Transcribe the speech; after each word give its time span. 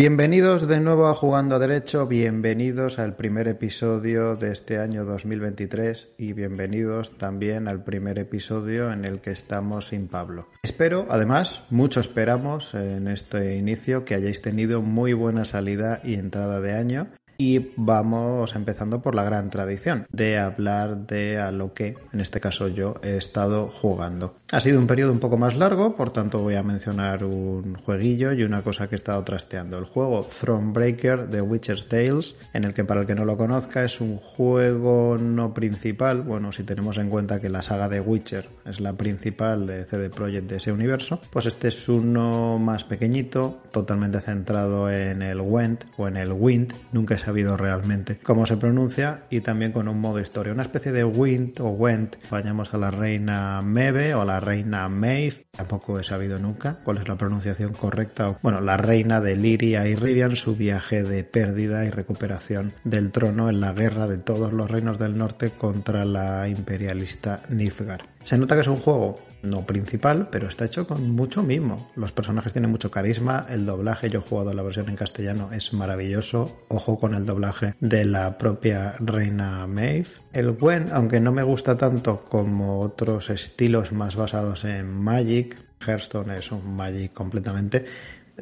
Bienvenidos 0.00 0.66
de 0.66 0.80
nuevo 0.80 1.08
a 1.08 1.14
Jugando 1.14 1.56
a 1.56 1.58
Derecho, 1.58 2.06
bienvenidos 2.06 2.98
al 2.98 3.16
primer 3.16 3.48
episodio 3.48 4.34
de 4.34 4.50
este 4.50 4.78
año 4.78 5.04
2023 5.04 6.12
y 6.16 6.32
bienvenidos 6.32 7.18
también 7.18 7.68
al 7.68 7.84
primer 7.84 8.18
episodio 8.18 8.90
en 8.92 9.04
el 9.04 9.20
que 9.20 9.32
estamos 9.32 9.88
sin 9.88 10.08
Pablo. 10.08 10.48
Espero, 10.62 11.06
además, 11.10 11.64
mucho 11.68 12.00
esperamos 12.00 12.72
en 12.72 13.08
este 13.08 13.56
inicio 13.56 14.06
que 14.06 14.14
hayáis 14.14 14.40
tenido 14.40 14.80
muy 14.80 15.12
buena 15.12 15.44
salida 15.44 16.00
y 16.02 16.14
entrada 16.14 16.62
de 16.62 16.72
año 16.72 17.08
y 17.40 17.72
vamos 17.76 18.54
empezando 18.54 19.00
por 19.00 19.14
la 19.14 19.24
gran 19.24 19.48
tradición 19.48 20.06
de 20.10 20.38
hablar 20.38 21.06
de 21.06 21.38
a 21.38 21.50
lo 21.50 21.72
que, 21.72 21.96
en 22.12 22.20
este 22.20 22.38
caso 22.38 22.68
yo, 22.68 22.94
he 23.02 23.16
estado 23.16 23.68
jugando. 23.68 24.39
Ha 24.52 24.58
sido 24.58 24.80
un 24.80 24.88
periodo 24.88 25.12
un 25.12 25.20
poco 25.20 25.36
más 25.36 25.54
largo, 25.54 25.94
por 25.94 26.10
tanto 26.10 26.40
voy 26.40 26.56
a 26.56 26.64
mencionar 26.64 27.22
un 27.22 27.76
jueguillo 27.76 28.32
y 28.32 28.42
una 28.42 28.62
cosa 28.62 28.88
que 28.88 28.96
he 28.96 28.96
estado 28.96 29.22
trasteando. 29.22 29.78
El 29.78 29.84
juego 29.84 30.26
Thronebreaker 30.26 31.28
de 31.28 31.40
Witcher's 31.40 31.88
Tales, 31.88 32.36
en 32.52 32.64
el 32.64 32.74
que 32.74 32.82
para 32.82 33.02
el 33.02 33.06
que 33.06 33.14
no 33.14 33.24
lo 33.24 33.36
conozca 33.36 33.84
es 33.84 34.00
un 34.00 34.16
juego 34.16 35.16
no 35.18 35.54
principal, 35.54 36.22
bueno, 36.22 36.50
si 36.50 36.64
tenemos 36.64 36.98
en 36.98 37.10
cuenta 37.10 37.38
que 37.38 37.48
la 37.48 37.62
saga 37.62 37.88
de 37.88 38.00
Witcher 38.00 38.48
es 38.66 38.80
la 38.80 38.94
principal 38.94 39.68
de 39.68 39.84
CD 39.84 40.10
Projekt 40.10 40.50
de 40.50 40.56
ese 40.56 40.72
universo, 40.72 41.20
pues 41.30 41.46
este 41.46 41.68
es 41.68 41.88
uno 41.88 42.58
más 42.58 42.82
pequeñito, 42.82 43.60
totalmente 43.70 44.20
centrado 44.20 44.90
en 44.90 45.22
el 45.22 45.40
Went 45.40 45.84
o 45.96 46.08
en 46.08 46.16
el 46.16 46.32
Wind, 46.32 46.74
nunca 46.90 47.14
he 47.14 47.18
sabido 47.18 47.56
realmente 47.56 48.18
cómo 48.18 48.46
se 48.46 48.56
pronuncia 48.56 49.26
y 49.30 49.42
también 49.42 49.70
con 49.70 49.86
un 49.86 50.00
modo 50.00 50.18
historia, 50.18 50.52
una 50.52 50.62
especie 50.62 50.90
de 50.90 51.04
Wind 51.04 51.60
o 51.60 51.68
Went, 51.68 52.16
vayamos 52.32 52.74
a 52.74 52.78
la 52.78 52.90
reina 52.90 53.62
Mebe 53.62 54.12
o 54.16 54.22
a 54.22 54.24
la 54.24 54.39
reina 54.40 54.88
Maeve, 54.88 55.46
tampoco 55.50 55.98
he 55.98 56.04
sabido 56.04 56.38
nunca 56.38 56.80
cuál 56.82 56.98
es 56.98 57.08
la 57.08 57.16
pronunciación 57.16 57.72
correcta, 57.72 58.38
bueno, 58.42 58.60
la 58.60 58.76
reina 58.76 59.20
de 59.20 59.36
Liria 59.36 59.86
y 59.86 59.94
Rivian, 59.94 60.36
su 60.36 60.56
viaje 60.56 61.02
de 61.02 61.24
pérdida 61.24 61.84
y 61.84 61.90
recuperación 61.90 62.72
del 62.84 63.12
trono 63.12 63.48
en 63.48 63.60
la 63.60 63.72
guerra 63.72 64.06
de 64.06 64.18
todos 64.18 64.52
los 64.52 64.70
reinos 64.70 64.98
del 64.98 65.16
norte 65.16 65.50
contra 65.50 66.04
la 66.04 66.48
imperialista 66.48 67.42
Nilfgaard. 67.48 68.06
Se 68.24 68.38
nota 68.38 68.54
que 68.54 68.62
es 68.62 68.68
un 68.68 68.76
juego 68.76 69.18
no 69.42 69.64
principal, 69.64 70.28
pero 70.30 70.48
está 70.48 70.64
hecho 70.64 70.86
con 70.86 71.10
mucho 71.10 71.42
mimo. 71.42 71.90
Los 71.96 72.12
personajes 72.12 72.52
tienen 72.52 72.70
mucho 72.70 72.90
carisma, 72.90 73.46
el 73.48 73.66
doblaje, 73.66 74.10
yo 74.10 74.20
he 74.20 74.22
jugado 74.22 74.52
la 74.52 74.62
versión 74.62 74.88
en 74.88 74.96
castellano, 74.96 75.50
es 75.52 75.72
maravilloso. 75.72 76.64
Ojo 76.68 76.98
con 76.98 77.14
el 77.14 77.26
doblaje 77.26 77.74
de 77.80 78.04
la 78.04 78.38
propia 78.38 78.96
reina 79.00 79.66
Maeve. 79.66 80.08
El 80.32 80.52
Gwen, 80.52 80.88
aunque 80.92 81.20
no 81.20 81.32
me 81.32 81.42
gusta 81.42 81.76
tanto 81.76 82.22
como 82.22 82.80
otros 82.80 83.30
estilos 83.30 83.92
más 83.92 84.16
basados 84.16 84.64
en 84.64 84.86
Magic, 84.86 85.56
Hearthstone 85.84 86.36
es 86.36 86.52
un 86.52 86.76
Magic 86.76 87.12
completamente, 87.12 87.86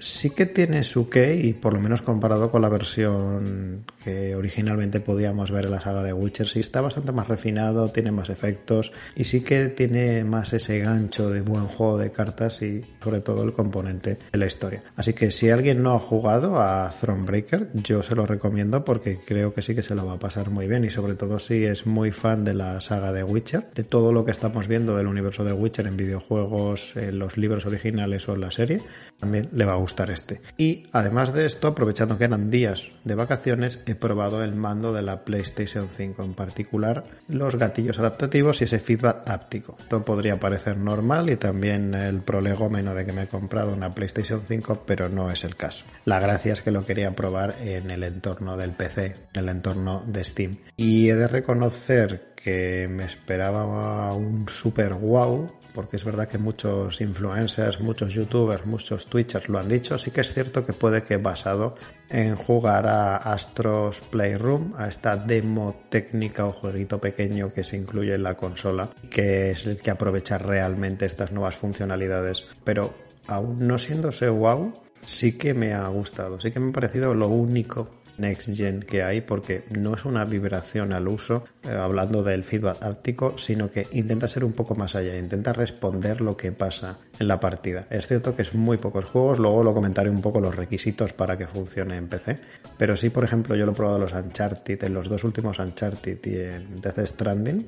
sí 0.00 0.30
que 0.30 0.46
tiene 0.46 0.82
su 0.82 1.08
qué 1.08 1.36
y 1.36 1.54
por 1.54 1.74
lo 1.74 1.80
menos 1.80 2.02
comparado 2.02 2.50
con 2.50 2.62
la 2.62 2.68
versión 2.68 3.84
que 4.02 4.34
originalmente 4.34 5.00
podíamos 5.00 5.50
ver 5.50 5.66
en 5.66 5.72
la 5.72 5.80
saga 5.80 6.02
de 6.02 6.12
Witcher, 6.12 6.48
sí 6.48 6.60
está 6.60 6.80
bastante 6.80 7.12
más 7.12 7.28
refinado, 7.28 7.88
tiene 7.88 8.10
más 8.10 8.30
efectos 8.30 8.92
y 9.16 9.24
sí 9.24 9.42
que 9.42 9.68
tiene 9.68 10.24
más 10.24 10.52
ese 10.52 10.78
gancho 10.78 11.30
de 11.30 11.40
buen 11.40 11.66
juego 11.66 11.98
de 11.98 12.10
cartas 12.10 12.62
y 12.62 12.82
sobre 13.02 13.20
todo 13.20 13.42
el 13.42 13.52
componente 13.52 14.18
de 14.32 14.38
la 14.38 14.46
historia. 14.46 14.80
Así 14.96 15.12
que 15.12 15.30
si 15.30 15.50
alguien 15.50 15.82
no 15.82 15.92
ha 15.94 15.98
jugado 15.98 16.60
a 16.60 16.90
Thronebreaker, 16.90 17.70
yo 17.74 18.02
se 18.02 18.14
lo 18.14 18.26
recomiendo 18.26 18.84
porque 18.84 19.18
creo 19.24 19.52
que 19.52 19.62
sí 19.62 19.74
que 19.74 19.82
se 19.82 19.94
lo 19.94 20.06
va 20.06 20.14
a 20.14 20.18
pasar 20.18 20.50
muy 20.50 20.66
bien 20.66 20.84
y 20.84 20.90
sobre 20.90 21.14
todo 21.14 21.38
si 21.38 21.64
es 21.64 21.86
muy 21.86 22.10
fan 22.10 22.44
de 22.44 22.54
la 22.54 22.80
saga 22.80 23.12
de 23.12 23.24
Witcher, 23.24 23.70
de 23.74 23.84
todo 23.84 24.12
lo 24.12 24.24
que 24.24 24.30
estamos 24.30 24.68
viendo 24.68 24.96
del 24.96 25.06
universo 25.06 25.44
de 25.44 25.52
Witcher 25.52 25.86
en 25.86 25.96
videojuegos, 25.96 26.92
en 26.96 27.18
los 27.18 27.36
libros 27.36 27.66
originales 27.66 28.28
o 28.28 28.34
en 28.34 28.40
la 28.40 28.50
serie, 28.50 28.80
también 29.18 29.48
le 29.52 29.64
va 29.64 29.72
a 29.72 29.76
gustar 29.76 29.87
este. 30.10 30.40
Y 30.56 30.84
además 30.92 31.32
de 31.32 31.46
esto, 31.46 31.68
aprovechando 31.68 32.18
que 32.18 32.24
eran 32.24 32.50
días 32.50 32.90
de 33.04 33.14
vacaciones, 33.14 33.80
he 33.86 33.94
probado 33.94 34.42
el 34.42 34.54
mando 34.54 34.92
de 34.92 35.02
la 35.02 35.24
PlayStation 35.24 35.88
5, 35.88 36.22
en 36.22 36.34
particular 36.34 37.04
los 37.28 37.56
gatillos 37.56 37.98
adaptativos 37.98 38.60
y 38.60 38.64
ese 38.64 38.78
feedback 38.78 39.28
áptico. 39.28 39.76
Esto 39.80 40.04
podría 40.04 40.38
parecer 40.38 40.76
normal 40.76 41.30
y 41.30 41.36
también 41.36 41.94
el 41.94 42.20
prolegómeno 42.20 42.94
de 42.94 43.04
que 43.04 43.12
me 43.12 43.22
he 43.22 43.28
comprado 43.28 43.72
una 43.72 43.94
PlayStation 43.94 44.42
5, 44.44 44.84
pero 44.86 45.08
no 45.08 45.30
es 45.30 45.44
el 45.44 45.56
caso. 45.56 45.84
La 46.04 46.20
gracia 46.20 46.52
es 46.52 46.62
que 46.62 46.70
lo 46.70 46.84
quería 46.84 47.14
probar 47.14 47.56
en 47.60 47.90
el 47.90 48.04
entorno 48.04 48.56
del 48.56 48.72
PC, 48.72 49.14
en 49.34 49.42
el 49.42 49.48
entorno 49.48 50.02
de 50.06 50.24
Steam. 50.24 50.58
Y 50.76 51.08
he 51.08 51.14
de 51.14 51.28
reconocer 51.28 52.34
que 52.36 52.88
me 52.88 53.04
esperaba 53.04 54.14
un 54.14 54.48
super 54.48 54.94
wow 54.94 55.50
porque 55.78 55.94
es 55.94 56.04
verdad 56.04 56.26
que 56.26 56.38
muchos 56.38 57.00
influencers, 57.00 57.80
muchos 57.80 58.12
youtubers, 58.12 58.66
muchos 58.66 59.06
twitchers 59.06 59.48
lo 59.48 59.60
han 59.60 59.68
dicho, 59.68 59.96
sí 59.96 60.10
que 60.10 60.22
es 60.22 60.34
cierto 60.34 60.66
que 60.66 60.72
puede 60.72 61.04
que 61.04 61.18
basado 61.18 61.76
en 62.10 62.34
jugar 62.34 62.88
a 62.88 63.16
Astros 63.18 64.00
Playroom, 64.10 64.74
a 64.76 64.88
esta 64.88 65.16
demo 65.16 65.76
técnica 65.88 66.46
o 66.46 66.50
jueguito 66.50 66.98
pequeño 67.00 67.52
que 67.52 67.62
se 67.62 67.76
incluye 67.76 68.12
en 68.12 68.24
la 68.24 68.34
consola, 68.34 68.90
que 69.08 69.52
es 69.52 69.68
el 69.68 69.76
que 69.76 69.92
aprovecha 69.92 70.36
realmente 70.36 71.06
estas 71.06 71.30
nuevas 71.30 71.54
funcionalidades, 71.54 72.42
pero 72.64 72.92
aún 73.28 73.64
no 73.64 73.78
siéndose 73.78 74.28
wow, 74.28 74.72
sí 75.04 75.38
que 75.38 75.54
me 75.54 75.74
ha 75.74 75.86
gustado, 75.86 76.40
sí 76.40 76.50
que 76.50 76.58
me 76.58 76.70
ha 76.70 76.72
parecido 76.72 77.14
lo 77.14 77.28
único 77.28 77.97
Next 78.18 78.54
Gen 78.56 78.80
que 78.80 79.02
hay 79.02 79.20
porque 79.20 79.64
no 79.70 79.94
es 79.94 80.04
una 80.04 80.24
vibración 80.24 80.92
al 80.92 81.08
uso, 81.08 81.44
eh, 81.62 81.70
hablando 81.70 82.22
del 82.22 82.44
feedback 82.44 82.82
áptico, 82.82 83.38
sino 83.38 83.70
que 83.70 83.86
intenta 83.92 84.28
ser 84.28 84.44
un 84.44 84.52
poco 84.52 84.74
más 84.74 84.94
allá, 84.94 85.16
intenta 85.16 85.52
responder 85.52 86.20
lo 86.20 86.36
que 86.36 86.52
pasa 86.52 86.98
en 87.18 87.28
la 87.28 87.40
partida. 87.40 87.86
Es 87.90 88.06
cierto 88.06 88.34
que 88.34 88.42
es 88.42 88.54
muy 88.54 88.76
pocos 88.76 89.04
juegos, 89.04 89.38
luego 89.38 89.62
lo 89.62 89.74
comentaré 89.74 90.10
un 90.10 90.20
poco 90.20 90.40
los 90.40 90.54
requisitos 90.54 91.12
para 91.12 91.36
que 91.36 91.46
funcione 91.46 91.96
en 91.96 92.08
PC, 92.08 92.40
pero 92.76 92.96
sí, 92.96 93.10
por 93.10 93.24
ejemplo, 93.24 93.56
yo 93.56 93.66
lo 93.66 93.72
he 93.72 93.74
probado 93.74 93.96
en 93.96 94.02
los 94.02 94.12
Uncharted, 94.12 94.84
en 94.84 94.94
los 94.94 95.08
dos 95.08 95.24
últimos 95.24 95.58
Uncharted 95.58 96.18
y 96.24 96.36
en 96.36 96.80
Death 96.80 97.06
Stranding, 97.06 97.66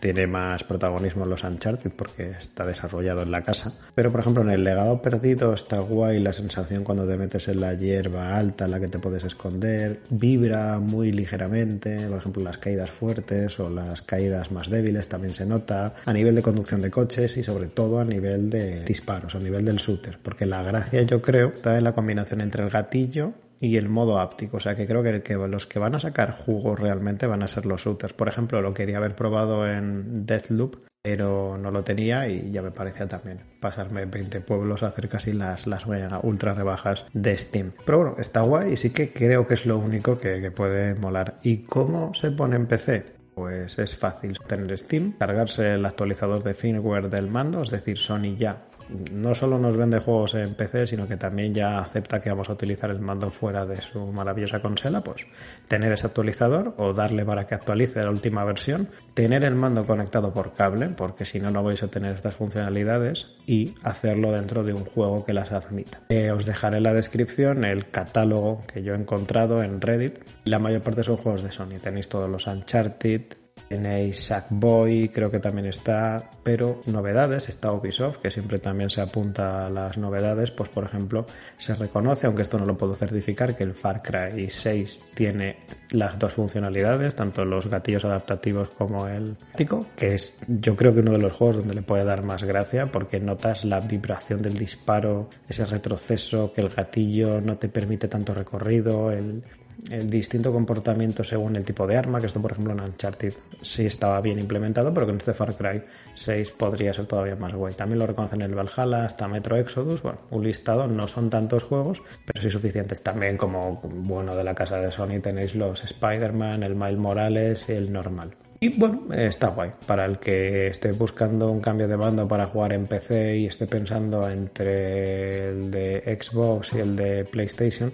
tiene 0.00 0.26
más 0.26 0.64
protagonismo 0.64 1.24
en 1.24 1.30
los 1.30 1.44
Uncharted 1.44 1.92
porque 1.92 2.30
está 2.30 2.64
desarrollado 2.64 3.22
en 3.22 3.30
la 3.30 3.42
casa. 3.42 3.72
Pero 3.94 4.10
por 4.10 4.20
ejemplo 4.20 4.42
en 4.42 4.50
el 4.50 4.64
legado 4.64 5.02
perdido 5.02 5.52
está 5.52 5.80
guay 5.80 6.20
la 6.20 6.32
sensación 6.32 6.84
cuando 6.84 7.06
te 7.06 7.16
metes 7.16 7.48
en 7.48 7.60
la 7.60 7.74
hierba 7.74 8.36
alta 8.36 8.64
en 8.64 8.70
la 8.70 8.80
que 8.80 8.88
te 8.88 8.98
puedes 8.98 9.24
esconder, 9.24 10.00
vibra 10.10 10.78
muy 10.78 11.12
ligeramente, 11.12 12.06
por 12.08 12.18
ejemplo 12.18 12.42
las 12.42 12.58
caídas 12.58 12.90
fuertes 12.90 13.58
o 13.60 13.68
las 13.68 14.02
caídas 14.02 14.50
más 14.50 14.70
débiles 14.70 15.08
también 15.08 15.34
se 15.34 15.46
nota, 15.46 15.94
a 16.04 16.12
nivel 16.12 16.34
de 16.34 16.42
conducción 16.42 16.80
de 16.80 16.90
coches 16.90 17.36
y 17.36 17.42
sobre 17.42 17.68
todo 17.68 18.00
a 18.00 18.04
nivel 18.04 18.50
de 18.50 18.84
disparos, 18.84 19.34
a 19.34 19.38
nivel 19.38 19.64
del 19.64 19.76
shooter, 19.76 20.18
porque 20.22 20.46
la 20.46 20.62
gracia 20.62 21.02
yo 21.02 21.20
creo 21.20 21.48
está 21.48 21.76
en 21.76 21.84
la 21.84 21.92
combinación 21.92 22.40
entre 22.40 22.64
el 22.64 22.70
gatillo 22.70 23.34
y 23.60 23.76
el 23.76 23.88
modo 23.88 24.18
áptico. 24.18 24.56
O 24.56 24.60
sea 24.60 24.74
que 24.74 24.86
creo 24.86 25.02
que, 25.02 25.34
los 25.34 25.66
que 25.66 25.78
van 25.78 25.94
a 25.94 26.00
sacar 26.00 26.32
jugo 26.32 26.74
realmente 26.74 27.26
van 27.26 27.42
a 27.42 27.48
ser 27.48 27.66
los 27.66 27.82
shooters. 27.84 28.14
Por 28.14 28.28
ejemplo, 28.28 28.60
lo 28.62 28.74
quería 28.74 28.96
haber 28.96 29.14
probado 29.14 29.68
en 29.68 30.24
Deathloop, 30.26 30.76
pero 31.02 31.56
no 31.58 31.70
lo 31.70 31.84
tenía 31.84 32.26
y 32.28 32.50
ya 32.50 32.62
me 32.62 32.72
parecía 32.72 33.06
también 33.06 33.40
pasarme 33.60 34.06
20 34.06 34.40
pueblos 34.40 34.82
a 34.82 34.88
hacer 34.88 35.08
casi 35.08 35.32
las, 35.32 35.66
las 35.66 35.84
ultra 36.22 36.54
rebajas 36.54 37.06
de 37.12 37.36
Steam. 37.36 37.72
Pero 37.84 37.98
bueno, 37.98 38.16
está 38.18 38.40
guay 38.40 38.72
y 38.72 38.76
sí 38.76 38.90
que 38.90 39.12
creo 39.12 39.46
que 39.46 39.54
es 39.54 39.66
lo 39.66 39.78
único 39.78 40.16
que 40.16 40.50
puede 40.50 40.94
molar. 40.94 41.38
¿Y 41.42 41.58
cómo 41.58 42.12
se 42.14 42.30
pone 42.30 42.56
en 42.56 42.66
PC? 42.66 43.20
Pues 43.34 43.78
es 43.78 43.96
fácil 43.96 44.38
tener 44.46 44.76
Steam, 44.76 45.12
cargarse 45.18 45.74
el 45.74 45.86
actualizador 45.86 46.42
de 46.42 46.52
firmware 46.52 47.08
del 47.08 47.30
mando, 47.30 47.62
es 47.62 47.70
decir, 47.70 47.96
Sony 47.96 48.36
ya 48.36 48.69
no 49.12 49.34
solo 49.34 49.58
nos 49.58 49.76
vende 49.76 49.98
juegos 49.98 50.34
en 50.34 50.54
PC, 50.54 50.86
sino 50.86 51.06
que 51.06 51.16
también 51.16 51.54
ya 51.54 51.78
acepta 51.78 52.18
que 52.18 52.30
vamos 52.30 52.48
a 52.48 52.52
utilizar 52.52 52.90
el 52.90 53.00
mando 53.00 53.30
fuera 53.30 53.66
de 53.66 53.80
su 53.80 54.06
maravillosa 54.06 54.60
consola, 54.60 55.02
pues 55.02 55.26
tener 55.68 55.92
ese 55.92 56.06
actualizador 56.06 56.74
o 56.78 56.92
darle 56.92 57.24
para 57.24 57.46
que 57.46 57.54
actualice 57.54 58.02
la 58.02 58.10
última 58.10 58.44
versión, 58.44 58.88
tener 59.14 59.44
el 59.44 59.54
mando 59.54 59.84
conectado 59.84 60.32
por 60.32 60.52
cable, 60.52 60.88
porque 60.90 61.24
si 61.24 61.40
no, 61.40 61.50
no 61.50 61.62
vais 61.62 61.82
a 61.82 61.88
tener 61.88 62.14
estas 62.14 62.34
funcionalidades, 62.34 63.26
y 63.46 63.74
hacerlo 63.82 64.32
dentro 64.32 64.62
de 64.62 64.72
un 64.72 64.84
juego 64.84 65.24
que 65.24 65.32
las 65.32 65.50
admita. 65.50 66.02
Eh, 66.08 66.30
os 66.30 66.46
dejaré 66.46 66.76
en 66.76 66.84
la 66.84 66.92
descripción 66.92 67.64
el 67.64 67.90
catálogo 67.90 68.62
que 68.72 68.82
yo 68.82 68.94
he 68.94 68.96
encontrado 68.96 69.62
en 69.62 69.80
Reddit. 69.80 70.20
La 70.44 70.58
mayor 70.58 70.82
parte 70.82 71.02
son 71.02 71.16
juegos 71.16 71.42
de 71.42 71.50
Sony. 71.50 71.80
Tenéis 71.82 72.08
todos 72.08 72.30
los 72.30 72.46
Uncharted, 72.46 73.22
Tenéis 73.68 74.24
Sackboy, 74.24 75.10
creo 75.10 75.30
que 75.30 75.38
también 75.38 75.66
está, 75.66 76.30
pero 76.42 76.82
novedades, 76.86 77.48
está 77.48 77.72
Ubisoft, 77.72 78.18
que 78.18 78.30
siempre 78.30 78.58
también 78.58 78.90
se 78.90 79.00
apunta 79.00 79.66
a 79.66 79.70
las 79.70 79.96
novedades, 79.96 80.50
pues 80.50 80.68
por 80.68 80.84
ejemplo, 80.84 81.24
se 81.56 81.74
reconoce, 81.74 82.26
aunque 82.26 82.42
esto 82.42 82.58
no 82.58 82.66
lo 82.66 82.76
puedo 82.76 82.94
certificar, 82.94 83.56
que 83.56 83.62
el 83.62 83.74
Far 83.74 84.02
Cry 84.02 84.50
6 84.50 85.00
tiene 85.14 85.58
las 85.92 86.18
dos 86.18 86.32
funcionalidades, 86.32 87.14
tanto 87.14 87.44
los 87.44 87.68
gatillos 87.68 88.04
adaptativos 88.04 88.70
como 88.70 89.06
el 89.06 89.36
táctico, 89.36 89.86
que 89.96 90.14
es 90.14 90.38
yo 90.48 90.74
creo 90.74 90.92
que 90.92 91.00
uno 91.00 91.12
de 91.12 91.18
los 91.18 91.32
juegos 91.32 91.58
donde 91.58 91.74
le 91.74 91.82
puede 91.82 92.04
dar 92.04 92.24
más 92.24 92.42
gracia, 92.42 92.90
porque 92.90 93.20
notas 93.20 93.64
la 93.64 93.78
vibración 93.78 94.42
del 94.42 94.54
disparo, 94.54 95.30
ese 95.48 95.64
retroceso, 95.64 96.52
que 96.52 96.60
el 96.60 96.70
gatillo 96.70 97.40
no 97.40 97.56
te 97.56 97.68
permite 97.68 98.08
tanto 98.08 98.34
recorrido, 98.34 99.12
el, 99.12 99.44
el 99.90 100.08
distinto 100.08 100.52
comportamiento 100.52 101.24
según 101.24 101.56
el 101.56 101.64
tipo 101.64 101.86
de 101.86 101.96
arma, 101.96 102.20
que 102.20 102.26
esto 102.26 102.40
por 102.40 102.52
ejemplo 102.52 102.72
en 102.72 102.80
Uncharted 102.80 103.34
sí 103.60 103.86
estaba 103.86 104.20
bien 104.20 104.38
implementado, 104.38 104.92
pero 104.92 105.06
que 105.06 105.12
en 105.12 105.18
este 105.18 105.34
Far 105.34 105.54
Cry 105.56 105.82
6 106.14 106.50
podría 106.52 106.92
ser 106.92 107.06
todavía 107.06 107.36
más 107.36 107.54
guay. 107.54 107.74
También 107.74 107.98
lo 107.98 108.06
reconocen 108.06 108.42
en 108.42 108.50
el 108.50 108.56
Valhalla, 108.56 109.04
hasta 109.04 109.28
Metro 109.28 109.56
Exodus, 109.56 110.02
bueno, 110.02 110.18
un 110.30 110.44
listado, 110.44 110.86
no 110.86 111.08
son 111.08 111.30
tantos 111.30 111.64
juegos, 111.64 112.02
pero 112.24 112.40
sí 112.40 112.50
suficientes. 112.50 113.02
También 113.02 113.36
como 113.36 113.80
bueno 113.82 114.36
de 114.36 114.44
la 114.44 114.54
casa 114.54 114.78
de 114.78 114.90
Sony 114.92 115.20
tenéis 115.22 115.54
los 115.54 115.82
Spider-Man, 115.82 116.62
el 116.62 116.74
Miles 116.74 116.98
Morales 116.98 117.66
y 117.68 117.72
el 117.72 117.92
normal. 117.92 118.36
Y 118.62 118.78
bueno, 118.78 119.06
está 119.14 119.48
guay. 119.48 119.72
Para 119.86 120.04
el 120.04 120.18
que 120.18 120.66
esté 120.66 120.92
buscando 120.92 121.50
un 121.50 121.60
cambio 121.60 121.88
de 121.88 121.96
mando 121.96 122.28
para 122.28 122.46
jugar 122.46 122.74
en 122.74 122.86
PC 122.86 123.38
y 123.38 123.46
esté 123.46 123.66
pensando 123.66 124.28
entre 124.28 125.48
el 125.48 125.70
de 125.70 126.18
Xbox 126.20 126.74
y 126.74 126.80
el 126.80 126.94
de 126.94 127.24
PlayStation, 127.24 127.90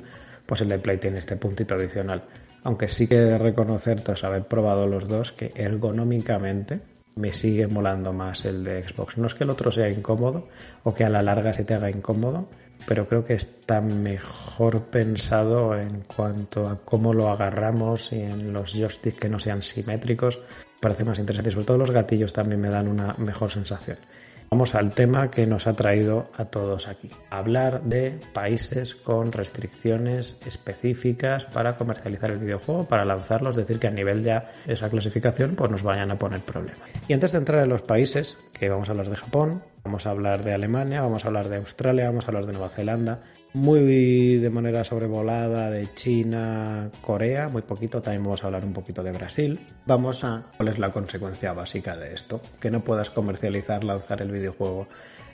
pues 0.47 0.61
el 0.61 0.69
de 0.69 0.79
Play 0.79 0.99
tiene 0.99 1.19
este 1.19 1.37
puntito 1.37 1.75
adicional. 1.75 2.25
Aunque 2.63 2.89
sí 2.89 3.07
que 3.07 3.17
he 3.17 3.21
de 3.21 3.39
reconocer, 3.39 4.01
tras 4.03 4.25
haber 4.25 4.47
probado 4.47 4.87
los 4.87 5.07
dos, 5.07 5.33
que 5.33 5.53
ergonómicamente 5.55 6.81
me 7.17 7.33
sigue 7.33 7.67
molando 7.67 8.13
más 8.13 8.45
el 8.45 8.63
de 8.63 8.83
Xbox. 8.83 9.19
No 9.19 9.27
es 9.27 9.35
que 9.35 9.45
el 9.45 9.51
otro 9.51 9.71
sea 9.71 9.89
incómodo 9.89 10.49
o 10.85 10.95
que 10.95 11.05
a 11.05 11.09
la 11.09 11.23
larga 11.23 11.55
se 11.55 11.65
te 11.65 11.75
haga 11.75 11.91
incómodo, 11.91 12.49
pero 12.87 13.07
creo 13.07 13.25
que 13.25 13.35
está 13.35 13.81
mejor 13.81 14.83
pensado 14.85 15.79
en 15.79 16.03
cuanto 16.03 16.69
a 16.69 16.79
cómo 16.85 17.15
lo 17.15 17.31
agarramos 17.31 18.13
y 18.13 18.21
en 18.21 18.53
los 18.53 18.75
joysticks 18.75 19.19
que 19.19 19.29
no 19.29 19.39
sean 19.39 19.63
simétricos. 19.63 20.41
Parece 20.81 21.05
más 21.05 21.19
interesante. 21.19 21.51
Sobre 21.51 21.67
todo 21.67 21.79
los 21.79 21.91
gatillos 21.91 22.35
también 22.35 22.61
me 22.61 22.69
dan 22.69 22.87
una 22.87 23.15
mejor 23.15 23.51
sensación. 23.51 23.97
Vamos 24.51 24.77
al 24.77 24.93
tema 24.93 25.31
que 25.31 25.45
nos 25.45 25.67
ha 25.67 25.75
traído 25.75 26.31
a 26.37 26.45
todos 26.45 26.87
aquí. 26.87 27.11
Hablar 27.31 27.83
de 27.83 28.21
países 28.33 28.95
con 28.95 29.33
restricciones 29.33 30.39
específicas 30.47 31.47
para 31.47 31.77
comercializar 31.77 32.31
el 32.31 32.39
videojuego, 32.39 32.87
para 32.87 33.05
lanzarlo, 33.05 33.51
es 33.51 33.57
decir, 33.57 33.81
que 33.81 33.89
a 33.89 33.91
nivel 33.91 34.23
ya 34.23 34.53
esa 34.67 34.89
clasificación 34.89 35.57
pues 35.57 35.71
nos 35.71 35.83
vayan 35.83 36.13
a 36.13 36.19
poner 36.19 36.43
problemas. 36.43 36.89
Y 37.09 37.13
antes 37.13 37.33
de 37.33 37.39
entrar 37.39 37.65
en 37.65 37.71
los 37.71 37.83
países, 37.83 38.39
que 38.53 38.69
vamos 38.69 38.89
a 38.89 38.93
hablar 38.93 39.11
de 39.11 39.17
Japón, 39.17 39.63
vamos 39.85 40.07
a 40.07 40.11
hablar 40.11 40.45
de 40.45 40.55
Alemania, 40.55 41.03
vamos 41.03 41.25
a 41.25 41.29
hablar 41.29 41.49
de 41.49 41.57
Australia, 41.57 42.07
vamos 42.07 42.25
a 42.25 42.29
hablar 42.29 42.47
de 42.47 42.53
Nueva 42.53 42.69
Zelanda, 42.69 43.23
muy 43.57 44.37
de 44.37 44.51
manera 44.51 44.85
sobrevolada 44.85 45.71
de 45.71 45.91
China, 45.95 46.91
Corea, 47.01 47.49
muy 47.49 47.63
poquito, 47.63 48.03
también 48.03 48.23
vamos 48.23 48.45
a 48.45 48.49
hablar 48.49 48.67
un 48.67 48.75
poquito 48.75 49.03
de 49.03 49.13
Brasil. 49.13 49.59
Vamos 49.87 50.25
a 50.25 50.45
cuál 50.59 50.69
es 50.69 50.79
la 50.79 50.91
consecuencia 50.91 51.55
básica 51.55 51.97
de 51.97 52.13
esto, 52.13 52.43
que 52.61 52.71
no 52.71 52.85
puedas 52.85 53.09
comercializar, 53.09 53.83
lanzar 53.83 54.21
el 54.21 54.31
videojuego 54.31 54.89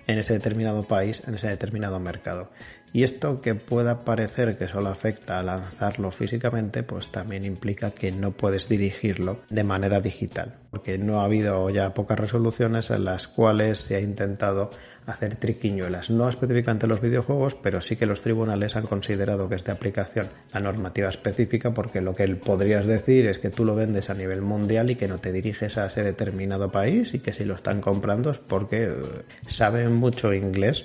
en 0.07 0.21
ese 0.21 0.35
determinado 0.35 0.85
país, 0.85 1.21
en 1.27 1.35
ese 1.35 1.49
determinado 1.49 1.99
mercado. 1.99 2.51
Y 2.93 3.03
esto 3.03 3.41
que 3.41 3.55
pueda 3.55 4.05
parecer 4.05 4.57
que 4.57 4.69
solo 4.69 4.91
afecta 4.91 5.39
a 5.39 5.43
lanzarlo 5.43 6.11
físicamente, 6.11 6.83
pues 6.83 7.11
también 7.11 7.45
implica 7.45 7.91
que 7.91 8.13
no 8.13 8.33
puedes 8.33 8.69
dirigirlo 8.69 9.41
de 9.49 9.65
manera 9.65 10.01
digital, 10.01 10.59
porque 10.71 10.99
no 10.99 11.21
ha 11.21 11.25
habido 11.25 11.71
ya 11.71 11.95
pocas 11.95 12.21
resoluciones 12.21 12.91
en 12.91 13.05
las 13.05 13.27
cuales 13.27 13.79
se 13.79 13.97
ha 13.97 14.01
intentado 14.01 14.71
hacer 15.07 15.37
triquiñuelas, 15.37 16.11
no 16.11 16.29
específicamente 16.29 16.87
los 16.87 17.01
videojuegos, 17.01 17.55
pero 17.55 17.81
sí 17.81 17.97
que 17.97 18.07
los 18.07 18.23
tribunales 18.23 18.77
han 18.77 18.87
considerado 18.87 19.49
que 19.49 19.57
es 19.57 19.65
de 19.65 19.73
aplicación 19.73 20.29
la 20.53 20.61
normativa 20.61 21.09
específica, 21.09 21.75
porque 21.75 22.01
lo 22.01 22.15
que 22.15 22.27
podrías 22.37 22.87
decir 22.87 23.27
es 23.27 23.39
que 23.39 23.51
tú 23.51 23.65
lo 23.65 23.75
vendes 23.75 24.11
a 24.11 24.15
nivel 24.15 24.43
mundial 24.43 24.91
y 24.91 24.97
que 24.97 25.09
no 25.09 25.19
te 25.19 25.33
diriges 25.33 25.79
a 25.79 25.87
ese 25.87 26.03
determinado 26.03 26.71
país 26.71 27.15
y 27.15 27.19
que 27.19 27.33
si 27.33 27.45
lo 27.45 27.55
están 27.55 27.81
comprando 27.81 28.31
es 28.31 28.39
porque 28.39 28.85
eh, 28.85 28.95
saben 29.47 29.95
mucho 29.95 30.33
inglés 30.33 30.85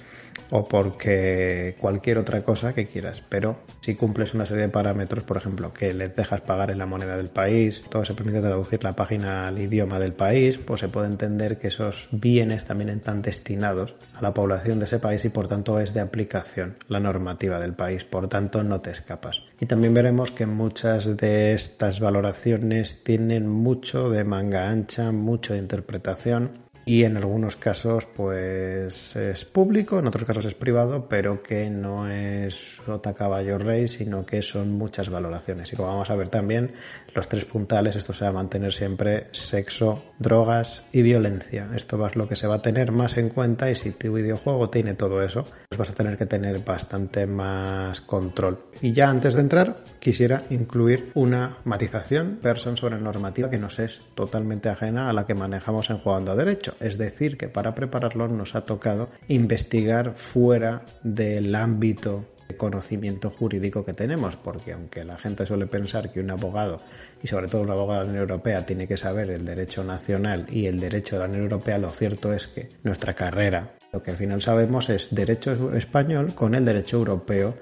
o 0.49 0.67
porque 0.67 1.75
cualquier 1.79 2.17
otra 2.17 2.43
cosa 2.43 2.73
que 2.73 2.85
quieras, 2.85 3.23
pero 3.27 3.59
si 3.81 3.95
cumples 3.95 4.33
una 4.33 4.45
serie 4.45 4.63
de 4.63 4.69
parámetros, 4.69 5.23
por 5.23 5.37
ejemplo, 5.37 5.73
que 5.73 5.93
les 5.93 6.15
dejas 6.15 6.41
pagar 6.41 6.71
en 6.71 6.77
la 6.77 6.85
moneda 6.85 7.17
del 7.17 7.29
país, 7.29 7.83
todo 7.89 8.05
se 8.05 8.13
permite 8.13 8.41
traducir 8.41 8.83
la 8.83 8.95
página 8.95 9.47
al 9.47 9.59
idioma 9.59 9.99
del 9.99 10.13
país, 10.13 10.57
pues 10.57 10.79
se 10.79 10.89
puede 10.89 11.07
entender 11.07 11.57
que 11.57 11.67
esos 11.67 12.07
bienes 12.11 12.65
también 12.65 12.89
están 12.89 13.21
destinados 13.21 13.95
a 14.17 14.21
la 14.21 14.33
población 14.33 14.79
de 14.79 14.85
ese 14.85 14.99
país 14.99 15.23
y 15.25 15.29
por 15.29 15.47
tanto 15.47 15.79
es 15.79 15.93
de 15.93 16.01
aplicación 16.01 16.75
la 16.87 16.99
normativa 16.99 17.59
del 17.59 17.73
país, 17.73 18.03
por 18.03 18.27
tanto 18.27 18.63
no 18.63 18.81
te 18.81 18.91
escapas. 18.91 19.41
Y 19.59 19.65
también 19.65 19.93
veremos 19.93 20.31
que 20.31 20.45
muchas 20.45 21.17
de 21.17 21.53
estas 21.53 21.99
valoraciones 21.99 23.03
tienen 23.03 23.47
mucho 23.47 24.09
de 24.09 24.23
manga 24.23 24.69
ancha, 24.69 25.11
mucho 25.11 25.53
de 25.53 25.59
interpretación 25.59 26.66
y 26.87 27.03
en 27.03 27.17
algunos 27.17 27.57
casos 27.57 28.05
pues 28.05 29.15
es 29.17 29.43
público, 29.43 29.99
en 29.99 30.07
otros 30.07 30.23
casos 30.23 30.45
es 30.45 30.53
privado, 30.53 31.09
pero 31.09 31.43
que 31.43 31.69
no 31.69 32.09
es 32.09 32.81
rota 32.87 33.13
caballo 33.13 33.57
rey, 33.57 33.89
sino 33.89 34.25
que 34.25 34.41
son 34.41 34.71
muchas 34.71 35.09
valoraciones. 35.09 35.73
Y 35.73 35.75
como 35.75 35.89
vamos 35.89 36.09
a 36.09 36.15
ver 36.15 36.29
también, 36.29 36.71
los 37.13 37.27
tres 37.27 37.43
puntales, 37.43 37.97
esto 37.97 38.13
se 38.13 38.23
va 38.23 38.29
a 38.29 38.33
mantener 38.33 38.73
siempre 38.73 39.27
sexo, 39.33 40.01
drogas 40.17 40.83
y 40.93 41.01
violencia. 41.01 41.67
Esto 41.75 42.03
es 42.07 42.15
lo 42.15 42.29
que 42.29 42.37
se 42.37 42.47
va 42.47 42.55
a 42.55 42.61
tener 42.61 42.93
más 42.93 43.17
en 43.17 43.29
cuenta 43.29 43.69
y 43.69 43.75
si 43.75 43.91
tu 43.91 44.13
videojuego 44.13 44.69
tiene 44.69 44.93
todo 44.93 45.21
eso, 45.21 45.43
pues 45.67 45.77
vas 45.77 45.89
a 45.89 45.93
tener 45.93 46.17
que 46.17 46.25
tener 46.25 46.63
bastante 46.63 47.27
más 47.27 47.99
control. 47.99 48.63
Y 48.81 48.93
ya 48.93 49.09
antes 49.09 49.33
de 49.33 49.41
entrar, 49.41 49.83
quisiera 49.99 50.43
incluir 50.51 51.11
una 51.15 51.57
matización, 51.65 52.39
person 52.41 52.77
sobre 52.77 52.97
normativa 52.97 53.49
que 53.49 53.57
nos 53.57 53.77
es 53.79 54.01
totalmente 54.15 54.69
ajena 54.69 55.09
a 55.09 55.13
la 55.13 55.25
que 55.25 55.33
manejamos 55.33 55.89
en 55.89 55.97
Jugando 55.97 56.31
a 56.31 56.35
Derecho. 56.37 56.76
Es 56.79 56.97
decir, 56.97 57.37
que 57.37 57.49
para 57.49 57.73
prepararlo 57.73 58.27
nos 58.27 58.55
ha 58.55 58.65
tocado 58.65 59.09
investigar 59.27 60.13
fuera 60.15 60.83
del 61.03 61.55
ámbito 61.55 62.25
de 62.47 62.55
conocimiento 62.55 63.29
jurídico 63.29 63.83
que 63.83 63.93
tenemos, 63.93 64.35
porque 64.37 64.73
aunque 64.73 65.03
la 65.03 65.17
gente 65.17 65.45
suele 65.45 65.67
pensar 65.67 66.11
que 66.11 66.19
un 66.19 66.31
abogado, 66.31 66.81
y 67.21 67.27
sobre 67.27 67.47
todo 67.47 67.61
un 67.61 67.71
abogado 67.71 68.01
de 68.01 68.05
la 68.05 68.11
Unión 68.11 68.29
Europea, 68.29 68.65
tiene 68.65 68.87
que 68.87 68.97
saber 68.97 69.29
el 69.31 69.43
derecho 69.43 69.83
nacional 69.83 70.45
y 70.49 70.65
el 70.67 70.79
derecho 70.79 71.15
de 71.15 71.23
la 71.23 71.27
Unión 71.27 71.43
Europea, 71.43 71.77
lo 71.77 71.89
cierto 71.89 72.33
es 72.33 72.47
que 72.47 72.69
nuestra 72.83 73.13
carrera, 73.13 73.75
lo 73.91 74.01
que 74.01 74.11
al 74.11 74.17
final 74.17 74.41
sabemos 74.41 74.89
es 74.89 75.13
derecho 75.13 75.73
español 75.75 76.33
con 76.33 76.55
el 76.55 76.63
derecho 76.63 76.97
europeo 76.97 77.55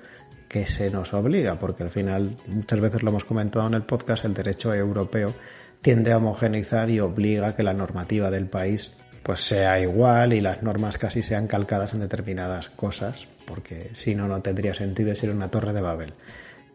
que 0.48 0.66
se 0.68 0.90
nos 0.92 1.14
obliga, 1.14 1.58
porque 1.58 1.84
al 1.84 1.90
final, 1.90 2.38
muchas 2.48 2.80
veces 2.80 3.02
lo 3.02 3.10
hemos 3.10 3.26
comentado 3.26 3.68
en 3.68 3.74
el 3.74 3.84
podcast, 3.84 4.26
el 4.26 4.34
derecho 4.34 4.74
europeo 4.74 5.34
tiende 5.82 6.14
a 6.14 6.18
homogeneizar 6.18 6.90
y 6.90 7.00
obliga 7.00 7.50
a 7.50 7.56
que 7.56 7.64
la 7.64 7.74
normativa 7.74 8.32
del 8.32 8.48
país 8.48 8.92
pues 9.25 9.39
sea 9.39 9.80
igual 9.80 10.33
y 10.33 10.39
las 10.39 10.62
normas 10.62 11.00
casi 11.00 11.24
sean 11.24 11.48
calcadas 11.48 11.95
en 11.95 12.00
determinadas 12.00 12.69
cosas, 12.69 13.27
porque 13.48 13.89
si 13.95 14.13
no, 14.13 14.27
no 14.27 14.39
tendría 14.44 14.75
sentido 14.75 15.16
ser 15.16 15.31
una 15.31 15.50
torre 15.50 15.74
de 15.74 15.81
Babel. 15.81 16.13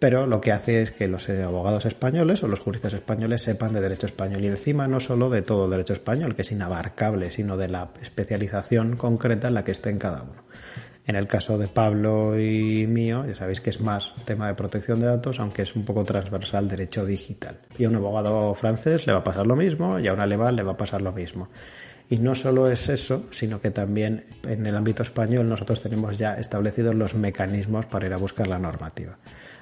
Pero 0.01 0.27
lo 0.27 0.41
que 0.41 0.51
hace 0.51 0.83
es 0.83 0.91
que 0.91 1.07
los 1.07 1.29
abogados 1.29 1.87
españoles 1.87 2.43
o 2.43 2.49
los 2.49 2.59
juristas 2.59 2.93
españoles 2.95 3.43
sepan 3.43 3.73
de 3.73 3.81
derecho 3.81 4.07
español 4.07 4.43
y 4.43 4.49
encima 4.49 4.89
no 4.89 4.99
solo 4.99 5.31
de 5.31 5.43
todo 5.43 5.71
derecho 5.71 5.93
español, 5.93 6.35
que 6.35 6.43
es 6.43 6.51
inabarcable, 6.51 7.31
sino 7.31 7.57
de 7.57 7.69
la 7.69 7.91
especialización 8.03 8.97
concreta 8.97 9.47
en 9.47 9.55
la 9.55 9.63
que 9.63 9.71
esté 9.71 9.91
en 9.91 9.99
cada 9.99 10.23
uno. 10.23 10.43
En 11.07 11.15
el 11.15 11.29
caso 11.29 11.57
de 11.57 11.69
Pablo 11.69 12.37
y 12.37 12.85
mío, 12.89 13.27
ya 13.27 13.35
sabéis 13.35 13.61
que 13.61 13.71
es 13.71 13.81
más 13.81 14.13
tema 14.25 14.49
de 14.49 14.55
protección 14.55 14.99
de 15.01 15.07
datos, 15.07 15.39
aunque 15.39 15.63
es 15.63 15.77
un 15.77 15.85
poco 15.85 16.03
transversal 16.03 16.69
derecho 16.69 17.05
digital. 17.07 17.61
Y 17.79 17.85
a 17.85 17.89
un 17.89 17.97
abogado 17.97 18.53
francés 18.55 19.07
le 19.07 19.13
va 19.13 19.21
a 19.21 19.25
pasar 19.25 19.47
lo 19.47 19.55
mismo 19.55 20.01
y 20.01 20.09
a 20.09 20.13
un 20.13 20.21
alemán 20.21 20.57
le 20.57 20.65
va 20.65 20.73
a 20.73 20.77
pasar 20.77 21.01
lo 21.01 21.13
mismo. 21.13 21.49
Y 22.11 22.19
no 22.19 22.35
solo 22.35 22.69
es 22.69 22.89
eso, 22.89 23.25
sino 23.31 23.61
que 23.61 23.71
también 23.71 24.25
en 24.47 24.67
el 24.67 24.77
ámbito 24.77 25.05
español 25.05 25.49
nosotros 25.49 25.81
tenemos 25.81 26.19
ya 26.19 26.35
establecidos 26.35 26.97
los 26.97 27.15
mecanismos 27.15 27.87
para 27.87 28.07
ir 28.07 28.13
a 28.13 28.17
buscar 28.17 28.49
la 28.49 28.59
normativa. 28.59 29.17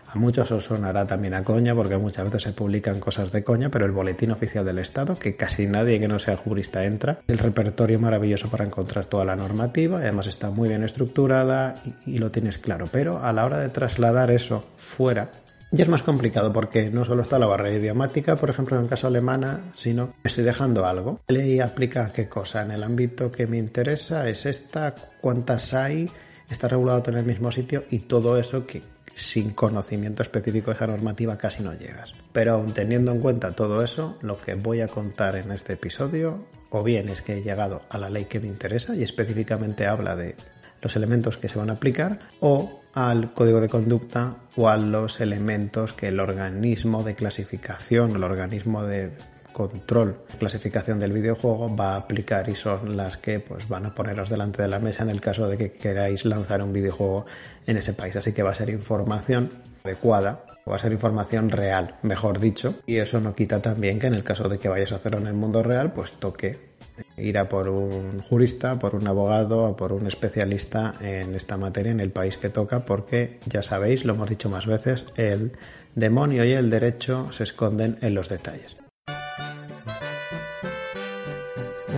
A 0.07 0.17
muchos 0.19 0.51
os 0.53 0.65
sonará 0.65 1.07
también 1.07 1.35
a 1.35 1.45
coña 1.45 1.75
porque 1.75 1.99
muchas 1.99 2.25
veces 2.25 2.45
se 2.45 2.53
publican 2.55 2.99
cosas 3.01 3.31
de 3.31 3.45
coña, 3.45 3.69
pero 3.69 3.85
el 3.85 3.93
boletín 3.93 4.31
oficial 4.31 4.65
del 4.65 4.79
Estado, 4.79 5.19
que 5.19 5.37
casi 5.37 5.67
nadie 5.67 6.01
que 6.01 6.09
no 6.09 6.19
sea 6.19 6.39
jurista 6.39 6.85
entra, 6.85 7.19
el 7.29 7.37
repertorio 7.37 8.01
maravilloso 8.01 8.49
para 8.49 8.65
encontrar 8.65 9.05
toda 9.05 9.27
la 9.27 9.37
normativa, 9.37 9.99
además 9.99 10.27
está 10.27 10.49
muy 10.49 10.71
bien 10.71 10.83
estructurada 10.83 11.75
y, 12.07 12.15
y 12.15 12.19
lo 12.19 12.31
tienes 12.31 12.57
claro. 12.57 12.87
Pero 12.91 13.23
a 13.23 13.35
la 13.35 13.45
hora 13.45 13.61
de 13.61 13.69
trasladar 13.69 14.31
eso 14.31 14.65
fuera, 14.79 15.31
y 15.71 15.83
es 15.83 15.89
más 15.89 16.03
complicado 16.03 16.53
porque 16.53 16.91
no 16.91 17.05
solo 17.05 17.23
está 17.23 17.39
la 17.39 17.47
barrera 17.47 17.77
idiomática, 17.77 18.37
por 18.37 18.51
ejemplo, 18.51 18.77
en 18.77 18.85
el 18.85 18.89
caso 18.89 19.07
alemana, 19.07 19.73
sino 19.77 20.15
estoy 20.25 20.45
dejando 20.45 20.87
algo. 20.87 21.21
La 21.29 21.39
ley 21.39 21.61
aplica 21.61 22.13
qué 22.13 22.29
cosa. 22.29 22.63
En 22.63 22.71
el 22.71 22.83
ámbito 22.83 23.31
que 23.31 23.47
me 23.47 23.59
interesa 23.59 24.29
es 24.29 24.47
esta, 24.47 24.95
cuántas 25.21 25.75
hay, 25.75 26.11
está 26.49 26.69
regulado 26.69 27.03
en 27.11 27.19
el 27.19 27.27
mismo 27.27 27.51
sitio 27.51 27.85
y 27.91 28.01
todo 28.01 28.39
eso 28.39 28.67
que 28.67 28.83
sin 29.15 29.51
conocimiento 29.51 30.23
específico 30.23 30.71
de 30.71 30.77
esa 30.77 30.87
normativa 30.87 31.37
casi 31.37 31.63
no 31.63 31.75
llegas. 31.75 32.15
Pero 32.33 32.55
aún 32.55 32.73
teniendo 32.73 33.13
en 33.13 33.21
cuenta 33.21 33.53
todo 33.53 33.83
eso, 33.83 34.17
lo 34.23 34.41
que 34.41 34.55
voy 34.55 34.81
a 34.81 34.89
contar 34.89 35.37
en 35.37 35.51
este 35.51 35.75
episodio, 35.75 36.47
o 36.71 36.83
bien 36.83 37.09
es 37.09 37.21
que 37.21 37.35
he 37.35 37.43
llegado 37.43 37.83
a 37.91 37.99
la 37.99 38.09
ley 38.09 38.27
que 38.27 38.41
me 38.41 38.47
interesa 38.47 38.95
y 38.95 39.03
específicamente 39.03 39.87
habla 39.87 40.15
de 40.17 40.37
los 40.81 40.97
elementos 40.97 41.39
que 41.39 41.49
se 41.49 41.59
van 41.59 41.71
a 41.71 41.75
aplicar, 41.75 42.21
o 42.41 42.81
al 42.95 43.33
código 43.33 43.61
de 43.61 43.69
conducta 43.69 44.37
o 44.57 44.69
a 44.69 44.77
los 44.77 45.21
elementos 45.21 45.93
que 45.93 46.09
el 46.09 46.21
organismo 46.21 47.03
de 47.03 47.15
clasificación, 47.15 48.17
el 48.17 48.25
organismo 48.25 48.83
de 48.83 49.13
control, 49.53 50.23
clasificación 50.39 50.99
del 50.99 51.13
videojuego 51.13 51.75
va 51.75 51.95
a 51.95 51.97
aplicar 51.97 52.49
y 52.49 52.55
son 52.55 52.97
las 52.97 53.17
que 53.17 53.41
pues 53.41 53.69
van 53.69 53.87
a 53.87 53.95
poneros 53.95 54.29
delante 54.29 54.63
de 54.63 54.69
la 54.69 54.79
mesa 54.79 55.03
en 55.03 55.11
el 55.11 55.21
caso 55.21 55.49
de 55.49 55.57
que 55.57 55.73
queráis 55.73 56.25
lanzar 56.25 56.63
un 56.63 56.73
videojuego 56.73 57.27
en 57.67 57.77
ese 57.77 57.93
país. 57.93 58.15
Así 58.17 58.33
que 58.33 58.43
va 58.43 58.51
a 58.51 58.55
ser 58.55 58.71
información 58.71 59.51
adecuada 59.85 60.45
Va 60.69 60.77
a 60.77 60.79
ser 60.79 60.93
información 60.93 61.49
real, 61.49 61.95
mejor 62.03 62.41
dicho. 62.41 62.75
Y 62.85 62.99
eso 62.99 63.21
no 63.21 63.35
quita 63.35 63.63
también 63.63 63.99
que 63.99 64.09
en 64.09 64.15
el 64.15 64.23
caso 64.23 64.49
de 64.49 64.59
que 64.59 64.69
vayas 64.69 64.93
a 64.93 64.97
hacerlo 64.97 65.19
en 65.19 65.27
el 65.27 65.33
mundo 65.33 65.63
real, 65.63 65.93
pues 65.93 66.13
toque 66.13 66.68
ir 67.17 67.39
a 67.39 67.49
por 67.49 67.69
un 67.69 68.21
jurista, 68.21 68.79
por 68.79 68.95
un 68.95 69.07
abogado 69.07 69.65
o 69.65 69.77
por 69.77 69.93
un 69.93 70.07
especialista 70.07 70.95
en 71.01 71.35
esta 71.35 71.57
materia 71.57 71.93
en 71.93 72.01
el 72.01 72.11
país 72.11 72.37
que 72.39 72.49
toca, 72.49 72.85
porque 72.85 73.39
ya 73.47 73.63
sabéis, 73.63 74.05
lo 74.05 74.15
hemos 74.15 74.29
dicho 74.29 74.49
más 74.49 74.67
veces, 74.67 75.05
el 75.17 75.53
demonio 75.95 76.45
y 76.45 76.53
el 76.53 76.71
derecho 76.71 77.33
se 77.33 77.45
esconden 77.45 77.99
en 78.01 78.15
los 78.15 78.29
detalles. 78.29 78.77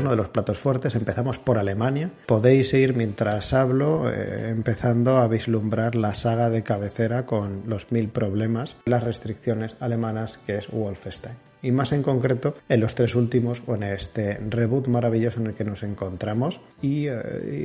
uno 0.01 0.11
de 0.11 0.17
los 0.17 0.31
platos 0.31 0.59
fuertes. 0.59 0.95
Empezamos 0.95 1.39
por 1.39 1.59
Alemania. 1.59 2.11
Podéis 2.27 2.73
ir 2.75 2.97
mientras 2.97 3.53
hablo 3.53 4.11
eh, 4.11 4.49
empezando 4.49 5.19
a 5.19 5.29
vislumbrar 5.29 5.95
la 5.95 6.15
saga 6.15 6.51
de 6.51 6.63
cabecera 6.63 7.27
con 7.27 7.65
los 7.67 7.93
mil 7.93 8.09
problemas, 8.09 8.79
las 8.87 9.05
restricciones 9.05 9.77
alemanas 9.79 10.39
que 10.39 10.57
es 10.57 10.69
Wolfenstein. 10.69 11.50
Y 11.63 11.73
más 11.73 11.93
en 11.93 12.03
concreto 12.03 12.55
en 12.69 12.81
los 12.81 12.95
tres 12.95 13.15
últimos 13.15 13.63
o 13.67 13.75
en 13.75 13.83
este 13.83 14.39
reboot 14.49 14.89
maravilloso 14.89 15.41
en 15.41 15.49
el 15.49 15.55
que 15.55 15.65
nos 15.65 15.83
encontramos 15.83 16.61
y 16.81 17.07
eh, 17.09 17.13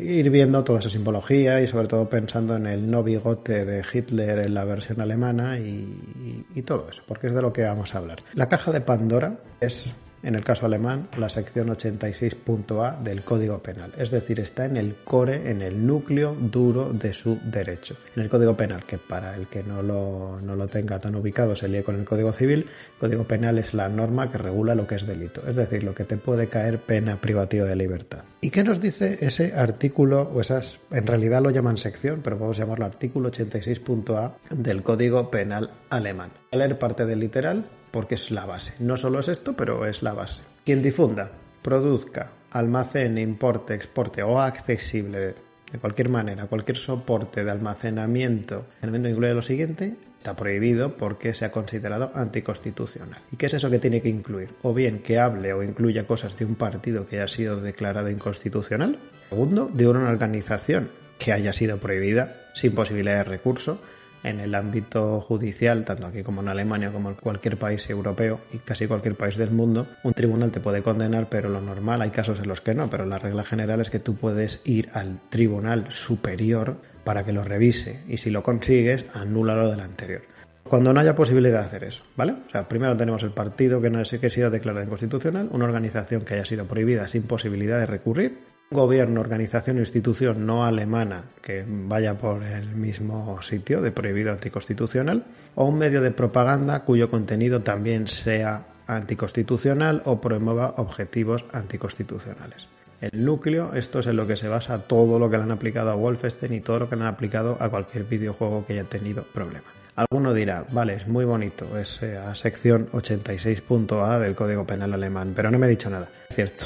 ir 0.07 0.29
viendo 0.29 0.63
toda 0.63 0.79
esa 0.79 0.89
simbología 0.89 1.61
y 1.61 1.67
sobre 1.67 1.87
todo 1.87 2.09
pensando 2.09 2.55
en 2.55 2.65
el 2.65 2.89
no 2.89 3.03
bigote 3.03 3.63
de 3.63 3.83
Hitler 3.91 4.39
en 4.39 4.53
la 4.53 4.65
versión 4.65 5.01
alemana 5.01 5.59
y, 5.59 6.45
y 6.53 6.61
todo 6.61 6.87
eso, 6.89 7.03
porque 7.07 7.27
es 7.27 7.33
de 7.33 7.41
lo 7.41 7.53
que 7.53 7.63
vamos 7.63 7.95
a 7.95 7.99
hablar. 7.99 8.23
La 8.33 8.47
caja 8.47 8.71
de 8.71 8.81
Pandora 8.81 9.39
es 9.59 9.93
en 10.25 10.33
el 10.35 10.43
caso 10.43 10.65
alemán, 10.65 11.07
la 11.17 11.29
sección 11.29 11.67
86.a 11.69 12.99
del 13.01 13.23
Código 13.23 13.61
Penal, 13.61 13.93
es 13.97 14.09
decir, 14.09 14.39
está 14.39 14.65
en 14.65 14.75
el 14.75 14.95
core, 15.03 15.49
en 15.49 15.61
el 15.61 15.85
núcleo 15.85 16.35
duro 16.35 16.91
de 16.91 17.13
su 17.13 17.39
derecho. 17.43 17.95
En 18.15 18.23
el 18.23 18.29
Código 18.29 18.57
Penal, 18.57 18.85
que 18.85 18.97
para 18.97 19.35
el 19.35 19.47
que 19.47 19.61
no 19.61 19.83
lo, 19.83 20.41
no 20.41 20.55
lo 20.55 20.67
tenga 20.67 20.99
tan 20.99 21.15
ubicado 21.15 21.55
se 21.55 21.67
lee 21.67 21.83
con 21.83 21.95
el 21.95 22.05
Código 22.05 22.33
Civil, 22.33 22.61
el 22.61 22.99
Código 22.99 23.23
Penal 23.25 23.59
es 23.59 23.75
la 23.75 23.87
norma 23.87 24.31
que 24.31 24.39
regula 24.39 24.73
lo 24.73 24.87
que 24.87 24.95
es 24.95 25.05
delito, 25.05 25.43
es 25.47 25.55
decir, 25.55 25.83
lo 25.83 25.93
que 25.93 26.05
te 26.05 26.17
puede 26.17 26.49
caer 26.49 26.81
pena 26.81 27.21
privativa 27.21 27.65
de 27.65 27.75
libertad. 27.75 28.23
¿Y 28.41 28.49
qué 28.49 28.63
nos 28.63 28.81
dice 28.81 29.19
ese 29.21 29.53
artículo, 29.55 30.23
o 30.33 30.41
esas, 30.41 30.79
en 30.91 31.05
realidad 31.05 31.43
lo 31.43 31.51
llaman 31.51 31.77
sección, 31.77 32.21
pero 32.23 32.37
podemos 32.37 32.57
llamarlo 32.57 32.85
artículo 32.85 33.31
86.a 33.31 34.37
del 34.49 34.81
Código 34.81 35.29
Penal 35.29 35.71
alemán? 35.89 36.31
A 36.51 36.57
leer 36.57 36.79
parte 36.79 37.05
del 37.05 37.19
literal, 37.19 37.65
porque 37.95 38.15
es 38.15 38.29
la 38.29 38.45
base. 38.45 38.73
No 38.79 38.97
solo 38.97 39.21
es 39.21 39.29
esto, 39.29 39.55
pero 39.55 39.85
es 39.85 40.03
la 40.03 40.11
base. 40.11 40.41
Quien 40.65 40.81
difunda, 40.81 41.31
produzca, 41.61 42.33
almacene, 42.51 43.21
importe, 43.21 43.73
exporte 43.73 44.21
o 44.21 44.41
accesible 44.41 45.33
de 45.71 45.79
cualquier 45.79 46.09
manera, 46.09 46.47
cualquier 46.47 46.75
soporte 46.75 47.45
de 47.45 47.51
almacenamiento, 47.51 48.65
el 48.81 48.93
incluye 48.93 49.33
lo 49.33 49.41
siguiente, 49.41 49.95
está 50.17 50.35
prohibido 50.35 50.97
porque 50.97 51.33
se 51.33 51.45
ha 51.45 51.51
considerado 51.51 52.11
anticonstitucional. 52.13 53.21
¿Y 53.31 53.37
qué 53.37 53.45
es 53.45 53.53
eso 53.53 53.69
que 53.69 53.79
tiene 53.79 54.01
que 54.01 54.09
incluir? 54.09 54.49
O 54.63 54.73
bien 54.73 55.01
que 55.01 55.17
hable 55.17 55.53
o 55.53 55.63
incluya 55.63 56.05
cosas 56.05 56.35
de 56.35 56.43
un 56.43 56.55
partido 56.55 57.05
que 57.05 57.19
haya 57.19 57.29
sido 57.29 57.61
declarado 57.61 58.09
inconstitucional. 58.09 58.99
Segundo, 59.29 59.69
de 59.73 59.87
una 59.87 60.09
organización 60.09 60.91
que 61.17 61.31
haya 61.31 61.53
sido 61.53 61.77
prohibida 61.77 62.41
sin 62.55 62.75
posibilidad 62.75 63.19
de 63.19 63.23
recurso 63.23 63.79
en 64.25 64.41
el 64.41 64.55
ámbito 64.55 65.21
judicial, 65.21 65.85
tanto 65.85 66.07
aquí 66.07 66.23
como 66.23 66.41
en 66.41 66.49
Alemania, 66.49 66.91
como 66.91 67.09
en 67.09 67.15
cualquier 67.15 67.57
país 67.57 67.89
europeo 67.89 68.39
y 68.51 68.57
casi 68.57 68.87
cualquier 68.87 69.15
país 69.15 69.37
del 69.37 69.51
mundo, 69.51 69.87
un 70.03 70.13
tribunal 70.13 70.51
te 70.51 70.59
puede 70.59 70.81
condenar, 70.81 71.29
pero 71.29 71.49
lo 71.49 71.61
normal, 71.61 72.01
hay 72.01 72.09
casos 72.09 72.39
en 72.39 72.47
los 72.47 72.61
que 72.61 72.73
no, 72.73 72.89
pero 72.89 73.05
la 73.05 73.19
regla 73.19 73.43
general 73.43 73.81
es 73.81 73.89
que 73.89 73.99
tú 73.99 74.15
puedes 74.15 74.61
ir 74.65 74.89
al 74.93 75.19
tribunal 75.29 75.85
superior 75.89 76.77
para 77.03 77.23
que 77.23 77.33
lo 77.33 77.43
revise 77.43 78.03
y 78.07 78.17
si 78.17 78.31
lo 78.31 78.43
consigues, 78.43 79.05
anula 79.13 79.55
lo 79.55 79.69
del 79.69 79.79
anterior 79.79 80.35
cuando 80.67 80.91
no 80.91 80.99
haya 80.99 81.13
posibilidad 81.13 81.59
de 81.59 81.65
hacer 81.65 81.83
eso, 81.83 82.03
¿vale? 82.15 82.33
O 82.47 82.49
sea, 82.49 82.67
primero 82.67 82.97
tenemos 82.97 83.21
el 83.21 83.31
partido 83.31 83.81
que 83.81 83.91
no 83.91 84.03
sé 84.03 84.19
que 84.19 84.31
sido 84.31 84.49
declarado 84.49 84.83
inconstitucional, 84.83 85.47
una 85.51 85.65
organización 85.65 86.25
que 86.25 86.33
haya 86.33 86.45
sido 86.45 86.65
prohibida 86.65 87.07
sin 87.07 87.23
posibilidad 87.23 87.79
de 87.79 87.85
recurrir 87.85 88.39
gobierno, 88.71 89.21
organización 89.21 89.77
o 89.77 89.79
institución 89.79 90.45
no 90.45 90.65
alemana 90.65 91.25
que 91.41 91.63
vaya 91.67 92.17
por 92.17 92.43
el 92.43 92.75
mismo 92.75 93.41
sitio 93.41 93.81
de 93.81 93.91
prohibido 93.91 94.31
anticonstitucional 94.31 95.25
o 95.55 95.65
un 95.65 95.77
medio 95.77 96.01
de 96.01 96.11
propaganda 96.11 96.83
cuyo 96.83 97.09
contenido 97.09 97.61
también 97.61 98.07
sea 98.07 98.65
anticonstitucional 98.87 100.01
o 100.05 100.21
promueva 100.21 100.75
objetivos 100.77 101.45
anticonstitucionales. 101.51 102.67
El 103.01 103.25
núcleo, 103.25 103.73
esto 103.73 103.99
es 103.99 104.07
en 104.07 104.15
lo 104.15 104.25
que 104.25 104.35
se 104.35 104.47
basa 104.47 104.79
todo 104.79 105.19
lo 105.19 105.29
que 105.29 105.37
le 105.37 105.43
han 105.43 105.51
aplicado 105.51 105.91
a 105.91 105.95
Wolfenstein 105.95 106.53
y 106.53 106.61
todo 106.61 106.79
lo 106.79 106.89
que 106.89 106.95
le 106.95 107.03
han 107.03 107.09
aplicado 107.09 107.57
a 107.59 107.69
cualquier 107.69 108.05
videojuego 108.05 108.65
que 108.65 108.73
haya 108.73 108.85
tenido 108.85 109.23
problema. 109.23 109.67
Alguno 109.95 110.33
dirá, 110.33 110.65
vale, 110.71 110.95
es 110.95 111.07
muy 111.07 111.25
bonito, 111.25 111.77
es 111.77 112.01
eh, 112.01 112.17
a 112.17 112.33
sección 112.35 112.89
86.a 112.91 114.19
del 114.19 114.35
Código 114.35 114.65
Penal 114.65 114.93
alemán, 114.93 115.33
pero 115.35 115.51
no 115.51 115.59
me 115.59 115.67
he 115.67 115.69
dicho 115.69 115.89
nada. 115.89 116.09
Cierto, 116.29 116.65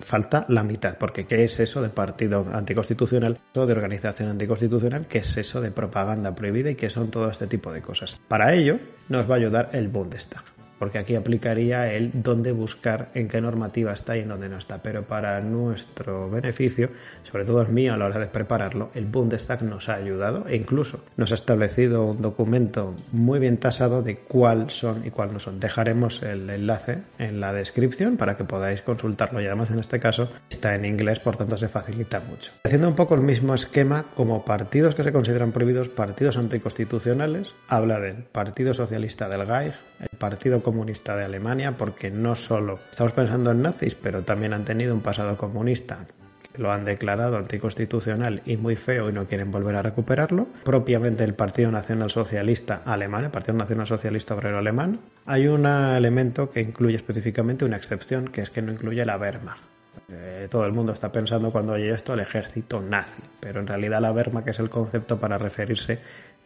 falta 0.00 0.44
la 0.48 0.64
mitad, 0.64 0.98
porque 0.98 1.26
¿qué 1.26 1.44
es 1.44 1.60
eso 1.60 1.82
de 1.82 1.88
partido 1.88 2.46
anticonstitucional 2.52 3.38
o 3.54 3.66
de 3.66 3.72
organización 3.72 4.28
anticonstitucional? 4.28 5.06
¿Qué 5.06 5.18
es 5.18 5.36
eso 5.36 5.60
de 5.60 5.70
propaganda 5.70 6.34
prohibida 6.34 6.70
y 6.70 6.74
qué 6.74 6.90
son 6.90 7.10
todo 7.10 7.30
este 7.30 7.46
tipo 7.46 7.72
de 7.72 7.82
cosas? 7.82 8.18
Para 8.28 8.54
ello 8.54 8.78
nos 9.08 9.28
va 9.28 9.34
a 9.34 9.38
ayudar 9.38 9.70
el 9.72 9.88
Bundestag 9.88 10.49
porque 10.80 10.98
aquí 10.98 11.14
aplicaría 11.14 11.92
el 11.92 12.10
dónde 12.22 12.52
buscar, 12.52 13.10
en 13.12 13.28
qué 13.28 13.38
normativa 13.42 13.92
está 13.92 14.16
y 14.16 14.20
en 14.20 14.30
dónde 14.30 14.48
no 14.48 14.56
está. 14.56 14.82
Pero 14.82 15.02
para 15.04 15.38
nuestro 15.42 16.30
beneficio, 16.30 16.88
sobre 17.22 17.44
todo 17.44 17.60
es 17.60 17.68
mío 17.68 17.92
a 17.92 17.98
la 17.98 18.06
hora 18.06 18.18
de 18.18 18.28
prepararlo, 18.28 18.90
el 18.94 19.04
Bundestag 19.04 19.62
nos 19.62 19.90
ha 19.90 19.96
ayudado 19.96 20.48
e 20.48 20.56
incluso 20.56 21.04
nos 21.18 21.32
ha 21.32 21.34
establecido 21.34 22.06
un 22.06 22.22
documento 22.22 22.94
muy 23.12 23.38
bien 23.38 23.58
tasado 23.58 24.02
de 24.02 24.20
cuál 24.20 24.70
son 24.70 25.06
y 25.06 25.10
cuál 25.10 25.34
no 25.34 25.38
son. 25.38 25.60
Dejaremos 25.60 26.22
el 26.22 26.48
enlace 26.48 27.02
en 27.18 27.40
la 27.40 27.52
descripción 27.52 28.16
para 28.16 28.38
que 28.38 28.44
podáis 28.44 28.80
consultarlo 28.80 29.42
y 29.42 29.46
además 29.46 29.70
en 29.70 29.80
este 29.80 30.00
caso 30.00 30.30
está 30.48 30.74
en 30.74 30.86
inglés, 30.86 31.20
por 31.20 31.36
tanto 31.36 31.58
se 31.58 31.68
facilita 31.68 32.20
mucho. 32.20 32.52
Haciendo 32.64 32.88
un 32.88 32.94
poco 32.94 33.14
el 33.14 33.20
mismo 33.20 33.52
esquema 33.52 34.06
como 34.14 34.46
partidos 34.46 34.94
que 34.94 35.04
se 35.04 35.12
consideran 35.12 35.52
prohibidos, 35.52 35.90
partidos 35.90 36.38
anticonstitucionales, 36.38 37.54
habla 37.68 38.00
del 38.00 38.24
Partido 38.24 38.72
Socialista 38.72 39.28
del 39.28 39.46
Reich, 39.46 39.74
el 40.00 40.18
Partido 40.18 40.62
Comunista 40.62 41.16
de 41.16 41.24
Alemania, 41.24 41.76
porque 41.76 42.10
no 42.10 42.34
solo 42.34 42.80
estamos 42.90 43.12
pensando 43.12 43.50
en 43.50 43.62
nazis, 43.62 43.94
pero 43.94 44.22
también 44.22 44.54
han 44.54 44.64
tenido 44.64 44.94
un 44.94 45.02
pasado 45.02 45.36
comunista 45.36 46.06
que 46.52 46.60
lo 46.60 46.72
han 46.72 46.84
declarado 46.84 47.36
anticonstitucional 47.36 48.42
y 48.44 48.56
muy 48.56 48.76
feo 48.76 49.10
y 49.10 49.12
no 49.12 49.26
quieren 49.26 49.50
volver 49.50 49.76
a 49.76 49.82
recuperarlo. 49.82 50.48
Propiamente 50.64 51.24
el 51.24 51.34
Partido 51.34 51.70
Nacional 51.70 52.10
Socialista 52.10 52.82
Alemán, 52.84 53.24
el 53.24 53.30
Partido 53.30 53.58
Nacional 53.58 53.86
Socialista 53.86 54.34
Obrero 54.34 54.58
Alemán, 54.58 55.00
hay 55.26 55.46
un 55.46 55.66
elemento 55.66 56.50
que 56.50 56.60
incluye 56.60 56.96
específicamente 56.96 57.64
una 57.64 57.76
excepción, 57.76 58.28
que 58.28 58.40
es 58.40 58.50
que 58.50 58.62
no 58.62 58.72
incluye 58.72 59.04
la 59.04 59.18
Wehrmacht. 59.18 59.60
Eh, 60.08 60.48
todo 60.50 60.64
el 60.66 60.72
mundo 60.72 60.92
está 60.92 61.12
pensando 61.12 61.52
cuando 61.52 61.74
oye 61.74 61.90
esto 61.90 62.14
el 62.14 62.20
ejército 62.20 62.80
nazi, 62.80 63.22
pero 63.38 63.60
en 63.60 63.66
realidad 63.66 64.00
la 64.00 64.12
Wehrmacht 64.12 64.48
es 64.48 64.58
el 64.58 64.70
concepto 64.70 65.18
para 65.18 65.38
referirse 65.38 66.00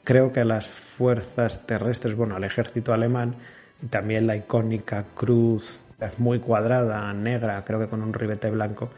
creo 0.05 0.33
que 0.33 0.45
las 0.45 0.67
fuerzas 0.67 1.67
terrestres, 1.67 2.15
bueno, 2.15 2.37
al 2.37 2.45
ejército 2.45 2.93
alemán 2.93 3.35
y 3.83 3.87
también 3.87 4.27
la 4.27 4.37
icónica 4.37 5.05
cruz 5.15 5.81
es 6.01 6.19
muy 6.19 6.39
cuadrada, 6.39 7.13
negra, 7.13 7.65
creo 7.65 7.81
que 7.81 7.89
con 7.89 8.03
un 8.03 8.13
ribete 8.13 8.51
blanco, 8.51 8.91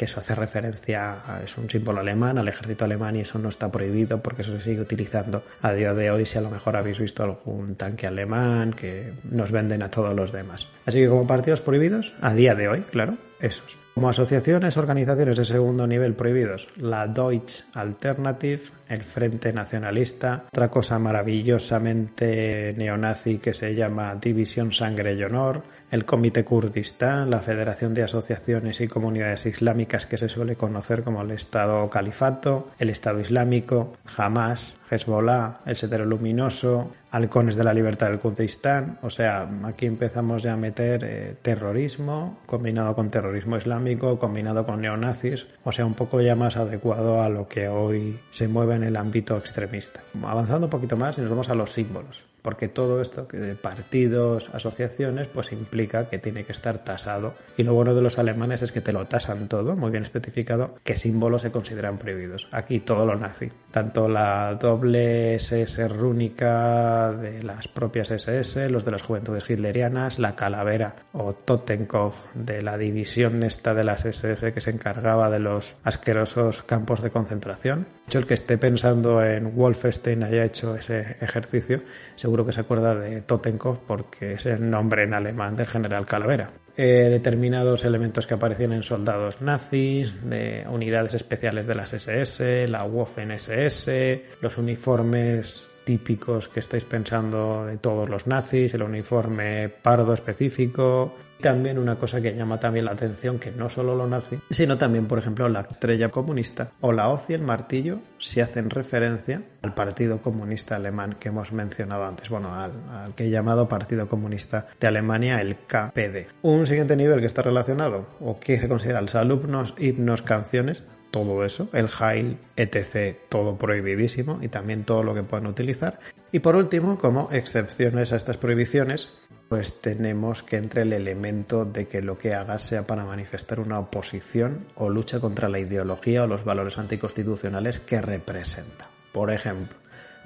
que 0.00 0.06
eso 0.06 0.18
hace 0.18 0.34
referencia 0.34 1.12
a, 1.26 1.42
es 1.42 1.58
un 1.58 1.68
símbolo 1.68 2.00
alemán, 2.00 2.38
al 2.38 2.48
ejército 2.48 2.86
alemán 2.86 3.16
y 3.16 3.20
eso 3.20 3.38
no 3.38 3.50
está 3.50 3.70
prohibido 3.70 4.22
porque 4.22 4.40
eso 4.40 4.52
se 4.52 4.62
sigue 4.62 4.80
utilizando 4.80 5.42
a 5.60 5.74
día 5.74 5.92
de 5.92 6.10
hoy 6.10 6.24
si 6.24 6.38
a 6.38 6.40
lo 6.40 6.48
mejor 6.48 6.74
habéis 6.74 6.98
visto 6.98 7.22
algún 7.22 7.74
tanque 7.74 8.06
alemán 8.06 8.72
que 8.72 9.12
nos 9.24 9.52
venden 9.52 9.82
a 9.82 9.90
todos 9.90 10.16
los 10.16 10.32
demás. 10.32 10.68
Así 10.86 11.00
que 11.00 11.08
como 11.10 11.26
partidos 11.26 11.60
prohibidos, 11.60 12.14
a 12.22 12.32
día 12.32 12.54
de 12.54 12.68
hoy, 12.68 12.80
claro, 12.80 13.18
esos. 13.40 13.76
Como 13.92 14.08
asociaciones, 14.08 14.78
organizaciones 14.78 15.36
de 15.36 15.44
segundo 15.44 15.86
nivel 15.86 16.14
prohibidos, 16.14 16.68
la 16.76 17.06
Deutsche 17.06 17.64
Alternative, 17.74 18.62
el 18.88 19.02
Frente 19.02 19.52
Nacionalista, 19.52 20.46
otra 20.48 20.70
cosa 20.70 20.98
maravillosamente 20.98 22.72
neonazi 22.78 23.38
que 23.38 23.52
se 23.52 23.74
llama 23.74 24.14
División 24.14 24.72
Sangre 24.72 25.12
y 25.14 25.22
Honor, 25.24 25.62
el 25.90 26.04
Comité 26.04 26.44
Kurdistán, 26.44 27.30
la 27.30 27.40
Federación 27.40 27.94
de 27.94 28.04
Asociaciones 28.04 28.80
y 28.80 28.88
Comunidades 28.88 29.46
Islámicas 29.46 30.06
que 30.06 30.18
se 30.18 30.28
suele 30.28 30.56
conocer 30.56 31.02
como 31.02 31.22
el 31.22 31.32
Estado 31.32 31.88
Califato, 31.90 32.68
el 32.78 32.90
Estado 32.90 33.20
Islámico, 33.20 33.92
Hamas, 34.16 34.74
Hezbollah, 34.90 35.60
el 35.66 35.76
Setero 35.76 36.04
Luminoso, 36.04 36.90
Halcones 37.10 37.56
de 37.56 37.64
la 37.64 37.74
Libertad 37.74 38.08
del 38.08 38.18
Kurdistán. 38.18 38.98
O 39.02 39.10
sea, 39.10 39.48
aquí 39.64 39.86
empezamos 39.86 40.42
ya 40.42 40.52
a 40.52 40.56
meter 40.56 41.04
eh, 41.04 41.36
terrorismo 41.42 42.38
combinado 42.46 42.94
con 42.94 43.10
terrorismo 43.10 43.56
islámico, 43.56 44.18
combinado 44.18 44.64
con 44.64 44.80
neonazis. 44.80 45.46
O 45.64 45.72
sea, 45.72 45.86
un 45.86 45.94
poco 45.94 46.20
ya 46.20 46.36
más 46.36 46.56
adecuado 46.56 47.22
a 47.22 47.28
lo 47.28 47.48
que 47.48 47.68
hoy 47.68 48.18
se 48.30 48.48
mueve 48.48 48.76
en 48.76 48.84
el 48.84 48.96
ámbito 48.96 49.36
extremista. 49.36 50.00
Avanzando 50.22 50.66
un 50.66 50.70
poquito 50.70 50.96
más 50.96 51.18
y 51.18 51.20
nos 51.20 51.30
vamos 51.30 51.48
a 51.48 51.54
los 51.54 51.72
símbolos. 51.72 52.29
Porque 52.42 52.68
todo 52.68 53.00
esto 53.00 53.28
que 53.28 53.38
de 53.38 53.54
partidos, 53.54 54.50
asociaciones, 54.52 55.28
pues 55.28 55.52
implica 55.52 56.08
que 56.08 56.18
tiene 56.18 56.44
que 56.44 56.52
estar 56.52 56.84
tasado. 56.84 57.34
Y 57.56 57.62
lo 57.62 57.74
bueno 57.74 57.94
de 57.94 58.02
los 58.02 58.18
alemanes 58.18 58.62
es 58.62 58.72
que 58.72 58.80
te 58.80 58.92
lo 58.92 59.06
tasan 59.06 59.48
todo, 59.48 59.76
muy 59.76 59.90
bien 59.90 60.04
especificado, 60.04 60.76
qué 60.84 60.96
símbolos 60.96 61.42
se 61.42 61.50
consideran 61.50 61.98
prohibidos. 61.98 62.48
Aquí 62.52 62.80
todo 62.80 63.04
lo 63.06 63.16
nazi, 63.16 63.50
tanto 63.70 64.08
la 64.08 64.54
doble 64.54 65.34
SS 65.34 65.88
rúnica 65.88 67.12
de 67.12 67.42
las 67.42 67.68
propias 67.68 68.10
SS, 68.10 68.70
los 68.70 68.84
de 68.84 68.90
las 68.90 69.02
juventudes 69.02 69.48
hitlerianas, 69.48 70.18
la 70.18 70.36
calavera 70.36 70.96
o 71.12 71.32
Totenkopf 71.32 72.34
de 72.34 72.62
la 72.62 72.76
división 72.78 73.42
esta 73.42 73.74
de 73.74 73.84
las 73.84 74.04
SS 74.04 74.52
que 74.52 74.60
se 74.60 74.70
encargaba 74.70 75.30
de 75.30 75.38
los 75.38 75.76
asquerosos 75.84 76.62
campos 76.62 77.02
de 77.02 77.10
concentración. 77.10 77.80
De 77.80 78.06
hecho, 78.06 78.18
el 78.18 78.26
que 78.26 78.34
esté 78.34 78.58
pensando 78.58 79.22
en 79.22 79.54
Wolfenstein 79.54 80.22
haya 80.22 80.44
hecho 80.44 80.74
ese 80.74 81.16
ejercicio, 81.20 81.82
seguro 82.30 82.46
que 82.46 82.52
se 82.52 82.60
acuerda 82.60 82.94
de 82.94 83.22
Totenkopf 83.22 83.80
porque 83.88 84.34
es 84.34 84.46
el 84.46 84.70
nombre 84.70 85.02
en 85.02 85.14
alemán 85.14 85.56
del 85.56 85.66
general 85.66 86.06
Calavera. 86.06 86.52
Eh, 86.76 87.08
determinados 87.10 87.84
elementos 87.84 88.24
que 88.24 88.34
aparecían 88.34 88.72
en 88.72 88.84
soldados 88.84 89.42
nazis, 89.42 90.14
de 90.30 90.64
unidades 90.70 91.14
especiales 91.14 91.66
de 91.66 91.74
las 91.74 91.92
SS, 91.92 92.68
la 92.68 92.84
Waffen 92.84 93.32
SS, 93.32 94.26
los 94.40 94.58
uniformes 94.58 95.72
típicos 95.82 96.48
que 96.48 96.60
estáis 96.60 96.84
pensando 96.84 97.66
de 97.66 97.78
todos 97.78 98.08
los 98.08 98.28
nazis, 98.28 98.74
el 98.74 98.84
uniforme 98.84 99.68
pardo 99.68 100.14
específico. 100.14 101.12
También 101.40 101.78
una 101.78 101.96
cosa 101.96 102.20
que 102.20 102.34
llama 102.34 102.60
también 102.60 102.84
la 102.84 102.92
atención, 102.92 103.38
que 103.38 103.50
no 103.50 103.68
solo 103.68 103.94
lo 103.94 104.06
nazi, 104.06 104.38
sino 104.50 104.76
también, 104.76 105.06
por 105.06 105.18
ejemplo, 105.18 105.48
la 105.48 105.60
estrella 105.60 106.10
comunista 106.10 106.72
o 106.80 106.92
la 106.92 107.08
hoz 107.08 107.30
y 107.30 107.34
el 107.34 107.42
martillo, 107.42 108.00
si 108.18 108.40
hacen 108.40 108.70
referencia 108.70 109.42
al 109.62 109.74
Partido 109.74 110.20
Comunista 110.20 110.76
Alemán 110.76 111.16
que 111.18 111.28
hemos 111.28 111.52
mencionado 111.52 112.04
antes, 112.04 112.28
bueno, 112.28 112.54
al, 112.54 113.14
que 113.14 113.24
he 113.24 113.30
llamado 113.30 113.68
Partido 113.68 114.08
Comunista 114.08 114.68
de 114.78 114.86
Alemania, 114.86 115.40
el 115.40 115.56
KPD. 115.66 116.28
Un 116.42 116.66
siguiente 116.66 116.96
nivel 116.96 117.20
que 117.20 117.26
está 117.26 117.42
relacionado, 117.42 118.06
o 118.20 118.38
que 118.38 118.58
se 118.58 118.68
considera 118.68 119.00
los 119.00 119.14
alumnos, 119.14 119.74
himnos, 119.78 120.22
canciones, 120.22 120.82
todo 121.10 121.44
eso, 121.44 121.68
el 121.72 121.88
Heil, 121.88 122.36
etc., 122.56 123.16
todo 123.28 123.56
prohibidísimo 123.56 124.38
y 124.42 124.48
también 124.48 124.84
todo 124.84 125.02
lo 125.02 125.14
que 125.14 125.22
puedan 125.22 125.46
utilizar. 125.46 125.98
Y 126.32 126.40
por 126.40 126.56
último, 126.56 126.98
como 126.98 127.28
excepciones 127.32 128.12
a 128.12 128.16
estas 128.16 128.36
prohibiciones, 128.36 129.08
pues 129.50 129.80
tenemos 129.80 130.44
que 130.44 130.58
entre 130.58 130.82
el 130.82 130.92
elemento 130.92 131.64
de 131.64 131.88
que 131.88 132.02
lo 132.02 132.16
que 132.16 132.34
haga 132.34 132.60
sea 132.60 132.86
para 132.86 133.04
manifestar 133.04 133.58
una 133.58 133.80
oposición 133.80 134.64
o 134.76 134.88
lucha 134.88 135.18
contra 135.18 135.48
la 135.48 135.58
ideología 135.58 136.22
o 136.22 136.28
los 136.28 136.44
valores 136.44 136.78
anticonstitucionales 136.78 137.80
que 137.80 138.00
representa. 138.00 138.88
Por 139.10 139.32
ejemplo, 139.32 139.76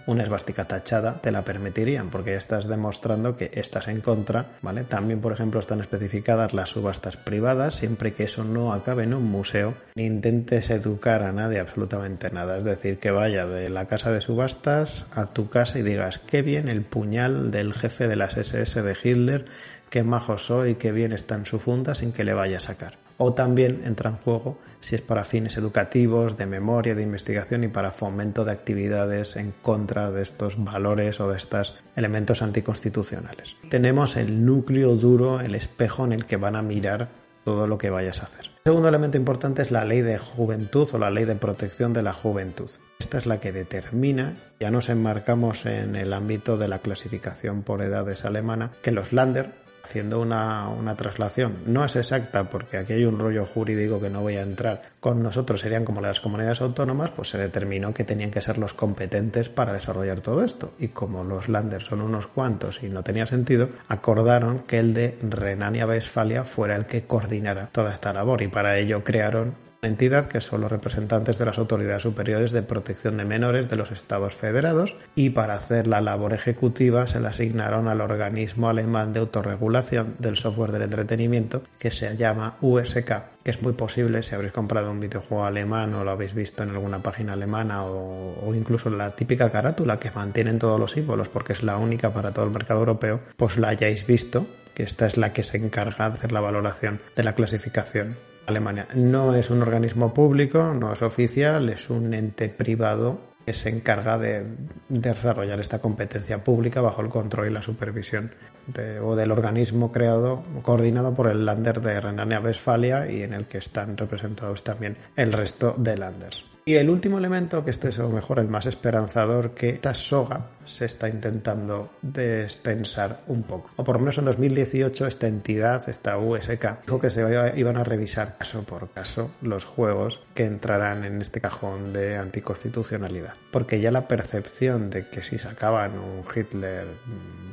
una 0.07 0.23
esvástica 0.23 0.67
tachada 0.67 1.21
te 1.21 1.33
la 1.33 1.45
permitirían 1.45 2.11
porque 2.11 2.35
estás 2.35 2.67
demostrando 2.67 3.37
que 3.37 3.51
estás 3.55 3.89
en 3.89 4.01
contra, 4.01 4.59
¿vale? 4.63 4.85
También, 4.85 5.21
por 5.21 5.33
ejemplo, 5.33 5.61
están 5.61 5.81
especificadas 5.81 6.53
las 6.53 6.71
subastas 6.71 7.17
privadas 7.17 7.75
siempre 7.75 8.13
que 8.13 8.25
eso 8.25 8.45
no 8.45 8.73
acabe 8.73 9.05
en 9.05 9.15
un 9.15 9.25
museo 9.25 9.75
ni 9.95 10.07
intentes 10.07 10.71
educar 10.71 11.23
a 11.23 11.33
nadie 11.33 11.61
absolutamente 11.61 12.31
nada, 12.31 12.59
es 12.59 12.65
decir, 12.65 12.99
que 12.99 13.11
vaya 13.11 13.47
de 13.47 13.69
la 13.69 13.87
casa 13.87 14.11
de 14.11 14.21
subastas 14.21 15.07
a 15.13 15.27
tu 15.27 15.49
casa 15.49 15.79
y 15.79 15.83
digas, 15.83 16.19
qué 16.19 16.43
bien 16.43 16.69
el 16.69 16.83
puñal 16.83 17.51
del 17.51 17.73
jefe 17.73 18.09
de 18.09 18.17
las 18.17 18.37
SS 18.37 18.83
de 18.83 18.97
Hitler, 19.03 19.45
qué 19.91 20.03
majo 20.03 20.39
soy, 20.39 20.75
qué 20.77 20.93
bien 20.93 21.13
está 21.13 21.35
en 21.35 21.47
su 21.47 21.59
funda 21.59 21.95
sin 21.95 22.13
que 22.13 22.25
le 22.25 22.35
vaya 22.35 22.59
a 22.59 22.61
sacar 22.61 23.04
o 23.17 23.35
también 23.35 23.83
entra 23.85 24.11
en 24.11 24.17
juego 24.17 24.59
si 24.81 24.97
es 24.97 25.01
para 25.01 25.25
fines 25.25 25.57
educativos, 25.57 26.37
de 26.37 26.45
memoria, 26.45 26.95
de 26.95 27.03
investigación 27.03 27.65
y 27.65 27.69
para 27.69 27.91
fomento 27.91 28.45
de 28.45 28.53
actividades 28.53 29.37
en 29.37 29.53
contra 29.63 30.11
de 30.11 30.21
estos 30.21 30.63
valores 30.63 31.21
o 31.21 31.31
de 31.31 31.39
estos 31.39 31.75
elementos 31.97 32.43
anticonstitucionales. 32.43 33.57
Tenemos 33.71 34.17
el 34.17 34.45
núcleo 34.45 34.95
duro, 34.97 35.41
el 35.41 35.55
espejo 35.55 36.05
en 36.05 36.13
el 36.13 36.27
que 36.27 36.37
van 36.37 36.55
a 36.55 36.63
mirar 36.63 37.09
todo 37.45 37.67
lo 37.67 37.79
que 37.79 37.91
vayas 37.91 38.23
a 38.23 38.27
hacer. 38.27 38.47
El 38.47 38.73
segundo 38.73 38.89
elemento 38.89 39.17
importante 39.17 39.63
es 39.63 39.71
la 39.71 39.85
ley 39.85 40.01
de 40.01 40.19
juventud 40.19 40.89
o 40.93 40.99
la 40.99 41.11
ley 41.11 41.25
de 41.25 41.37
protección 41.37 41.93
de 41.93 42.03
la 42.03 42.13
juventud. 42.13 42.71
Esta 42.99 43.19
es 43.19 43.27
la 43.27 43.41
que 43.41 43.53
determina, 43.53 44.37
ya 44.61 44.71
nos 44.71 44.89
enmarcamos 44.89 45.67
en 45.67 45.97
el 45.97 46.13
ámbito 46.13 46.57
de 46.57 46.69
la 46.69 46.79
clasificación 46.79 47.63
por 47.63 47.83
edades 47.83 48.25
alemana, 48.25 48.73
que 48.83 48.93
los 48.93 49.13
Lander 49.13 49.64
haciendo 49.85 50.21
una, 50.21 50.69
una, 50.69 50.97
traslación. 50.97 51.59
No 51.67 51.85
es 51.85 51.95
exacta 51.97 52.49
porque 52.49 52.79
aquí 52.79 52.95
hay 52.95 53.05
un 53.05 53.19
rollo 53.19 53.45
jurídico 53.45 54.01
que 54.01 54.09
no 54.09 54.23
voy 54.23 54.37
a 54.37 54.43
entrar. 54.43 54.83
Con 54.99 55.23
nosotros 55.23 55.61
serían 55.61 55.85
como 55.85 56.01
las 56.01 56.21
comunidades 56.21 56.63
autónomas, 56.63 57.11
pues 57.11 57.29
se 57.29 57.39
determinó 57.39 57.93
que 57.93 58.05
tenían 58.05 58.31
que 58.31 58.41
ser 58.41 58.57
los 58.57 58.73
competentes 58.73 59.51
para 59.51 59.75
desarrollar 59.75 60.21
todo 60.21 60.43
esto. 60.43 60.73
Y 60.79 60.89
como 60.89 61.23
los 61.23 61.49
landers 61.49 61.85
son 61.85 62.01
unos 62.01 62.27
cuantos 62.27 62.83
y 62.83 62.89
no 62.89 63.03
tenía 63.03 63.27
sentido, 63.27 63.69
acordaron 63.89 64.61
que 64.61 64.79
el 64.79 64.95
de 64.95 65.19
Renania-Westfalia 65.23 66.45
fuera 66.45 66.77
el 66.77 66.87
que 66.87 67.05
coordinara 67.05 67.69
toda 67.71 67.93
esta 67.93 68.13
labor 68.13 68.43
y 68.43 68.49
para 68.49 68.79
ello 68.79 69.05
crearon 69.05 69.55
entidad 69.89 70.27
que 70.27 70.41
son 70.41 70.61
los 70.61 70.71
representantes 70.71 71.39
de 71.39 71.45
las 71.45 71.59
autoridades 71.59 72.03
superiores 72.03 72.53
de 72.53 72.63
protección 72.63 73.17
de 73.17 73.25
menores 73.25 73.69
de 73.69 73.77
los 73.77 73.91
estados 73.91 74.35
federados 74.35 74.97
y 75.15 75.31
para 75.31 75.55
hacer 75.55 75.87
la 75.87 76.01
labor 76.01 76.33
ejecutiva 76.33 77.07
se 77.07 77.21
le 77.21 77.29
asignaron 77.29 77.89
al 77.89 78.01
organismo 78.01 78.69
alemán 78.69 79.13
de 79.13 79.21
autorregulación 79.21 80.17
del 80.19 80.37
software 80.37 80.73
del 80.73 80.83
entretenimiento 80.83 81.63
que 81.79 81.91
se 81.91 82.17
llama 82.17 82.57
USK, 82.61 83.13
que 83.43 83.51
es 83.51 83.63
muy 83.63 83.73
posible 83.73 84.23
si 84.23 84.35
habréis 84.35 84.53
comprado 84.53 84.91
un 84.91 85.01
videojuego 85.01 85.45
alemán 85.45 85.95
o 85.95 86.05
lo 86.05 86.11
habéis 86.11 86.35
visto 86.35 86.63
en 86.63 86.71
alguna 86.71 87.03
página 87.03 87.35
alemana 87.35 87.85
o, 87.85 88.47
o 88.47 88.55
incluso 88.55 88.91
la 88.91 89.11
típica 89.11 89.51
carátula 89.51 89.99
que 89.99 90.11
mantienen 90.11 90.59
todos 90.59 90.81
los 90.81 90.93
símbolos 90.93 91.29
porque 91.29 91.53
es 91.53 91.63
la 91.63 91.77
única 91.77 92.13
para 92.13 92.33
todo 92.33 92.45
el 92.45 92.51
mercado 92.51 92.81
europeo, 92.81 93.21
pues 93.37 93.59
la 93.59 93.69
hayáis 93.69 94.07
visto 94.07 94.47
que 94.75 94.83
esta 94.83 95.07
es 95.07 95.17
la 95.17 95.33
que 95.33 95.43
se 95.43 95.57
encarga 95.57 96.11
de 96.11 96.15
hacer 96.15 96.33
la 96.33 96.41
valoración 96.41 97.01
de 97.17 97.23
la 97.23 97.35
clasificación 97.35 98.17
Alemania. 98.47 98.89
No 98.95 99.35
es 99.35 99.51
un 99.51 99.63
organismo 99.63 100.13
público, 100.13 100.75
no 100.75 100.93
es 100.93 101.03
oficial, 101.03 101.69
es 101.69 101.91
un 101.91 102.15
ente 102.15 102.49
privado 102.49 103.35
que 103.45 103.53
se 103.53 103.69
encarga 103.69 104.19
de, 104.19 104.47
desarrollar 104.89 105.61
esta 105.61 105.81
competencia 105.81 106.43
pública 106.43 106.81
bajo 106.81 107.03
el 107.03 107.09
control 107.09 107.49
y 107.49 107.53
la 107.53 107.63
supervisión 107.63 108.33
de, 108.67 109.01
o 109.01 109.15
del 109.17 109.33
organismo 109.33 109.93
creado, 109.93 110.43
coordinado 110.63 111.13
por 111.13 111.29
el 111.29 111.45
Lander 111.45 111.81
de 111.81 112.01
Renania-Westfalia 112.01 113.11
y 113.11 113.23
en 113.23 113.35
el 113.35 113.47
que 113.47 113.59
están 113.59 113.97
representados 113.97 114.65
también 114.65 114.97
el 115.17 115.33
resto 115.33 115.75
de 115.77 115.97
Landers. 115.97 116.54
Y 116.67 116.77
el 116.77 116.89
último 116.89 117.19
elemento, 117.19 117.63
que 117.63 117.71
este 117.71 117.91
es 117.91 117.99
a 117.99 118.05
lo 118.05 118.09
mejor 118.09 118.39
el 118.39 118.49
más 118.49 118.65
esperanzador, 118.65 119.51
que 119.51 119.69
esta 119.69 119.93
soga 119.93 120.47
se 120.65 120.87
está 120.87 121.11
intentando 121.11 121.91
destensar 122.01 123.21
un 123.27 123.43
poco. 123.43 123.71
O 123.77 123.85
por 123.85 123.97
lo 123.97 124.01
menos 124.01 124.17
en 124.17 124.25
2018 124.25 125.07
esta 125.07 125.27
entidad, 125.27 125.87
esta 125.91 126.17
USK, 126.17 126.87
dijo 126.87 126.99
que 126.99 127.11
se 127.11 127.21
iban 127.57 127.77
a 127.77 127.85
revisar 127.85 128.39
caso 128.39 128.63
por 128.63 128.89
caso 128.93 129.31
los 129.43 129.67
juegos 129.67 130.21
que 130.33 130.47
entrarán 130.47 131.05
en 131.05 131.21
este 131.21 131.43
cajón 131.43 131.93
de 131.93 132.17
anticonstitucionalidad. 132.17 133.35
Porque 133.51 133.81
ya 133.81 133.91
la 133.91 134.09
percepción 134.09 134.89
de 134.89 135.07
que 135.11 135.23
si 135.23 135.39
sacaban 135.39 135.99
un 135.99 136.25
Hitler 136.35 136.87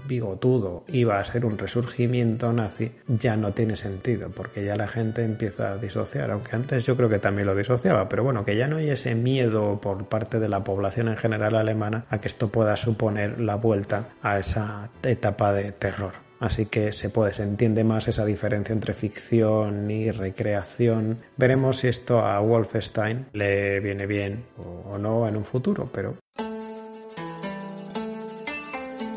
bigotudo 0.07 0.83
iba 0.87 1.19
a 1.19 1.25
ser 1.25 1.45
un 1.45 1.57
resurgimiento 1.57 2.51
nazi 2.51 2.91
ya 3.07 3.35
no 3.35 3.53
tiene 3.53 3.75
sentido, 3.75 4.29
porque 4.29 4.63
ya 4.63 4.75
la 4.75 4.87
gente 4.87 5.23
empieza 5.23 5.73
a 5.73 5.77
disociar, 5.77 6.31
aunque 6.31 6.55
antes 6.55 6.85
yo 6.85 6.95
creo 6.95 7.09
que 7.09 7.19
también 7.19 7.47
lo 7.47 7.55
disociaba, 7.55 8.09
pero 8.09 8.23
bueno, 8.23 8.43
que 8.43 8.55
ya 8.55 8.67
no 8.67 8.77
hay 8.77 8.89
ese 9.01 9.15
miedo 9.15 9.81
por 9.81 10.05
parte 10.05 10.39
de 10.39 10.47
la 10.47 10.63
población 10.63 11.07
en 11.07 11.17
general 11.17 11.55
alemana 11.55 12.05
a 12.09 12.19
que 12.19 12.27
esto 12.27 12.49
pueda 12.49 12.77
suponer 12.77 13.39
la 13.39 13.55
vuelta 13.55 14.09
a 14.21 14.37
esa 14.37 14.91
etapa 15.01 15.53
de 15.53 15.71
terror. 15.71 16.13
Así 16.39 16.67
que 16.67 16.91
se 16.91 17.09
puede, 17.09 17.33
se 17.33 17.43
entiende 17.43 17.83
más 17.83 18.07
esa 18.07 18.25
diferencia 18.25 18.73
entre 18.73 18.93
ficción 18.93 19.89
y 19.89 20.11
recreación. 20.11 21.19
Veremos 21.35 21.77
si 21.77 21.87
esto 21.87 22.19
a 22.19 22.39
Wolfenstein 22.39 23.27
le 23.33 23.79
viene 23.79 24.05
bien 24.05 24.45
o 24.57 24.97
no 24.99 25.27
en 25.27 25.35
un 25.35 25.45
futuro, 25.45 25.89
pero 25.91 26.17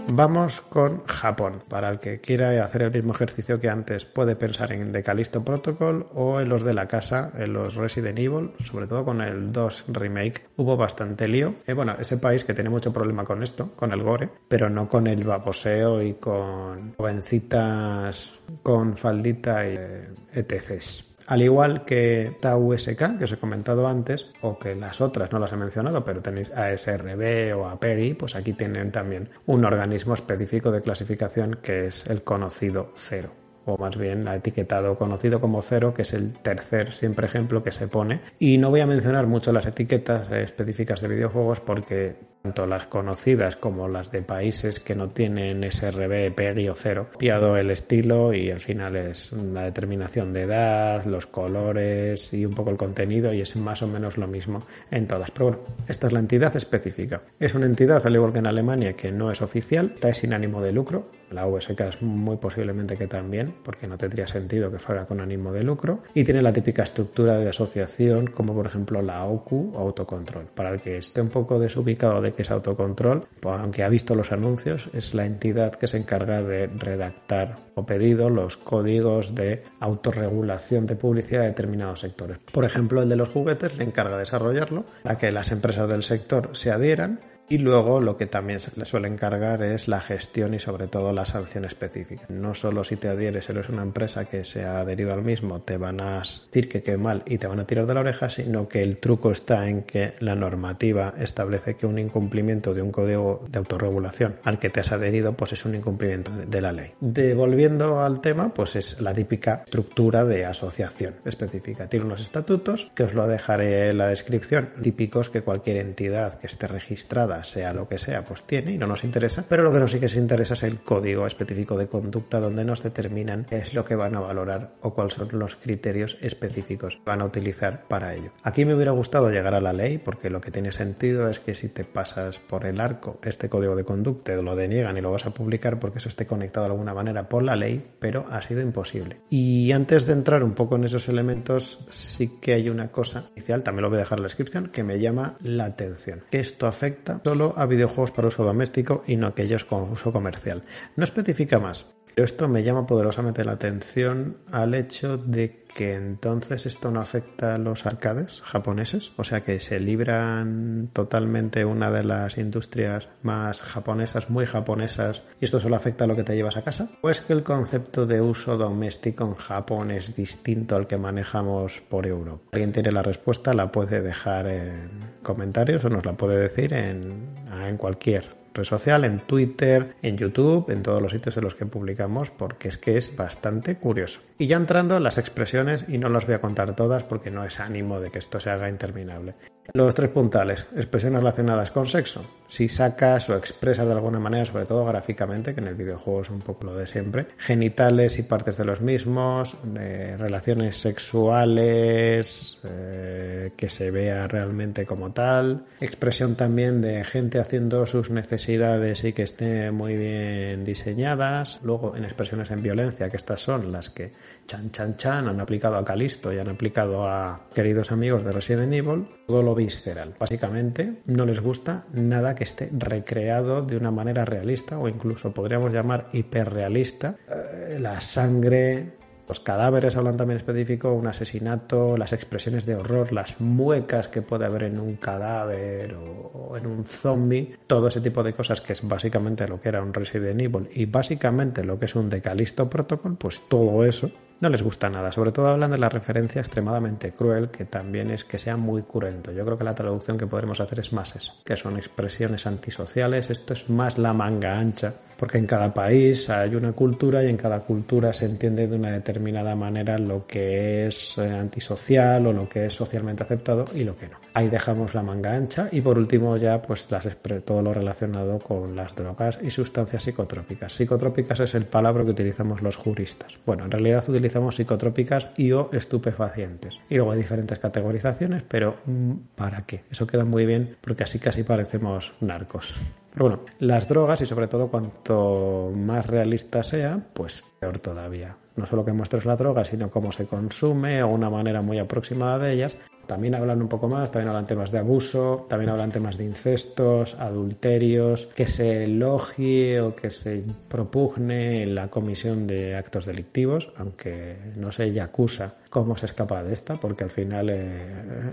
Vamos 0.08 0.60
con 0.60 1.04
Japón. 1.06 1.62
Para 1.68 1.90
el 1.90 1.98
que 1.98 2.20
quiera 2.20 2.62
hacer 2.64 2.82
el 2.82 2.92
mismo 2.92 3.14
ejercicio 3.14 3.58
que 3.58 3.68
antes, 3.68 4.04
puede 4.04 4.36
pensar 4.36 4.72
en 4.72 4.92
The 4.92 5.02
Callisto 5.02 5.44
Protocol 5.44 6.06
o 6.14 6.40
en 6.40 6.48
los 6.48 6.62
de 6.62 6.74
la 6.74 6.86
casa, 6.86 7.32
en 7.36 7.52
los 7.52 7.74
Resident 7.74 8.18
Evil, 8.18 8.52
sobre 8.64 8.86
todo 8.86 9.04
con 9.04 9.20
el 9.20 9.50
2 9.50 9.86
Remake. 9.88 10.46
Hubo 10.56 10.76
bastante 10.76 11.26
lío. 11.26 11.54
Eh, 11.66 11.72
bueno, 11.72 11.96
ese 11.98 12.18
país 12.18 12.44
que 12.44 12.54
tiene 12.54 12.70
mucho 12.70 12.92
problema 12.92 13.24
con 13.24 13.42
esto, 13.42 13.72
con 13.74 13.92
el 13.92 14.02
gore, 14.02 14.28
pero 14.48 14.70
no 14.70 14.88
con 14.88 15.06
el 15.06 15.24
baboseo 15.24 16.02
y 16.02 16.14
con 16.14 16.94
jovencitas 16.96 18.32
con 18.62 18.96
faldita 18.96 19.66
y 19.66 19.76
eh, 19.76 20.08
ETCs. 20.32 21.13
Al 21.26 21.42
igual 21.42 21.84
que 21.84 22.37
TAUSK, 22.40 23.18
que 23.18 23.24
os 23.24 23.32
he 23.32 23.38
comentado 23.38 23.88
antes, 23.88 24.26
o 24.42 24.58
que 24.58 24.74
las 24.74 25.00
otras 25.00 25.32
no 25.32 25.38
las 25.38 25.52
he 25.52 25.56
mencionado, 25.56 26.04
pero 26.04 26.20
tenéis 26.20 26.50
ASRB 26.50 27.56
o 27.56 27.66
APEGI, 27.68 28.14
pues 28.14 28.37
aquí 28.37 28.52
tienen 28.52 28.92
también 28.92 29.30
un 29.46 29.64
organismo 29.64 30.14
específico 30.14 30.70
de 30.70 30.82
clasificación 30.82 31.58
que 31.62 31.87
es 31.87 32.06
el 32.06 32.22
conocido 32.22 32.92
cero 32.94 33.30
o 33.66 33.78
más 33.78 33.96
bien 33.96 34.28
ha 34.28 34.37
etiquetado 34.37 34.96
conocido 34.98 35.40
como 35.40 35.62
cero, 35.62 35.94
que 35.94 36.02
es 36.02 36.12
el 36.12 36.32
tercer 36.32 36.92
siempre 36.92 37.26
ejemplo 37.26 37.62
que 37.62 37.72
se 37.72 37.88
pone. 37.88 38.20
Y 38.38 38.58
no 38.58 38.70
voy 38.70 38.80
a 38.80 38.87
mencionar 38.87 39.26
mucho 39.26 39.52
las 39.52 39.66
etiquetas 39.66 40.30
específicas 40.30 41.00
de 41.00 41.08
videojuegos 41.08 41.60
porque 41.60 42.16
tanto 42.44 42.66
las 42.66 42.88
conocidas 42.88 43.57
como 43.57 43.88
las 43.88 44.11
de 44.11 44.20
países 44.20 44.78
que 44.78 44.94
no 44.94 45.09
tienen 45.09 45.62
SRB, 45.62 46.35
PEGI 46.35 46.68
o 46.68 46.74
cero, 46.74 47.09
piado 47.16 47.57
el 47.57 47.70
estilo 47.70 48.35
y 48.35 48.50
al 48.50 48.61
final 48.61 48.96
es 48.96 49.33
una 49.33 49.62
determinación 49.62 50.35
de 50.35 50.42
edad, 50.42 51.07
los 51.07 51.26
colores 51.26 52.35
y 52.35 52.44
un 52.44 52.52
poco 52.52 52.68
el 52.68 52.76
contenido 52.76 53.33
y 53.33 53.40
es 53.40 53.57
más 53.57 53.80
o 53.80 53.88
menos 53.88 54.18
lo 54.18 54.26
mismo 54.26 54.66
en 54.90 55.09
todas. 55.09 55.30
Pero 55.30 55.46
bueno, 55.46 55.62
esta 55.88 56.09
es 56.09 56.12
la 56.12 56.20
entidad 56.20 56.54
específica. 56.54 57.22
Es 57.40 57.54
una 57.54 57.64
entidad, 57.64 58.07
al 58.07 58.14
igual 58.14 58.35
que 58.35 58.40
en 58.40 58.46
Alemania, 58.46 58.92
que 58.92 59.11
no 59.11 59.30
es 59.30 59.40
oficial, 59.40 59.92
está 59.94 60.12
sin 60.12 60.35
ánimo 60.35 60.61
de 60.61 60.72
lucro. 60.72 61.09
La 61.30 61.46
USK 61.46 61.80
es 61.80 62.02
muy 62.02 62.37
posiblemente 62.37 62.98
que 62.98 63.07
también, 63.07 63.54
porque 63.64 63.87
no 63.88 63.96
tendría 63.96 64.26
sentido 64.26 64.70
que 64.70 64.78
fuera 64.78 65.07
con 65.07 65.20
ánimo 65.20 65.50
de 65.50 65.64
lucro. 65.64 66.02
Y 66.12 66.24
tiene 66.24 66.42
la 66.42 66.52
típica 66.52 66.83
estructura 66.83 67.38
de 67.38 67.48
asociación, 67.48 68.26
como 68.26 68.54
por 68.54 68.66
ejemplo 68.66 69.00
la 69.00 69.24
OCU 69.24 69.72
o 69.74 69.78
autocontrol. 69.78 70.44
Para 70.54 70.74
el 70.74 70.80
que 70.83 70.98
esté 70.98 71.22
un 71.22 71.30
poco 71.30 71.59
desubicado 71.59 72.20
de 72.20 72.34
que 72.35 72.42
es 72.42 72.51
autocontrol, 72.51 73.27
pues, 73.40 73.61
aunque 73.61 73.83
ha 73.83 73.88
visto 73.88 74.14
los 74.14 74.33
anuncios, 74.33 74.88
es 74.92 75.14
la 75.14 75.27
entidad 75.27 75.75
que 75.75 75.88
se 75.88 75.97
encarga 75.97 76.42
de 76.42 76.66
redactar 76.66 77.57
o 77.75 77.87
pedido 77.87 78.31
los 78.31 78.57
códigos 78.57 79.35
de 79.35 79.62
autorregulación 79.81 80.87
de 80.87 80.97
publicidad 80.97 81.42
de 81.42 81.49
determinados 81.49 82.01
sectores. 82.01 82.38
Por 82.53 82.64
ejemplo, 82.64 83.03
el 83.03 83.09
de 83.09 83.16
los 83.16 83.29
juguetes 83.29 83.77
le 83.77 83.85
encarga 83.85 84.14
de 84.14 84.20
desarrollarlo 84.20 84.85
para 85.03 85.18
que 85.18 85.33
las 85.33 85.53
empresas 85.53 85.88
del 85.88 86.03
sector 86.03 86.51
se 86.53 86.70
adhieran 86.70 87.20
y 87.48 87.59
luego 87.59 88.00
lo 88.00 88.16
que 88.16 88.26
también 88.26 88.61
se 88.61 88.72
le 88.76 88.85
suele 88.85 89.09
encargar 89.09 89.62
es 89.62 89.88
la 89.88 90.00
gestión 90.00 90.54
y 90.54 90.59
sobre 90.59 90.87
todo 90.87 91.12
la 91.12 91.26
sanción 91.26 91.64
específica. 91.64 92.24
No 92.28 92.54
solo 92.54 92.85
si 92.85 92.96
te 92.96 93.09
adhieres, 93.09 93.48
eres 93.50 93.68
una 93.68 93.83
empresa 93.83 94.24
que 94.24 94.44
se 94.44 94.64
ha 94.64 94.80
adherido 94.80 95.12
al 95.12 95.22
mismo, 95.22 95.61
te 95.61 95.76
van 95.76 96.00
a 96.00 96.18
decir 96.18 96.68
que 96.68 96.83
qué 96.83 96.96
mal 96.96 97.22
y 97.26 97.38
te 97.38 97.46
van 97.46 97.61
a 97.61 97.66
tirar 97.66 97.87
de 97.87 97.94
la 97.94 98.00
oreja, 98.00 98.30
sino 98.30 98.68
que 98.68 98.83
el 98.83 98.98
truco 98.98 99.30
está 99.30 99.68
en 99.68 99.83
que 99.83 100.14
la 100.20 100.35
normativa 100.35 101.14
establece 101.18 101.76
que 101.76 101.87
un 101.87 101.98
incumplimiento 101.98 102.74
de 102.74 102.83
un 102.83 102.90
código 102.90 103.44
de 103.48 103.59
autorregulación 103.59 104.37
al 104.42 104.59
que 104.59 104.70
te 104.70 104.80
has 104.80 104.92
adherido, 104.92 105.35
pues 105.35 105.52
es 105.52 105.64
un 105.64 105.74
incumplimiento 105.74 106.33
de 106.33 106.61
la 106.61 106.72
ley. 106.72 106.92
Devolviendo 107.00 108.00
al 108.00 108.20
tema, 108.20 108.54
pues 108.54 108.76
es 108.76 109.00
la 109.00 109.14
típica 109.14 109.62
estructura 109.64 110.24
de 110.24 110.44
asociación 110.44 111.14
específica. 111.24 111.88
Tiene 111.88 112.07
unos 112.07 112.20
estatutos 112.20 112.90
que 112.94 113.02
os 113.02 113.14
lo 113.14 113.26
dejaré 113.26 113.90
en 113.90 113.98
la 113.98 114.09
descripción, 114.09 114.70
típicos 114.83 115.30
que 115.30 115.42
cualquier 115.42 115.78
entidad 115.78 116.38
que 116.38 116.46
esté 116.46 116.66
registrada 116.66 117.34
sea 117.42 117.73
lo 117.73 117.88
que 117.88 117.99
sea, 117.99 118.25
pues 118.25 118.44
tiene 118.44 118.73
y 118.73 118.79
no 118.79 118.87
nos 118.87 119.03
interesa, 119.03 119.44
pero 119.49 119.62
lo 119.62 119.73
que 119.73 119.81
nos 119.81 119.90
sí 119.90 119.99
que 119.99 120.07
nos 120.07 120.16
interesa 120.16 120.55
es 120.55 120.62
el 120.62 120.81
código 120.81 121.27
específico 121.27 121.77
de 121.77 121.88
conducta 121.88 122.38
donde 122.38 122.64
nos 122.64 122.83
determinan 122.83 123.47
qué 123.49 123.59
es 123.59 123.75
lo 123.75 123.85
que 123.85 123.97
van 123.97 124.14
a 124.14 124.20
valorar 124.20 124.75
o 124.83 124.94
cuáles 124.94 125.14
son 125.14 125.29
los 125.33 125.57
criterios 125.57 126.16
específicos 126.20 126.97
que 126.97 127.03
van 127.05 127.23
a 127.23 127.25
utilizar 127.25 127.88
para 127.88 128.14
ello. 128.14 128.31
Aquí 128.42 128.64
me 128.64 128.75
hubiera 128.75 128.92
gustado 128.92 129.31
llegar 129.31 129.55
a 129.55 129.61
la 129.61 129.73
ley 129.73 129.99
porque 129.99 130.31
lo 130.31 130.40
que 130.40 130.51
tiene 130.51 130.70
sentido 130.70 131.29
es 131.29 131.40
que 131.40 131.55
si 131.55 131.68
te 131.68 131.85
pasas 131.85 132.38
por 132.38 132.66
el 132.66 132.81
arco 132.81 133.18
este 133.25 133.49
código 133.49 133.75
de 133.75 133.85
conducta, 133.85 134.35
lo 134.42 134.55
deniegan 134.55 134.97
y 134.97 135.01
lo 135.01 135.11
vas 135.11 135.27
a 135.27 135.35
publicar 135.35 135.79
porque 135.79 135.99
eso 135.99 136.09
esté 136.09 136.27
conectado 136.27 136.66
de 136.66 136.73
alguna 136.73 136.94
manera 136.94 137.29
por 137.29 137.42
la 137.42 137.57
ley, 137.57 137.85
pero 137.99 138.27
ha 138.31 138.42
sido 138.42 138.61
imposible. 138.61 139.20
Y 139.31 139.73
antes 139.73 140.07
de 140.07 140.12
entrar 140.12 140.42
un 140.42 140.53
poco 140.53 140.77
en 140.77 140.85
esos 140.85 141.09
elementos, 141.09 141.85
sí 141.90 142.38
que 142.40 142.55
hay 142.55 142.68
una 142.68 142.90
cosa 142.90 143.31
inicial, 143.35 143.62
también 143.62 143.83
lo 143.83 143.88
voy 143.88 143.97
a 143.97 144.01
dejar 144.01 144.18
en 144.18 144.23
la 144.23 144.27
descripción, 144.27 144.68
que 144.68 144.85
me 144.85 144.99
llama 144.99 145.37
la 145.40 145.64
atención. 145.66 146.25
Que 146.31 146.40
esto 146.40 146.66
afecta 146.66 147.23
solo 147.24 147.54
a 147.56 147.64
videojuegos 147.66 148.10
para 148.12 148.28
uso 148.28 148.44
doméstico 148.44 149.02
y 149.06 149.16
no 149.16 149.26
aquellos 149.26 149.64
con 149.64 149.90
uso 149.90 150.12
comercial. 150.12 150.62
No 150.94 151.04
especifica 151.04 151.58
más. 151.58 151.87
Pero 152.14 152.24
esto 152.24 152.48
me 152.48 152.62
llama 152.62 152.87
poderosamente 152.87 153.44
la 153.44 153.53
atención 153.53 154.37
al 154.53 154.74
hecho 154.74 155.18
de 155.18 155.64
que 155.74 155.94
entonces 155.94 156.66
esto 156.66 156.92
no 156.92 157.00
afecta 157.00 157.57
a 157.57 157.59
los 157.59 157.85
arcades 157.85 158.40
japoneses, 158.42 159.11
o 159.16 159.24
sea 159.24 159.42
que 159.42 159.59
se 159.59 159.81
libran 159.81 160.90
totalmente 160.92 161.64
una 161.64 161.90
de 161.90 162.05
las 162.05 162.38
industrias 162.38 163.09
más 163.22 163.61
japonesas, 163.61 164.31
muy 164.31 164.46
japonesas, 164.46 165.22
y 165.40 165.46
esto 165.46 165.59
solo 165.59 165.74
afecta 165.74 166.05
a 166.05 166.07
lo 166.07 166.14
que 166.14 166.22
te 166.22 166.37
llevas 166.37 166.57
a 166.57 166.62
casa. 166.62 166.88
¿O 167.03 167.11
es 167.11 167.20
que 167.20 167.33
el 167.33 167.42
concepto 167.42 168.07
de 168.07 168.20
uso 168.20 168.57
doméstico 168.57 169.24
en 169.24 169.35
Japón 169.35 169.90
es 169.90 170.14
distinto 170.14 170.77
al 170.77 170.87
que 170.87 170.96
manejamos 170.96 171.81
por 171.81 172.07
Europa? 172.07 172.44
Alguien 172.53 172.70
tiene 172.70 172.92
la 172.92 173.03
respuesta, 173.03 173.53
la 173.53 173.72
puede 173.72 174.00
dejar 174.00 174.46
en 174.46 174.90
comentarios 175.24 175.85
o 175.85 175.88
nos 175.88 176.07
la 176.07 176.12
puede 176.12 176.38
decir 176.38 176.72
en, 176.72 177.35
en 177.50 177.77
cualquier 177.77 178.43
red 178.54 178.64
social, 178.64 179.04
en 179.04 179.20
Twitter, 179.20 179.96
en 180.02 180.16
YouTube, 180.16 180.70
en 180.70 180.82
todos 180.82 181.02
los 181.02 181.12
sitios 181.12 181.36
en 181.36 181.44
los 181.44 181.54
que 181.54 181.66
publicamos, 181.66 182.30
porque 182.30 182.68
es 182.68 182.78
que 182.78 182.96
es 182.96 183.14
bastante 183.16 183.76
curioso. 183.76 184.20
Y 184.38 184.46
ya 184.46 184.56
entrando 184.56 184.96
en 184.96 185.02
las 185.02 185.18
expresiones, 185.18 185.84
y 185.88 185.98
no 185.98 186.08
las 186.08 186.26
voy 186.26 186.34
a 186.34 186.40
contar 186.40 186.74
todas 186.74 187.04
porque 187.04 187.30
no 187.30 187.44
es 187.44 187.60
ánimo 187.60 188.00
de 188.00 188.10
que 188.10 188.18
esto 188.18 188.40
se 188.40 188.50
haga 188.50 188.68
interminable. 188.68 189.34
Los 189.72 189.94
tres 189.94 190.10
puntales, 190.10 190.66
expresiones 190.76 191.20
relacionadas 191.20 191.70
con 191.70 191.86
sexo. 191.86 192.24
Si 192.46 192.68
sacas 192.68 193.30
o 193.30 193.36
expresas 193.36 193.86
de 193.86 193.92
alguna 193.92 194.20
manera, 194.20 194.44
sobre 194.44 194.66
todo 194.66 194.84
gráficamente, 194.84 195.54
que 195.54 195.60
en 195.60 195.68
el 195.68 195.74
videojuego 195.74 196.20
es 196.20 196.30
un 196.30 196.42
poco 196.42 196.66
lo 196.66 196.76
de 196.76 196.86
siempre, 196.86 197.28
genitales 197.38 198.18
y 198.18 198.22
partes 198.24 198.58
de 198.58 198.66
los 198.66 198.82
mismos, 198.82 199.56
eh, 199.78 200.16
relaciones 200.18 200.76
sexuales, 200.76 202.58
eh, 202.62 203.52
que 203.56 203.68
se 203.70 203.90
vea 203.90 204.28
realmente 204.28 204.84
como 204.84 205.12
tal, 205.12 205.64
expresión 205.80 206.36
también 206.36 206.82
de 206.82 207.02
gente 207.02 207.40
haciendo 207.40 207.86
sus 207.86 208.10
necesidades 208.10 208.43
y 208.48 209.12
que 209.12 209.22
estén 209.22 209.74
muy 209.74 209.96
bien 209.96 210.64
diseñadas, 210.64 211.61
luego 211.62 211.96
en 211.96 212.04
expresiones 212.04 212.50
en 212.50 212.62
violencia, 212.62 213.09
que 213.09 213.16
estas 213.16 213.40
son 213.40 213.72
las 213.72 213.90
que 213.90 214.12
chan 214.46 214.70
chan 214.70 214.96
chan 214.96 215.28
han 215.28 215.40
aplicado 215.40 215.76
a 215.76 215.85
Calisto 215.85 216.33
y 216.33 216.38
han 216.38 216.48
aplicado 216.48 217.09
a 217.09 217.48
queridos 217.54 217.90
amigos 217.92 218.24
de 218.24 218.33
Resident 218.33 218.72
Evil, 218.72 219.07
todo 219.26 219.42
lo 219.42 219.54
visceral. 219.54 220.14
Básicamente 220.18 221.00
no 221.07 221.24
les 221.24 221.40
gusta 221.40 221.87
nada 221.92 222.35
que 222.35 222.44
esté 222.44 222.68
recreado 222.72 223.62
de 223.62 223.76
una 223.76 223.90
manera 223.90 224.24
realista 224.24 224.78
o 224.78 224.88
incluso 224.88 225.33
podríamos 225.33 225.72
llamar 225.72 226.09
hiperrealista. 226.12 227.16
Eh, 227.28 227.78
la 227.80 228.00
sangre, 228.00 228.98
los 229.28 229.40
cadáveres 229.40 229.96
hablan 229.96 230.16
también 230.16 230.37
específico, 230.37 230.92
un 230.92 231.06
asesinato, 231.06 231.96
las 231.96 232.12
expresiones 232.12 232.66
de 232.66 232.76
horror, 232.76 233.12
las 233.12 233.40
muecas 233.40 234.08
que 234.08 234.22
puede 234.22 234.44
haber 234.44 234.64
en 234.64 234.78
un 234.78 234.96
cadáver 234.96 235.94
o, 235.94 236.56
en 236.56 236.66
un 236.66 236.84
zombie, 236.84 237.56
todo 237.66 237.88
ese 237.88 238.00
tipo 238.00 238.22
de 238.22 238.34
cosas 238.34 238.60
que 238.60 238.74
es 238.74 238.87
básicamente 238.87 239.48
lo 239.48 239.60
que 239.60 239.70
era 239.70 239.82
un 239.82 239.94
Resident 239.94 240.40
Evil. 240.40 240.68
Y 240.74 240.87
básicamente 240.87 241.64
lo 241.64 241.78
que 241.78 241.87
es 241.87 241.94
un 241.94 242.10
Decalisto 242.10 242.68
Protocol, 242.68 243.16
pues 243.16 243.40
todo 243.48 243.84
eso 243.84 244.10
no 244.44 244.50
les 244.50 244.62
gusta 244.62 244.90
nada. 244.90 245.11
Sobre 245.11 245.33
todo 245.33 245.48
hablan 245.48 245.70
de 245.70 245.78
la 245.78 245.88
referencia 245.88 246.40
extremadamente 246.40 247.12
cruel, 247.12 247.48
que 247.48 247.64
también 247.64 248.11
es 248.11 248.24
que 248.24 248.38
sea 248.38 248.59
muy 248.59 248.83
cruento. 248.83 249.33
Yo 249.33 249.42
creo 249.44 249.57
que 249.57 249.64
la 249.64 249.72
traducción 249.72 250.18
que 250.18 250.26
podremos 250.26 250.61
hacer 250.61 250.80
es 250.80 250.92
más 250.92 251.16
eso, 251.16 251.33
que 251.44 251.57
son 251.57 251.78
expresiones 251.78 252.46
antisociales. 252.46 253.30
Esto 253.30 253.54
es 253.54 253.70
más 253.70 253.96
la 253.96 254.12
manga 254.12 254.59
ancha, 254.59 254.94
porque 255.16 255.38
en 255.38 255.46
cada 255.46 255.72
país 255.72 256.28
hay 256.28 256.54
una 256.54 256.72
cultura 256.72 257.24
y 257.24 257.30
en 257.30 257.38
cada 257.38 257.61
cultura 257.61 258.12
se 258.12 258.26
entiende 258.26 258.66
de 258.66 258.76
una 258.76 258.90
determinada 258.90 259.57
manera 259.57 259.96
lo 259.96 260.26
que 260.26 260.87
es 260.87 261.16
eh, 261.16 261.22
antisocial 261.22 262.26
o 262.26 262.33
lo 262.35 262.46
que 262.46 262.66
es 262.66 262.74
socialmente 262.74 263.22
aceptado 263.22 263.64
y 263.74 263.85
lo 263.85 263.96
que 263.96 264.09
no. 264.09 264.18
Ahí 264.35 264.48
dejamos 264.48 264.94
la 264.94 265.02
manga 265.02 265.35
ancha 265.35 265.68
y 265.72 265.80
por 265.80 265.96
último 265.96 266.37
ya 266.37 266.61
pues 266.61 266.90
las 266.90 267.09
todo 267.46 267.62
lo 267.62 267.72
relacionado 267.72 268.38
con 268.40 268.76
las 268.76 268.94
drogas 268.94 269.38
y 269.40 269.50
sustancias 269.50 270.02
psicotrópicas. 270.02 270.74
Psicotrópicas 270.74 271.40
es 271.40 271.54
el 271.54 271.64
palabra 271.64 272.04
que 272.04 272.11
utilizamos 272.11 272.61
los 272.61 272.76
juristas. 272.76 273.33
Bueno, 273.46 273.64
en 273.64 273.70
realidad 273.70 274.04
utilizamos 274.07 274.34
utilizamos 274.35 274.57
psicotrópicas 274.57 275.29
y 275.37 275.53
o 275.53 275.70
estupefacientes. 275.73 276.81
Y 276.88 276.97
luego 276.97 277.12
hay 277.12 277.18
diferentes 277.18 277.59
categorizaciones, 277.59 278.42
pero 278.42 278.79
mm, 278.85 279.12
¿para 279.37 279.64
qué? 279.64 279.85
Eso 279.90 280.07
queda 280.07 280.25
muy 280.25 280.44
bien 280.44 280.77
porque 280.81 281.05
así 281.05 281.20
casi 281.20 281.44
parecemos 281.44 282.12
narcos. 282.20 282.75
Pero 283.12 283.27
bueno, 283.27 283.44
las 283.61 283.87
drogas 283.87 284.20
y 284.23 284.27
sobre 284.27 284.49
todo 284.49 284.68
cuanto 284.68 285.70
más 285.77 286.07
realista 286.07 286.64
sea, 286.64 287.01
pues 287.12 287.44
peor 287.61 287.79
todavía. 287.79 288.37
No 288.57 288.66
solo 288.66 288.85
que 288.85 288.92
muestres 288.92 289.25
la 289.25 289.37
droga, 289.37 289.64
sino 289.64 289.88
cómo 289.88 290.11
se 290.11 290.27
consume 290.27 291.03
o 291.05 291.09
una 291.09 291.31
manera 291.31 291.62
muy 291.62 291.79
aproximada 291.79 292.38
de 292.40 292.53
ellas. 292.53 292.77
También 293.06 293.34
hablan 293.34 293.62
un 293.62 293.68
poco 293.68 293.88
más, 293.88 294.10
también 294.10 294.28
hablan 294.28 294.46
temas 294.46 294.70
de 294.70 294.78
abuso, 294.78 295.46
también 295.48 295.70
hablan 295.70 295.90
temas 295.90 296.16
de 296.18 296.24
incestos, 296.24 297.14
adulterios, 297.18 298.26
que 298.34 298.46
se 298.46 298.84
elogie 298.84 299.80
o 299.80 299.94
que 299.94 300.10
se 300.10 300.42
propugne 300.68 301.66
la 301.66 301.88
comisión 301.88 302.46
de 302.46 302.76
actos 302.76 303.06
delictivos, 303.06 303.70
aunque 303.76 304.36
no 304.56 304.72
se 304.72 305.00
acusa 305.00 305.54
cómo 305.74 305.96
se 305.96 306.06
escapa 306.06 306.40
de 306.44 306.52
esta, 306.52 306.78
porque 306.78 307.02
al 307.02 307.10
final 307.10 307.50
eh, 307.50 308.32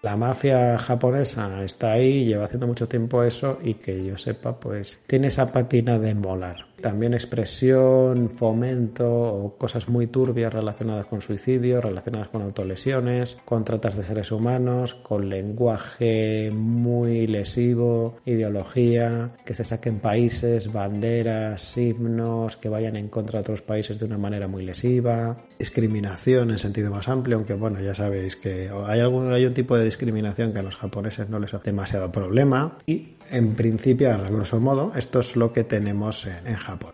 la 0.00 0.16
mafia 0.16 0.78
japonesa 0.78 1.62
está 1.62 1.92
ahí, 1.92 2.24
lleva 2.24 2.46
haciendo 2.46 2.66
mucho 2.66 2.88
tiempo 2.88 3.22
eso 3.22 3.58
y 3.62 3.74
que 3.74 4.02
yo 4.02 4.16
sepa, 4.16 4.58
pues 4.58 4.98
tiene 5.06 5.28
esa 5.28 5.52
patina 5.52 5.98
de 5.98 6.14
molar. 6.14 6.72
También 6.80 7.12
expresión, 7.14 8.28
fomento 8.28 9.06
o 9.06 9.56
cosas 9.56 9.88
muy 9.88 10.06
turbias 10.06 10.52
relacionadas 10.52 11.06
con 11.06 11.20
suicidio, 11.20 11.80
relacionadas 11.80 12.28
con 12.28 12.42
autolesiones, 12.42 13.36
con 13.44 13.64
tratas 13.64 13.96
de 13.96 14.02
seres 14.02 14.32
humanos, 14.32 14.94
con 14.94 15.28
lenguaje 15.28 16.50
muy 16.50 17.26
lesivo, 17.26 18.16
ideología, 18.24 19.30
que 19.44 19.54
se 19.54 19.64
saquen 19.64 20.00
países, 20.00 20.72
banderas, 20.72 21.76
himnos, 21.76 22.56
que 22.56 22.70
vayan 22.70 22.96
en 22.96 23.08
contra 23.08 23.38
de 23.38 23.42
otros 23.42 23.62
países 23.62 24.00
de 24.00 24.06
una 24.06 24.18
manera 24.18 24.48
muy 24.48 24.64
lesiva, 24.64 25.36
discriminación 25.62 26.50
en 26.50 26.58
sentido 26.58 26.90
más 26.90 27.08
amplio, 27.08 27.36
aunque 27.36 27.54
bueno, 27.54 27.80
ya 27.80 27.94
sabéis 27.94 28.34
que 28.34 28.68
hay, 28.84 28.98
algún, 28.98 29.32
hay 29.32 29.46
un 29.46 29.54
tipo 29.54 29.78
de 29.78 29.84
discriminación 29.84 30.52
que 30.52 30.58
a 30.58 30.64
los 30.64 30.74
japoneses 30.74 31.28
no 31.28 31.38
les 31.38 31.54
hace 31.54 31.70
demasiado 31.70 32.10
problema 32.10 32.78
y 32.84 33.14
en 33.30 33.54
principio, 33.54 34.10
a 34.10 34.16
grosso 34.16 34.58
modo, 34.58 34.92
esto 34.96 35.20
es 35.20 35.36
lo 35.36 35.52
que 35.52 35.62
tenemos 35.62 36.26
en 36.26 36.56
Japón 36.56 36.92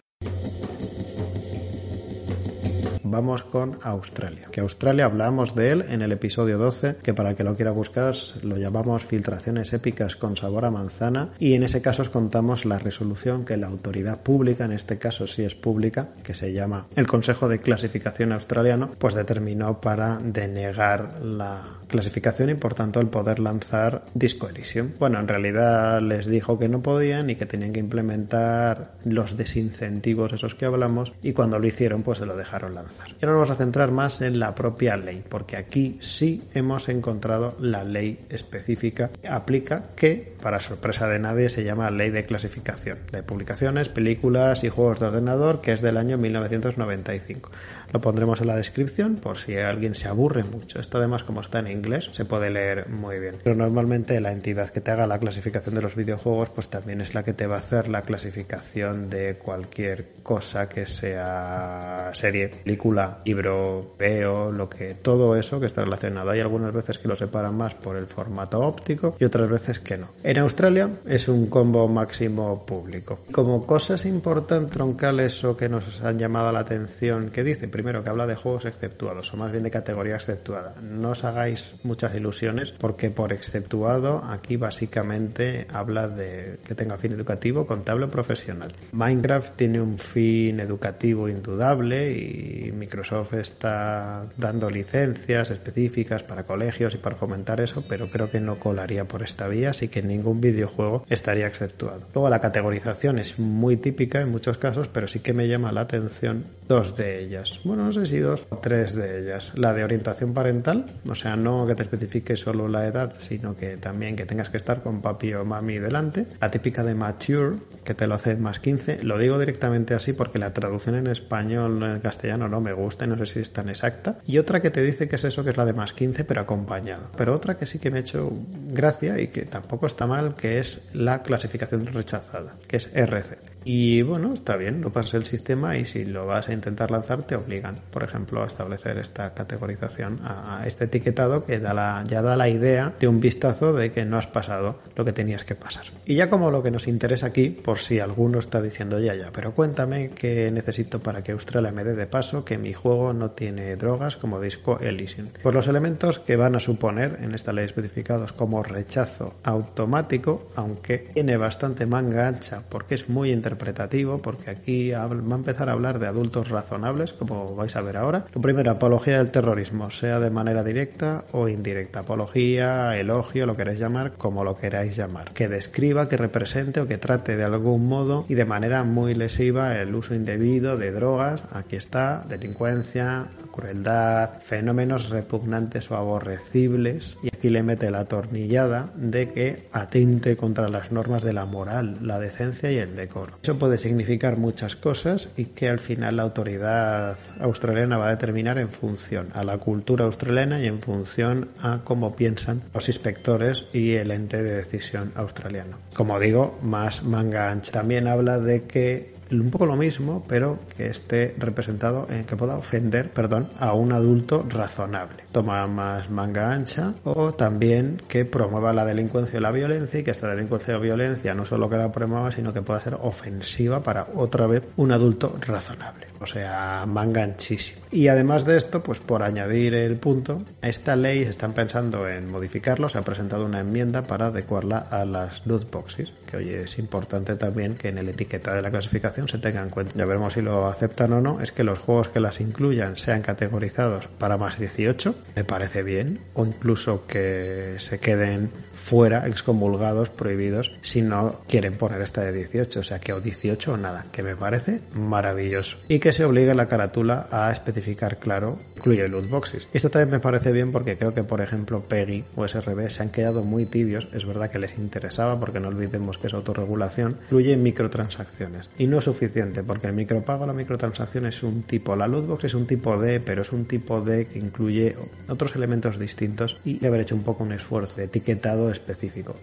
vamos 3.11 3.45
con 3.45 3.79
Australia. 3.83 4.49
Que 4.51 4.61
Australia 4.61 5.05
hablamos 5.05 5.55
de 5.55 5.73
él 5.73 5.85
en 5.89 6.03
el 6.03 6.13
episodio 6.13 6.59
12, 6.59 6.97
que 7.03 7.15
para 7.15 7.35
que 7.35 7.45
lo 7.45 7.57
quiera 7.57 7.71
buscar 7.71 7.99
lo 8.43 8.57
llamamos 8.57 9.05
filtraciones 9.05 9.73
épicas 9.73 10.17
con 10.17 10.37
sabor 10.37 10.65
a 10.65 10.71
manzana 10.71 11.31
y 11.39 11.55
en 11.55 11.63
ese 11.63 11.83
caso 11.83 12.03
os 12.03 12.11
contamos 12.11 12.65
la 12.65 12.79
resolución 12.79 13.45
que 13.45 13.57
la 13.57 13.67
autoridad 13.67 14.23
pública, 14.23 14.65
en 14.65 14.73
este 14.73 14.99
caso 14.99 15.27
sí 15.27 15.43
es 15.43 15.55
pública, 15.55 16.11
que 16.23 16.35
se 16.35 16.53
llama 16.53 16.87
el 16.97 17.07
Consejo 17.07 17.49
de 17.49 17.61
Clasificación 17.61 18.33
Australiano, 18.33 18.93
pues 18.99 19.15
determinó 19.15 19.81
para 19.81 20.19
denegar 20.19 21.21
la 21.23 21.81
clasificación 21.89 22.51
y 22.51 22.55
por 22.55 22.75
tanto 22.75 23.01
el 23.01 23.09
poder 23.09 23.39
lanzar 23.39 24.05
Disco 24.15 24.49
Elysium. 24.49 24.93
Bueno, 24.99 25.19
en 25.19 25.29
realidad 25.29 26.01
les 26.01 26.27
dijo 26.27 26.59
que 26.59 26.69
no 26.69 26.83
podían 26.83 27.31
y 27.31 27.37
que 27.37 27.47
tenían 27.47 27.73
que 27.73 27.81
implementar 27.81 28.93
los 29.05 29.37
desincentivos 29.37 30.33
esos 30.33 30.55
que 30.55 30.67
hablamos 30.67 31.13
y 31.23 31.33
cuando 31.33 31.59
lo 31.59 31.67
hicieron 31.67 32.03
pues 32.03 32.19
se 32.19 32.27
lo 32.27 32.37
dejaron 32.37 32.75
lanzar. 32.75 32.98
Y 33.07 33.25
ahora 33.25 33.39
nos 33.39 33.49
vamos 33.49 33.51
a 33.51 33.65
centrar 33.65 33.91
más 33.91 34.21
en 34.21 34.39
la 34.39 34.55
propia 34.55 34.97
ley, 34.97 35.25
porque 35.29 35.57
aquí 35.57 35.99
sí 36.01 36.43
hemos 36.55 36.89
encontrado 36.89 37.57
la 37.61 37.85
ley 37.85 38.27
específica 38.29 39.11
que 39.11 39.29
aplica 39.29 39.91
que, 39.97 40.35
para 40.41 40.61
sorpresa 40.61 41.07
de 41.09 41.19
nadie, 41.19 41.49
se 41.49 41.65
llama 41.65 41.91
Ley 41.91 42.11
de 42.11 42.25
Clasificación 42.25 42.99
de 43.13 43.23
Publicaciones, 43.23 43.89
Películas 43.89 44.65
y 44.65 44.69
Juegos 44.69 45.01
de 45.01 45.07
Ordenador, 45.07 45.61
que 45.61 45.73
es 45.73 45.83
del 45.83 45.97
año 45.97 46.19
1995. 46.19 47.51
Lo 47.93 48.01
pondremos 48.01 48.41
en 48.41 48.49
la 48.49 48.57
descripción 48.57 49.17
por 49.17 49.39
si 49.39 49.57
alguien 49.57 49.95
se 49.95 50.09
aburre 50.09 50.45
mucho. 50.45 50.79
Esto 50.79 50.99
además 50.99 51.25
como 51.25 51.41
está 51.41 51.59
en 51.61 51.69
inglés 51.69 52.11
se 52.13 52.25
puede 52.25 52.51
leer 52.51 52.89
muy 52.89 53.19
bien. 53.19 53.37
Pero 53.43 53.57
normalmente 53.57 54.21
la 54.21 54.33
entidad 54.33 54.71
que 54.71 54.81
te 54.81 54.91
haga 54.91 55.07
la 55.07 55.19
clasificación 55.19 55.75
de 55.75 55.83
los 55.83 55.95
videojuegos 55.95 56.51
pues 56.51 56.69
también 56.69 57.01
es 57.01 57.15
la 57.15 57.23
que 57.23 57.33
te 57.33 57.47
va 57.47 57.57
a 57.57 57.59
hacer 57.59 57.89
la 57.89 58.03
clasificación 58.03 59.09
de 59.09 59.37
cualquier 59.37 60.05
cosa 60.29 60.69
que 60.69 60.85
sea 60.85 62.11
serie, 62.13 62.51
película, 62.51 63.23
libro, 63.25 63.95
veo, 63.99 64.53
lo 64.53 64.69
que 64.69 64.93
todo 64.93 65.35
eso 65.37 65.59
que 65.59 65.65
está 65.65 65.85
relacionado. 65.85 66.33
Hay 66.33 66.41
algunas 66.41 66.71
veces 66.71 66.99
que 66.99 67.09
lo 67.09 67.17
separan 67.17 67.57
más 67.57 67.75
por 67.75 67.97
el 67.97 68.05
formato 68.05 68.61
óptico 68.61 69.17
y 69.19 69.25
otras 69.25 69.49
veces 69.49 69.81
que 69.81 69.97
no. 69.97 70.09
En 70.23 70.37
Australia 70.37 70.91
es 71.07 71.29
un 71.29 71.47
combo 71.47 71.89
máximo 71.89 72.67
público. 72.67 73.21
Como 73.33 73.65
cosas 73.65 74.05
importantes 74.05 74.75
troncales 74.75 75.43
o 75.45 75.57
que 75.57 75.71
nos 75.71 76.03
han 76.03 76.19
llamado 76.19 76.53
la 76.53 76.61
atención, 76.61 77.31
¿qué 77.31 77.43
dice? 77.43 77.67
primero 77.67 78.03
que 78.03 78.11
habla 78.11 78.27
de 78.27 78.35
juegos 78.35 78.67
exceptuados, 78.67 79.33
o 79.33 79.39
más 79.39 79.51
bien 79.51 79.65
de 79.65 79.71
categoría 79.71 80.17
exceptuada. 80.17 80.75
No 80.83 81.13
os 81.13 81.25
hagáis 81.25 81.75
muchas 81.85 82.15
ilusiones, 82.15 82.73
porque 82.73 83.09
por 83.09 83.33
exceptuado 83.33 84.23
aquí 84.23 84.59
básicamente 84.59 85.67
habla 85.73 86.07
de 86.07 86.59
que 86.67 86.75
tenga 86.75 86.99
fin 86.99 87.13
educativo, 87.13 87.65
contable 87.67 88.05
o 88.05 88.11
profesional. 88.11 88.75
Minecraft 88.93 89.57
tiene 89.57 89.81
un 89.81 89.97
fin 89.97 90.18
educativo 90.19 91.29
indudable 91.29 92.13
y 92.13 92.73
Microsoft 92.73 93.35
está 93.35 94.29
dando 94.37 94.71
licencias 94.71 95.51
específicas 95.51 96.23
para 96.23 96.45
colegios 96.45 96.95
y 96.95 96.99
para 96.99 97.17
fomentar 97.17 97.61
eso, 97.61 97.85
pero 97.89 98.09
creo 98.11 98.31
que 98.31 98.41
no 98.41 98.59
colaría 98.59 99.07
por 99.07 99.23
esta 99.23 99.49
vía, 99.49 99.71
así 99.71 99.89
que 99.89 100.03
ningún 100.03 100.41
videojuego 100.41 101.05
estaría 101.09 101.47
exceptuado. 101.47 102.03
Luego 102.15 102.29
la 102.29 102.41
categorización 102.41 103.19
es 103.19 103.39
muy 103.39 103.77
típica 103.77 104.21
en 104.21 104.31
muchos 104.31 104.59
casos, 104.59 104.89
pero 104.89 105.07
sí 105.07 105.21
que 105.21 105.33
me 105.33 105.49
llama 105.49 105.73
la 105.73 105.83
atención 105.83 106.45
dos 106.67 106.97
de 106.97 107.21
ellas 107.21 107.39
bueno, 107.65 107.85
no 107.85 107.93
sé 107.93 108.07
si 108.07 108.19
dos 108.19 108.47
o 108.51 108.59
tres 108.59 108.95
de 108.95 109.21
ellas. 109.21 109.53
La 109.57 109.75
de 109.75 109.85
orientación 109.85 110.35
parental, 110.35 110.87
o 111.09 111.15
sea, 111.15 111.37
no 111.37 111.67
que 111.67 111.75
te 111.75 111.83
especifique 111.83 112.37
solo 112.37 112.69
la 112.69 112.87
edad, 112.87 113.13
sino 113.19 113.57
que 113.57 113.77
también 113.77 114.17
que 114.17 114.27
tengas 114.27 114.49
que 114.49 114.57
estar 114.57 114.83
con 114.83 115.01
papi 115.01 115.35
o 115.35 115.45
mami 115.45 115.79
delante. 115.79 116.27
La 116.41 116.51
típica 116.51 116.83
de 116.83 116.95
mature, 116.95 117.57
que 117.85 117.95
te 117.95 118.07
lo 118.07 118.15
hace 118.15 118.37
más 118.37 118.61
15. 118.61 119.03
Lo 119.03 119.19
digo 119.19 119.39
directamente 119.39 119.95
así 119.95 120.08
porque 120.13 120.39
la 120.39 120.53
traducción 120.53 120.95
en 120.97 121.07
español, 121.07 121.83
en 121.83 122.01
castellano, 122.01 122.49
no 122.49 122.61
me 122.61 122.73
gusta 122.73 123.05
y 123.05 123.09
no 123.09 123.17
sé 123.19 123.27
si 123.27 123.41
es 123.41 123.53
tan 123.53 123.69
exacta. 123.69 124.19
Y 124.27 124.39
otra 124.39 124.61
que 124.61 124.71
te 124.71 124.83
dice 124.83 125.09
que 125.09 125.17
es 125.17 125.25
eso, 125.25 125.45
que 125.45 125.51
es 125.51 125.57
la 125.57 125.65
de 125.65 125.73
más 125.73 125.93
15, 125.93 126.25
pero 126.25 126.41
acompañado. 126.41 127.11
Pero 127.17 127.35
otra 127.35 127.57
que 127.57 127.67
sí 127.67 127.79
que 127.79 127.91
me 127.91 127.99
ha 127.99 128.01
hecho 128.01 128.31
gracia 128.71 129.21
y 129.21 129.29
que 129.29 129.43
tampoco 129.43 129.87
está 129.87 130.07
mal, 130.07 130.35
que 130.37 130.59
es 130.59 130.81
la 130.93 131.23
clasificación 131.23 131.87
rechazada, 131.87 132.57
que 132.67 132.77
es 132.77 132.91
RC. 132.95 133.39
Y 133.65 134.03
bueno, 134.03 134.33
está 134.33 134.57
bien, 134.57 134.81
lo 134.81 134.93
pasas 134.93 135.15
el 135.15 135.25
sistema 135.25 135.77
y 135.77 135.85
si 135.85 136.05
lo 136.05 136.27
vas 136.27 136.49
a 136.49 136.53
intentar 136.53 136.91
lanzar 136.91 137.23
te 137.23 137.37
obligan, 137.37 137.75
por 137.91 138.03
ejemplo, 138.03 138.43
a 138.43 138.47
establecer 138.47 138.99
esta 138.99 139.35
categorización, 139.35 140.21
a 140.25 140.63
este 140.67 140.85
etiquetado 140.85 141.45
que 141.45 141.59
da 141.59 141.75
la, 141.75 142.03
ya 142.07 142.23
da 142.23 142.37
la 142.37 142.49
idea 142.49 142.95
de 142.99 143.09
un 143.09 143.21
vistazo 143.21 143.73
de 143.73 143.91
que 143.91 144.05
no 144.05 144.17
has 144.17 144.27
pasado 144.27 144.81
lo 144.97 145.05
que 145.05 145.13
tenías 145.13 145.45
que 145.45 145.55
pasar. 145.55 145.85
Y 146.07 146.15
ya 146.15 146.31
como 146.31 146.51
lo 146.51 146.63
que 146.63 146.71
nos 146.71 146.89
interesa 146.89 147.27
aquí, 147.27 147.51
por 147.51 147.79
si 147.79 148.01
alguno 148.01 148.39
está 148.39 148.63
diciendo 148.63 148.99
ya, 149.01 149.15
ya, 149.15 149.31
pero 149.33 149.55
cuéntame 149.55 149.98
qué 150.07 150.51
necesito 150.51 151.01
para 151.01 151.23
que 151.23 151.33
Australia 151.33 151.73
me 151.73 151.85
dé 151.85 151.95
de 151.95 152.07
paso 152.07 152.45
que 152.45 152.59
mi 152.59 152.73
juego 152.73 153.13
no 153.13 153.33
tiene 153.33 153.75
drogas 153.77 154.17
como 154.17 154.41
disco 154.41 154.79
Elysium. 154.81 155.29
Por 155.43 155.55
los 155.55 155.69
elementos 155.69 156.19
que 156.21 156.37
van 156.37 156.55
a 156.55 156.61
suponer 156.61 157.19
en 157.23 157.35
esta 157.35 157.53
ley 157.53 157.65
especificados 157.65 158.33
como 158.33 158.63
rechazo 158.63 159.35
automático, 159.43 160.51
aunque 160.55 160.99
tiene 160.99 161.37
bastante 161.37 161.87
manga 161.87 162.29
ancha 162.29 162.63
porque 162.69 162.95
es 162.95 163.09
muy 163.09 163.33
interpretativo, 163.33 164.19
porque 164.19 164.51
aquí 164.51 164.91
va 164.93 165.05
a 165.05 165.37
empezar 165.37 165.69
a 165.69 165.73
hablar 165.73 165.99
de 165.99 166.07
adultos 166.07 166.49
razonables, 166.49 167.13
como 167.13 167.55
vais 167.55 167.75
a 167.77 167.81
ver 167.81 167.97
ahora. 167.97 168.27
Lo 168.35 168.41
primero, 168.41 168.71
apología 168.71 169.19
del 169.19 169.31
terrorismo, 169.31 169.91
sea 169.91 170.21
de 170.21 170.31
manera 170.31 170.63
directa 170.63 171.25
o 171.33 171.49
indirecta. 171.49 172.01
Apología, 172.01 172.97
elogio, 172.97 173.47
lo 173.47 173.57
queréis 173.57 173.81
llamar, 173.81 174.13
como 174.13 174.45
lo 174.45 174.57
queráis 174.57 174.97
llamar. 174.97 175.33
Que 175.33 175.49
describa, 175.49 176.09
que 176.09 176.17
represente 176.17 176.81
o 176.81 176.87
que 176.87 176.99
trate 176.99 177.37
de 177.37 177.45
algún 177.45 177.89
modo 177.89 178.25
y 178.29 178.35
de 178.35 178.45
manera 178.45 178.85
muy 178.85 179.15
lesiva 179.15 179.78
el 179.83 179.95
uso 179.95 180.15
indebido 180.15 180.77
de 180.77 180.93
drogas. 180.93 181.43
Aquí 181.53 181.77
está, 181.77 182.25
delincuencia, 182.29 183.29
crueldad, 183.53 184.41
fenómenos 184.41 185.09
repugnantes 185.09 185.91
o 185.91 185.97
aborrecibles. 185.97 187.17
Y 187.23 187.29
aquí 187.29 187.51
le 187.51 187.63
mete 187.63 187.91
la 187.91 188.05
tornillada 188.05 188.93
de 188.97 189.29
que 189.29 189.69
atente 189.73 190.37
contra 190.37 190.69
las 190.69 190.93
normas 190.93 191.23
de 191.23 191.33
la 191.33 191.45
moral, 191.45 191.99
la 192.03 192.19
decencia 192.19 192.71
y 192.71 192.79
el 192.79 192.97
decoro. 192.97 193.35
Eso 193.43 193.59
puede 193.59 193.79
significar 193.79 194.37
muchas 194.37 194.77
cosas 194.77 195.29
y 195.37 195.47
que 195.47 195.69
al 195.69 195.79
final 195.79 196.17
la 196.17 196.23
autoridad 196.23 197.17
australiana 197.41 197.97
va 197.97 198.09
a 198.09 198.11
determinar 198.11 198.59
en 198.59 198.69
función 198.69 199.29
a 199.35 199.45
la 199.45 199.59
cultura 199.59 200.05
australiana 200.05 200.61
y 200.61 200.67
en 200.67 200.81
función 200.81 201.49
a 201.61 201.81
cómo 201.85 202.17
piensan 202.17 202.63
los 202.75 202.89
inspectores 202.89 203.67
y 203.73 203.95
el 203.95 204.11
ente 204.11 204.43
de 204.43 204.55
decisión 204.55 205.13
australiano. 205.15 205.79
Como 205.95 206.19
digo, 206.21 206.59
más 206.63 207.03
manga 207.03 207.51
ancha. 207.51 207.73
También 207.73 208.09
habla 208.09 208.39
de 208.39 208.65
que 208.65 209.18
un 209.31 209.51
poco 209.51 209.67
lo 209.67 209.77
mismo, 209.77 210.25
pero 210.27 210.59
que 210.77 210.89
esté 210.89 211.35
representado 211.39 212.07
en 212.11 212.25
que 212.25 212.37
pueda 212.37 212.57
ofender, 212.57 213.11
perdón, 213.11 213.49
a 213.59 213.73
un 213.73 213.93
adulto 213.93 214.45
razonable. 214.49 215.25
Toma 215.33 215.67
más 215.67 216.11
manga 216.11 216.53
ancha 216.53 216.95
o 217.05 217.33
también 217.33 218.03
que 218.09 218.25
promueva 218.25 218.73
la 218.73 218.85
delincuencia 218.85 219.39
y 219.39 219.43
la 219.43 219.51
violencia 219.51 220.01
y 220.01 220.03
que 220.03 220.11
esta 220.11 220.29
delincuencia 220.29 220.77
o 220.77 220.81
violencia 220.81 221.35
no 221.35 221.45
solo 221.45 221.69
que 221.69 221.77
la 221.77 221.93
promueva, 221.93 222.31
sino 222.31 222.53
que 222.53 222.63
pueda 222.63 222.81
ser 222.81 222.95
ofensiva 222.95 223.83
para 223.83 224.09
otra 224.15 224.47
vez 224.47 224.63
un 224.77 224.93
adulto 224.93 225.37
razonable. 225.47 226.07
O 226.21 226.27
sea, 226.27 226.85
manga 226.87 227.23
anchísimo. 227.23 227.81
Y 227.91 228.09
además 228.09 228.45
de 228.45 228.57
esto, 228.57 228.83
pues 228.83 228.99
por 228.99 229.23
añadir 229.23 229.75
el 229.75 229.97
punto, 229.99 230.43
esta 230.61 230.97
ley 230.97 231.25
se 231.25 231.31
están 231.31 231.53
pensando 231.53 232.09
en 232.09 232.31
modificarlo, 232.31 232.89
se 232.89 232.99
ha 232.99 233.03
presentado 233.03 233.45
una 233.45 233.61
enmienda 233.61 234.03
para 234.03 234.27
adecuarla 234.27 234.79
a 234.79 235.05
las 235.05 235.47
loot 235.47 235.71
boxes, 235.71 236.13
que 236.27 236.39
hoy 236.39 236.51
es 236.51 236.79
importante 236.79 237.37
también 237.37 237.77
que 237.77 237.89
en 237.89 237.99
el 237.99 238.09
etiqueta 238.09 238.55
de 238.55 238.63
la 238.63 238.71
clasificación 238.71 239.29
se 239.29 239.39
tenga 239.39 239.63
en 239.63 239.71
cuenta. 239.71 239.95
Ya 239.95 240.05
veremos 240.05 240.35
si 240.35 240.43
lo 240.43 240.67
aceptan 240.67 241.13
o 241.13 241.21
no. 241.21 241.41
Es 241.41 241.53
que 241.53 241.65
los 241.65 241.79
juegos 241.79 242.09
que 242.09 242.21
las 242.21 242.41
incluyan 242.41 242.97
sean 242.97 243.23
categorizados 243.23 244.09
para 244.19 244.37
más 244.37 244.59
18, 244.59 245.15
me 245.37 245.45
parece 245.45 245.83
bien, 245.83 246.19
o 246.35 246.45
incluso 246.47 247.07
que 247.07 247.77
se 247.79 247.99
queden 247.99 248.51
fuera, 248.79 249.27
excomulgados, 249.27 250.09
prohibidos, 250.11 250.73
si 250.83 251.03
no 251.03 251.41
quieren 251.49 251.77
poner 251.77 252.01
esta 252.01 252.23
de 252.23 252.33
18, 252.33 252.81
o 252.81 252.83
sea 252.83 252.99
que 252.99 253.13
o 253.13 253.21
18 253.21 253.73
o 253.73 253.77
nada, 253.77 254.07
que 254.13 254.23
me 254.23 254.37
parece 254.37 254.81
maravilloso. 254.95 255.77
Y 255.89 255.99
que 255.99 256.13
se 256.13 256.25
obligue 256.25 256.55
la 256.55 256.67
carátula 256.67 257.29
a 257.31 257.51
especificar 257.53 258.19
claro, 258.19 258.59
incluye 258.77 259.07
loot 259.09 259.29
boxes. 259.29 259.69
Esto 259.73 259.91
también 259.91 260.11
me 260.11 260.21
parece 260.21 260.53
bien 260.53 260.73
porque 260.73 260.97
creo 260.97 261.13
que, 261.13 261.25
por 261.25 261.41
ejemplo, 261.41 261.83
PEGI 261.83 262.25
o 262.37 262.47
SRB 262.47 262.89
se 262.89 263.03
han 263.03 263.11
quedado 263.11 263.43
muy 263.43 263.67
tibios, 263.67 264.09
es 264.13 264.25
verdad 264.25 264.51
que 264.51 264.59
les 264.59 264.79
interesaba 264.79 265.39
porque 265.39 265.61
no 265.61 265.69
olvidemos 265.69 266.19
que 266.19 266.29
es 266.29 266.35
autorregulación, 266.35 267.19
incluye 267.25 267.57
microtransacciones. 267.57 268.71
Y 268.79 268.87
no 268.87 268.99
es 268.99 269.05
suficiente 269.05 269.63
porque 269.63 269.89
el 269.89 269.93
micropago, 269.93 270.47
la 270.47 270.53
microtransacción 270.53 271.27
es 271.27 271.43
un 271.43 271.63
tipo, 271.63 271.97
la 271.97 272.07
lootbox 272.07 272.45
es 272.45 272.55
un 272.55 272.67
tipo 272.67 272.99
D, 272.99 273.21
pero 273.21 273.43
es 273.43 273.53
un 273.53 273.65
tipo 273.67 274.01
D 274.01 274.27
que 274.27 274.39
incluye 274.39 274.97
otros 275.29 275.55
elementos 275.57 275.99
distintos 275.99 276.59
y 276.65 276.85
haber 276.87 277.01
hecho 277.01 277.15
un 277.15 277.23
poco 277.23 277.45
un 277.45 277.53
esfuerzo 277.53 278.01
etiquetado 278.01 278.71
específico. 278.79 279.37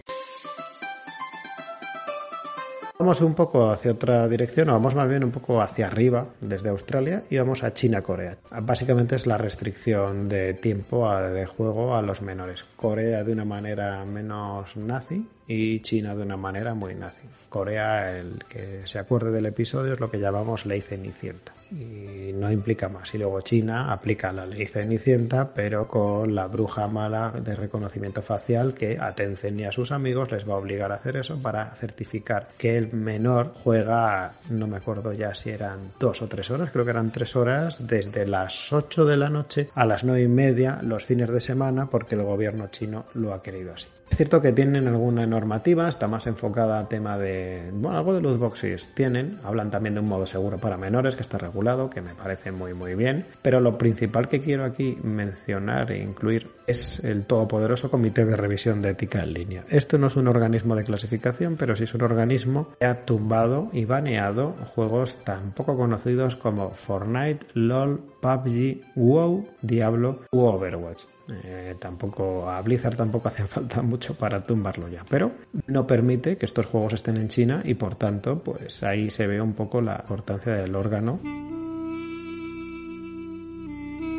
Vamos 2.98 3.20
un 3.20 3.34
poco 3.34 3.70
hacia 3.70 3.92
otra 3.92 4.26
dirección, 4.26 4.70
o 4.70 4.72
vamos 4.72 4.94
más 4.94 5.06
bien 5.06 5.22
un 5.22 5.30
poco 5.30 5.60
hacia 5.60 5.86
arriba 5.86 6.28
desde 6.40 6.70
Australia 6.70 7.24
y 7.28 7.36
vamos 7.36 7.62
a 7.62 7.74
China-Corea. 7.74 8.38
Básicamente 8.62 9.16
es 9.16 9.26
la 9.26 9.36
restricción 9.36 10.30
de 10.30 10.54
tiempo 10.54 11.06
de 11.20 11.44
juego 11.44 11.94
a 11.94 12.00
los 12.00 12.22
menores. 12.22 12.64
Corea 12.76 13.22
de 13.22 13.32
una 13.32 13.44
manera 13.44 14.02
menos 14.06 14.76
nazi 14.76 15.28
y 15.46 15.80
China 15.80 16.14
de 16.14 16.22
una 16.22 16.36
manera 16.36 16.74
muy 16.74 16.94
nazi. 16.94 17.22
Corea, 17.48 18.18
el 18.18 18.44
que 18.48 18.82
se 18.84 18.98
acuerde 18.98 19.30
del 19.30 19.46
episodio, 19.46 19.92
es 19.94 20.00
lo 20.00 20.10
que 20.10 20.18
llamamos 20.18 20.66
ley 20.66 20.80
cenicienta 20.80 21.52
y 21.70 22.32
no 22.34 22.50
implica 22.50 22.88
más. 22.88 23.14
Y 23.14 23.18
luego 23.18 23.40
China 23.40 23.92
aplica 23.92 24.32
la 24.32 24.46
ley 24.46 24.66
cenicienta, 24.66 25.52
pero 25.52 25.88
con 25.88 26.34
la 26.34 26.46
bruja 26.46 26.86
mala 26.86 27.32
de 27.32 27.54
reconocimiento 27.54 28.22
facial 28.22 28.74
que 28.74 28.98
a 29.00 29.14
Tencent 29.14 29.60
y 29.60 29.64
a 29.64 29.72
sus 29.72 29.92
amigos 29.92 30.30
les 30.30 30.48
va 30.48 30.54
a 30.54 30.58
obligar 30.58 30.92
a 30.92 30.96
hacer 30.96 31.16
eso 31.16 31.38
para 31.40 31.74
certificar 31.74 32.48
que 32.58 32.76
el 32.76 32.92
menor 32.92 33.52
juega, 33.54 34.32
no 34.50 34.66
me 34.66 34.76
acuerdo 34.76 35.12
ya 35.12 35.34
si 35.34 35.50
eran 35.50 35.92
dos 35.98 36.22
o 36.22 36.28
tres 36.28 36.50
horas, 36.50 36.70
creo 36.70 36.84
que 36.84 36.90
eran 36.90 37.10
tres 37.10 37.36
horas, 37.36 37.86
desde 37.86 38.26
las 38.26 38.72
8 38.72 39.04
de 39.04 39.16
la 39.16 39.28
noche 39.28 39.70
a 39.74 39.86
las 39.86 40.04
nueve 40.04 40.22
y 40.22 40.28
media 40.28 40.80
los 40.82 41.04
fines 41.04 41.30
de 41.30 41.40
semana, 41.40 41.86
porque 41.86 42.14
el 42.14 42.22
gobierno 42.22 42.68
chino 42.68 43.06
lo 43.14 43.32
ha 43.32 43.42
querido 43.42 43.72
así. 43.72 43.95
Es 44.10 44.18
cierto 44.18 44.40
que 44.40 44.52
tienen 44.52 44.88
alguna 44.88 45.26
normativa, 45.26 45.88
está 45.88 46.06
más 46.06 46.26
enfocada 46.26 46.78
a 46.78 46.88
tema 46.88 47.18
de, 47.18 47.70
bueno, 47.72 47.98
algo 47.98 48.14
de 48.14 48.22
los 48.22 48.38
boxes 48.38 48.90
tienen, 48.94 49.40
hablan 49.44 49.70
también 49.70 49.94
de 49.94 50.00
un 50.00 50.08
modo 50.08 50.26
seguro 50.26 50.58
para 50.58 50.76
menores 50.76 51.16
que 51.16 51.22
está 51.22 51.38
regulado, 51.38 51.90
que 51.90 52.00
me 52.00 52.14
parece 52.14 52.50
muy 52.52 52.72
muy 52.72 52.94
bien, 52.94 53.26
pero 53.42 53.60
lo 53.60 53.76
principal 53.76 54.28
que 54.28 54.40
quiero 54.40 54.64
aquí 54.64 54.96
mencionar 55.02 55.92
e 55.92 56.02
incluir 56.02 56.48
es 56.66 57.00
el 57.04 57.26
todopoderoso 57.26 57.90
Comité 57.90 58.24
de 58.24 58.36
Revisión 58.36 58.80
de 58.80 58.90
Ética 58.90 59.22
en 59.22 59.34
Línea. 59.34 59.64
Esto 59.68 59.98
no 59.98 60.06
es 60.06 60.16
un 60.16 60.28
organismo 60.28 60.76
de 60.76 60.84
clasificación, 60.84 61.56
pero 61.56 61.76
sí 61.76 61.84
es 61.84 61.94
un 61.94 62.02
organismo 62.02 62.68
que 62.78 62.86
ha 62.86 63.04
tumbado 63.04 63.68
y 63.72 63.84
baneado 63.84 64.52
juegos 64.74 65.18
tan 65.24 65.52
poco 65.52 65.76
conocidos 65.76 66.36
como 66.36 66.70
Fortnite, 66.70 67.46
LOL, 67.54 68.00
PUBG, 68.20 68.80
WoW, 68.94 69.46
Diablo 69.62 70.20
u 70.30 70.40
Overwatch. 70.40 71.15
Eh, 71.28 71.74
tampoco 71.78 72.48
a 72.48 72.60
Blizzard 72.62 72.96
tampoco 72.96 73.28
hacía 73.28 73.46
falta 73.56 73.82
mucho 73.82 74.14
para 74.14 74.42
tumbarlo 74.42 74.88
ya, 74.88 75.04
pero 75.08 75.32
no 75.66 75.86
permite 75.86 76.36
que 76.36 76.46
estos 76.46 76.66
juegos 76.66 76.92
estén 76.92 77.16
en 77.16 77.28
China 77.28 77.62
y 77.64 77.74
por 77.74 77.96
tanto, 77.96 78.38
pues 78.42 78.82
ahí 78.82 79.10
se 79.10 79.26
ve 79.26 79.40
un 79.40 79.54
poco 79.54 79.80
la 79.80 79.96
importancia 80.00 80.52
del 80.52 80.74
órgano 80.74 81.20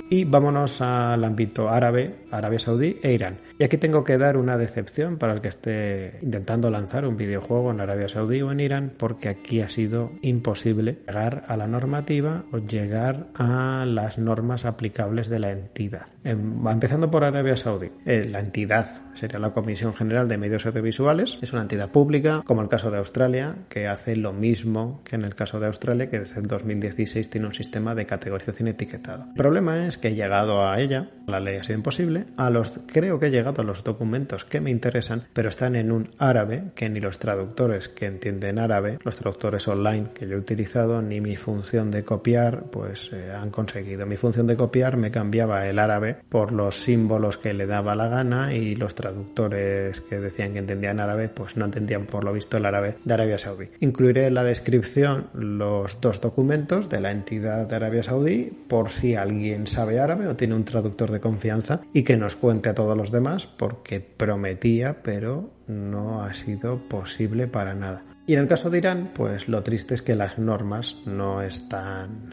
y 0.10 0.24
vámonos 0.24 0.82
al 0.82 1.24
ámbito 1.24 1.70
árabe, 1.70 2.16
Arabia 2.32 2.60
Saudí 2.60 2.98
e 3.04 3.14
Irán. 3.14 3.38
Y 3.60 3.64
aquí 3.64 3.78
tengo 3.78 4.04
que 4.04 4.18
dar 4.18 4.38
una 4.38 4.58
decepción 4.58 5.18
para 5.18 5.34
el 5.34 5.42
que 5.42 5.48
esté 5.48 6.20
intentando 6.22 6.70
lanzar 6.70 7.06
un 7.06 7.18
videojuego 7.18 7.72
en 7.72 7.82
Arabia 7.82 8.08
Saudí 8.08 8.42
o 8.42 8.52
en 8.52 8.60
Irán, 8.60 8.94
porque 8.98 9.30
aquí 9.30 9.62
ha 9.62 9.70
sido 9.70 10.12
imposible 10.22 11.00
llegar 11.08 11.44
a 11.48 11.58
la 11.58 11.68
normativa 11.68 12.46
o 12.52 12.60
llegar 12.60 13.28
a 13.36 13.86
las 13.88 14.18
normas 14.18 14.66
aplicables 14.66 15.30
de 15.30 15.40
la 15.40 15.52
entidad. 15.52 16.06
Em, 16.24 16.66
empezando 16.68 17.10
por 17.10 17.24
Arabia 17.24 17.56
Saudí. 17.56 17.90
Eh, 18.06 18.26
la 18.26 18.40
entidad 18.40 18.88
sería 19.16 19.40
la 19.40 19.52
Comisión 19.52 19.96
General 19.96 20.28
de 20.28 20.38
Medios 20.38 20.66
Audiovisuales. 20.66 21.40
Es 21.42 21.54
una 21.54 21.64
entidad 21.64 21.92
pública, 21.92 22.44
como 22.46 22.62
el 22.62 22.68
caso 22.68 22.92
de 22.92 22.98
Australia, 22.98 23.56
que 23.70 23.88
hace 23.88 24.16
lo 24.16 24.34
mismo 24.34 25.02
que 25.04 25.16
en 25.16 25.24
el 25.24 25.36
caso 25.36 25.60
de 25.60 25.68
Australia, 25.68 26.10
que 26.10 26.20
desde 26.20 26.42
el 26.42 26.48
2016 26.48 27.30
tiene 27.30 27.48
un 27.48 27.54
sistema 27.54 27.96
de 27.96 28.06
categorización 28.06 28.68
etiquetado. 28.68 29.26
El 29.30 29.34
problema 29.34 29.88
es 29.88 29.97
que 29.98 30.10
he 30.10 30.16
llegado 30.16 30.68
a 30.68 30.80
ella, 30.80 31.10
la 31.28 31.40
ley 31.42 31.58
ha 31.58 31.64
sido 31.64 31.78
imposible, 31.78 32.26
a 32.38 32.50
los, 32.50 32.80
creo 32.88 33.20
que 33.20 33.28
he 33.28 33.32
llegado 33.32 33.62
a 33.62 33.66
los 33.66 33.84
documentos 33.84 34.46
que 34.46 34.62
me 34.62 34.72
interesan, 34.72 35.24
pero 35.34 35.50
están 35.50 35.76
en 35.76 35.92
un 35.92 36.10
árabe 36.18 36.72
que 36.74 36.90
ni 36.90 37.02
los 37.02 37.20
traductores 37.20 37.90
que 37.90 38.06
entienden 38.06 38.60
árabe, 38.60 38.98
los 39.04 39.18
traductores 39.18 39.68
online 39.68 40.08
que 40.14 40.28
yo 40.28 40.36
he 40.36 40.40
utilizado, 40.40 41.02
ni 41.02 41.20
mi 41.20 41.36
función 41.36 41.92
de 41.92 42.04
copiar, 42.04 42.66
pues 42.72 43.12
eh, 43.14 43.32
han 43.32 43.50
conseguido. 43.50 44.06
Mi 44.06 44.16
función 44.16 44.48
de 44.48 44.56
copiar 44.56 44.96
me 44.96 45.12
cambiaba 45.12 45.68
el 45.68 45.80
árabe 45.80 46.18
por 46.30 46.52
los 46.52 46.82
símbolos 46.82 47.38
que 47.38 47.54
le 47.54 47.66
daba 47.66 47.96
la 47.96 48.08
gana 48.08 48.54
y 48.54 48.76
los 48.76 48.96
traductores 48.96 50.02
que 50.02 50.20
decían 50.20 50.54
que 50.54 50.60
entendían 50.60 51.00
árabe, 51.00 51.30
pues 51.30 51.58
no 51.58 51.66
entendían 51.66 52.06
por 52.06 52.24
lo 52.24 52.34
visto 52.34 52.58
el 52.58 52.66
árabe 52.66 52.98
de 53.04 53.14
Arabia 53.14 53.38
Saudí. 53.38 53.70
Incluiré 53.80 54.28
en 54.28 54.34
la 54.34 54.44
descripción 54.44 55.28
los 55.34 56.00
dos 56.00 56.22
documentos 56.22 56.90
de 56.90 57.02
la 57.02 57.12
entidad 57.12 57.68
de 57.68 57.76
Arabia 57.76 58.04
Saudí 58.04 58.52
por 58.68 58.92
si 58.92 59.16
alguien 59.16 59.68
sabe 59.68 59.87
árabe 59.96 60.28
o 60.28 60.36
tiene 60.36 60.56
un 60.56 60.66
traductor 60.66 61.10
de 61.12 61.22
confianza 61.22 61.80
y 61.94 62.04
que 62.04 62.18
nos 62.18 62.36
cuente 62.36 62.68
a 62.68 62.76
todos 62.76 62.98
los 62.98 63.12
demás 63.12 63.48
porque 63.48 64.02
prometía, 64.02 65.02
pero 65.02 65.50
no 65.68 66.22
ha 66.24 66.34
sido 66.34 66.90
posible 66.90 67.48
para 67.48 67.74
nada. 67.74 68.04
Y 68.28 68.34
en 68.34 68.40
el 68.40 68.48
caso 68.48 68.70
de 68.70 68.80
Irán, 68.80 69.12
pues 69.16 69.48
lo 69.48 69.64
triste 69.64 69.94
es 69.94 70.02
que 70.02 70.16
las 70.16 70.38
normas 70.38 70.98
no 71.06 71.42
están 71.42 72.32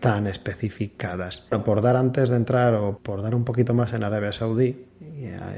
tan 0.00 0.26
especificadas. 0.26 1.40
Por 1.64 1.80
dar 1.80 1.96
antes 1.96 2.28
de 2.28 2.36
entrar 2.36 2.74
o 2.74 2.98
por 2.98 3.22
dar 3.22 3.34
un 3.34 3.44
poquito 3.44 3.74
más 3.74 3.92
en 3.92 4.04
Arabia 4.04 4.32
Saudí, 4.32 4.87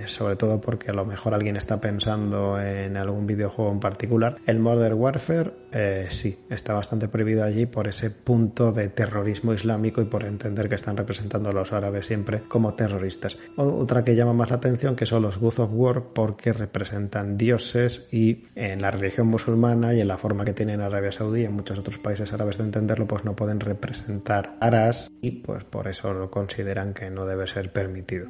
sobre 0.06 0.36
todo 0.36 0.60
porque 0.60 0.90
a 0.90 0.94
lo 0.94 1.04
mejor 1.04 1.34
alguien 1.34 1.56
está 1.56 1.80
pensando 1.80 2.60
en 2.60 2.96
algún 2.96 3.26
videojuego 3.26 3.72
en 3.72 3.80
particular. 3.80 4.36
El 4.46 4.58
Modern 4.58 4.94
Warfare 4.94 5.52
eh, 5.72 6.08
sí, 6.10 6.38
está 6.50 6.74
bastante 6.74 7.08
prohibido 7.08 7.44
allí 7.44 7.66
por 7.66 7.88
ese 7.88 8.10
punto 8.10 8.72
de 8.72 8.88
terrorismo 8.88 9.52
islámico 9.52 10.00
y 10.00 10.06
por 10.06 10.24
entender 10.24 10.68
que 10.68 10.74
están 10.74 10.96
representando 10.96 11.50
a 11.50 11.52
los 11.52 11.72
árabes 11.72 12.06
siempre 12.06 12.42
como 12.48 12.74
terroristas. 12.74 13.36
Otra 13.56 14.04
que 14.04 14.16
llama 14.16 14.32
más 14.32 14.50
la 14.50 14.56
atención 14.56 14.96
que 14.96 15.06
son 15.06 15.22
los 15.22 15.38
God 15.38 15.60
of 15.60 15.70
War 15.72 16.02
porque 16.14 16.52
representan 16.52 17.36
dioses 17.36 18.06
y 18.10 18.44
en 18.54 18.82
la 18.82 18.90
religión 18.90 19.28
musulmana 19.28 19.94
y 19.94 20.00
en 20.00 20.08
la 20.08 20.18
forma 20.18 20.44
que 20.44 20.52
tienen 20.52 20.80
Arabia 20.80 21.12
Saudí 21.12 21.42
y 21.42 21.44
en 21.44 21.52
muchos 21.52 21.78
otros 21.78 21.98
países 21.98 22.32
árabes 22.32 22.58
de 22.58 22.64
entenderlo 22.64 23.06
pues 23.06 23.24
no 23.24 23.36
pueden 23.36 23.60
representar 23.60 24.56
aras 24.60 25.10
y 25.20 25.30
pues 25.30 25.64
por 25.64 25.88
eso 25.88 26.12
lo 26.12 26.30
consideran 26.30 26.94
que 26.94 27.10
no 27.10 27.26
debe 27.26 27.46
ser 27.46 27.72
permitido. 27.72 28.26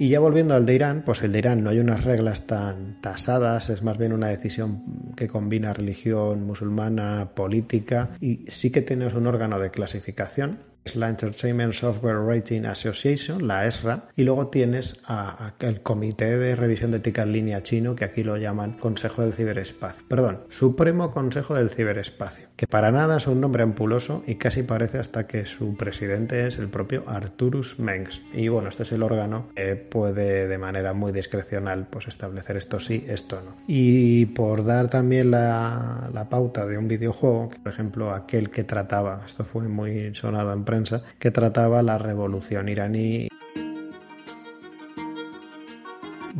Y 0.00 0.10
ya 0.10 0.20
volviendo 0.20 0.54
al 0.54 0.64
de 0.64 0.76
Irán, 0.76 1.02
pues 1.04 1.22
el 1.22 1.32
de 1.32 1.40
Irán 1.40 1.64
no 1.64 1.70
hay 1.70 1.80
unas 1.80 2.04
reglas 2.04 2.46
tan 2.46 3.00
tasadas, 3.00 3.68
es 3.68 3.82
más 3.82 3.98
bien 3.98 4.12
una 4.12 4.28
decisión 4.28 5.12
que 5.16 5.26
combina 5.26 5.72
religión 5.72 6.46
musulmana, 6.46 7.32
política 7.34 8.10
y 8.20 8.44
sí 8.46 8.70
que 8.70 8.82
tienes 8.82 9.14
un 9.14 9.26
órgano 9.26 9.58
de 9.58 9.70
clasificación 9.70 10.60
la 10.96 11.08
Entertainment 11.08 11.72
Software 11.72 12.20
Rating 12.24 12.64
Association, 12.64 13.46
la 13.46 13.66
ESRA, 13.66 14.08
y 14.16 14.24
luego 14.24 14.48
tienes 14.48 15.00
a, 15.04 15.54
el 15.60 15.82
Comité 15.82 16.36
de 16.38 16.54
Revisión 16.54 16.90
de 16.90 16.98
Ética 16.98 17.22
en 17.22 17.32
Línea 17.32 17.62
chino, 17.62 17.94
que 17.94 18.04
aquí 18.04 18.22
lo 18.22 18.36
llaman 18.36 18.78
Consejo 18.78 19.22
del 19.22 19.32
Ciberespacio. 19.32 20.04
Perdón, 20.08 20.44
Supremo 20.48 21.10
Consejo 21.10 21.54
del 21.54 21.70
Ciberespacio, 21.70 22.48
que 22.56 22.66
para 22.66 22.90
nada 22.90 23.16
es 23.16 23.26
un 23.26 23.40
nombre 23.40 23.62
ampuloso 23.62 24.22
y 24.26 24.36
casi 24.36 24.62
parece 24.62 24.98
hasta 24.98 25.26
que 25.26 25.46
su 25.46 25.76
presidente 25.76 26.46
es 26.46 26.58
el 26.58 26.68
propio 26.68 27.04
Arturus 27.06 27.78
Mengs. 27.78 28.22
Y 28.32 28.48
bueno, 28.48 28.68
este 28.68 28.82
es 28.82 28.92
el 28.92 29.02
órgano 29.02 29.48
que 29.54 29.76
puede 29.76 30.48
de 30.48 30.58
manera 30.58 30.92
muy 30.92 31.12
discrecional 31.12 31.86
pues 31.90 32.08
establecer 32.08 32.56
esto 32.56 32.78
sí, 32.78 33.04
esto 33.08 33.40
no. 33.40 33.56
Y 33.66 34.26
por 34.26 34.64
dar 34.64 34.88
también 34.88 35.30
la, 35.30 36.10
la 36.12 36.28
pauta 36.28 36.66
de 36.66 36.78
un 36.78 36.88
videojuego, 36.88 37.50
por 37.62 37.72
ejemplo 37.72 38.12
aquel 38.12 38.50
que 38.50 38.64
trataba, 38.64 39.24
esto 39.26 39.44
fue 39.44 39.68
muy 39.68 40.14
sonado 40.14 40.52
en 40.52 40.64
prensa, 40.64 40.77
que 41.18 41.30
trataba 41.30 41.82
la 41.82 41.98
revolución 41.98 42.68
iraní 42.68 43.28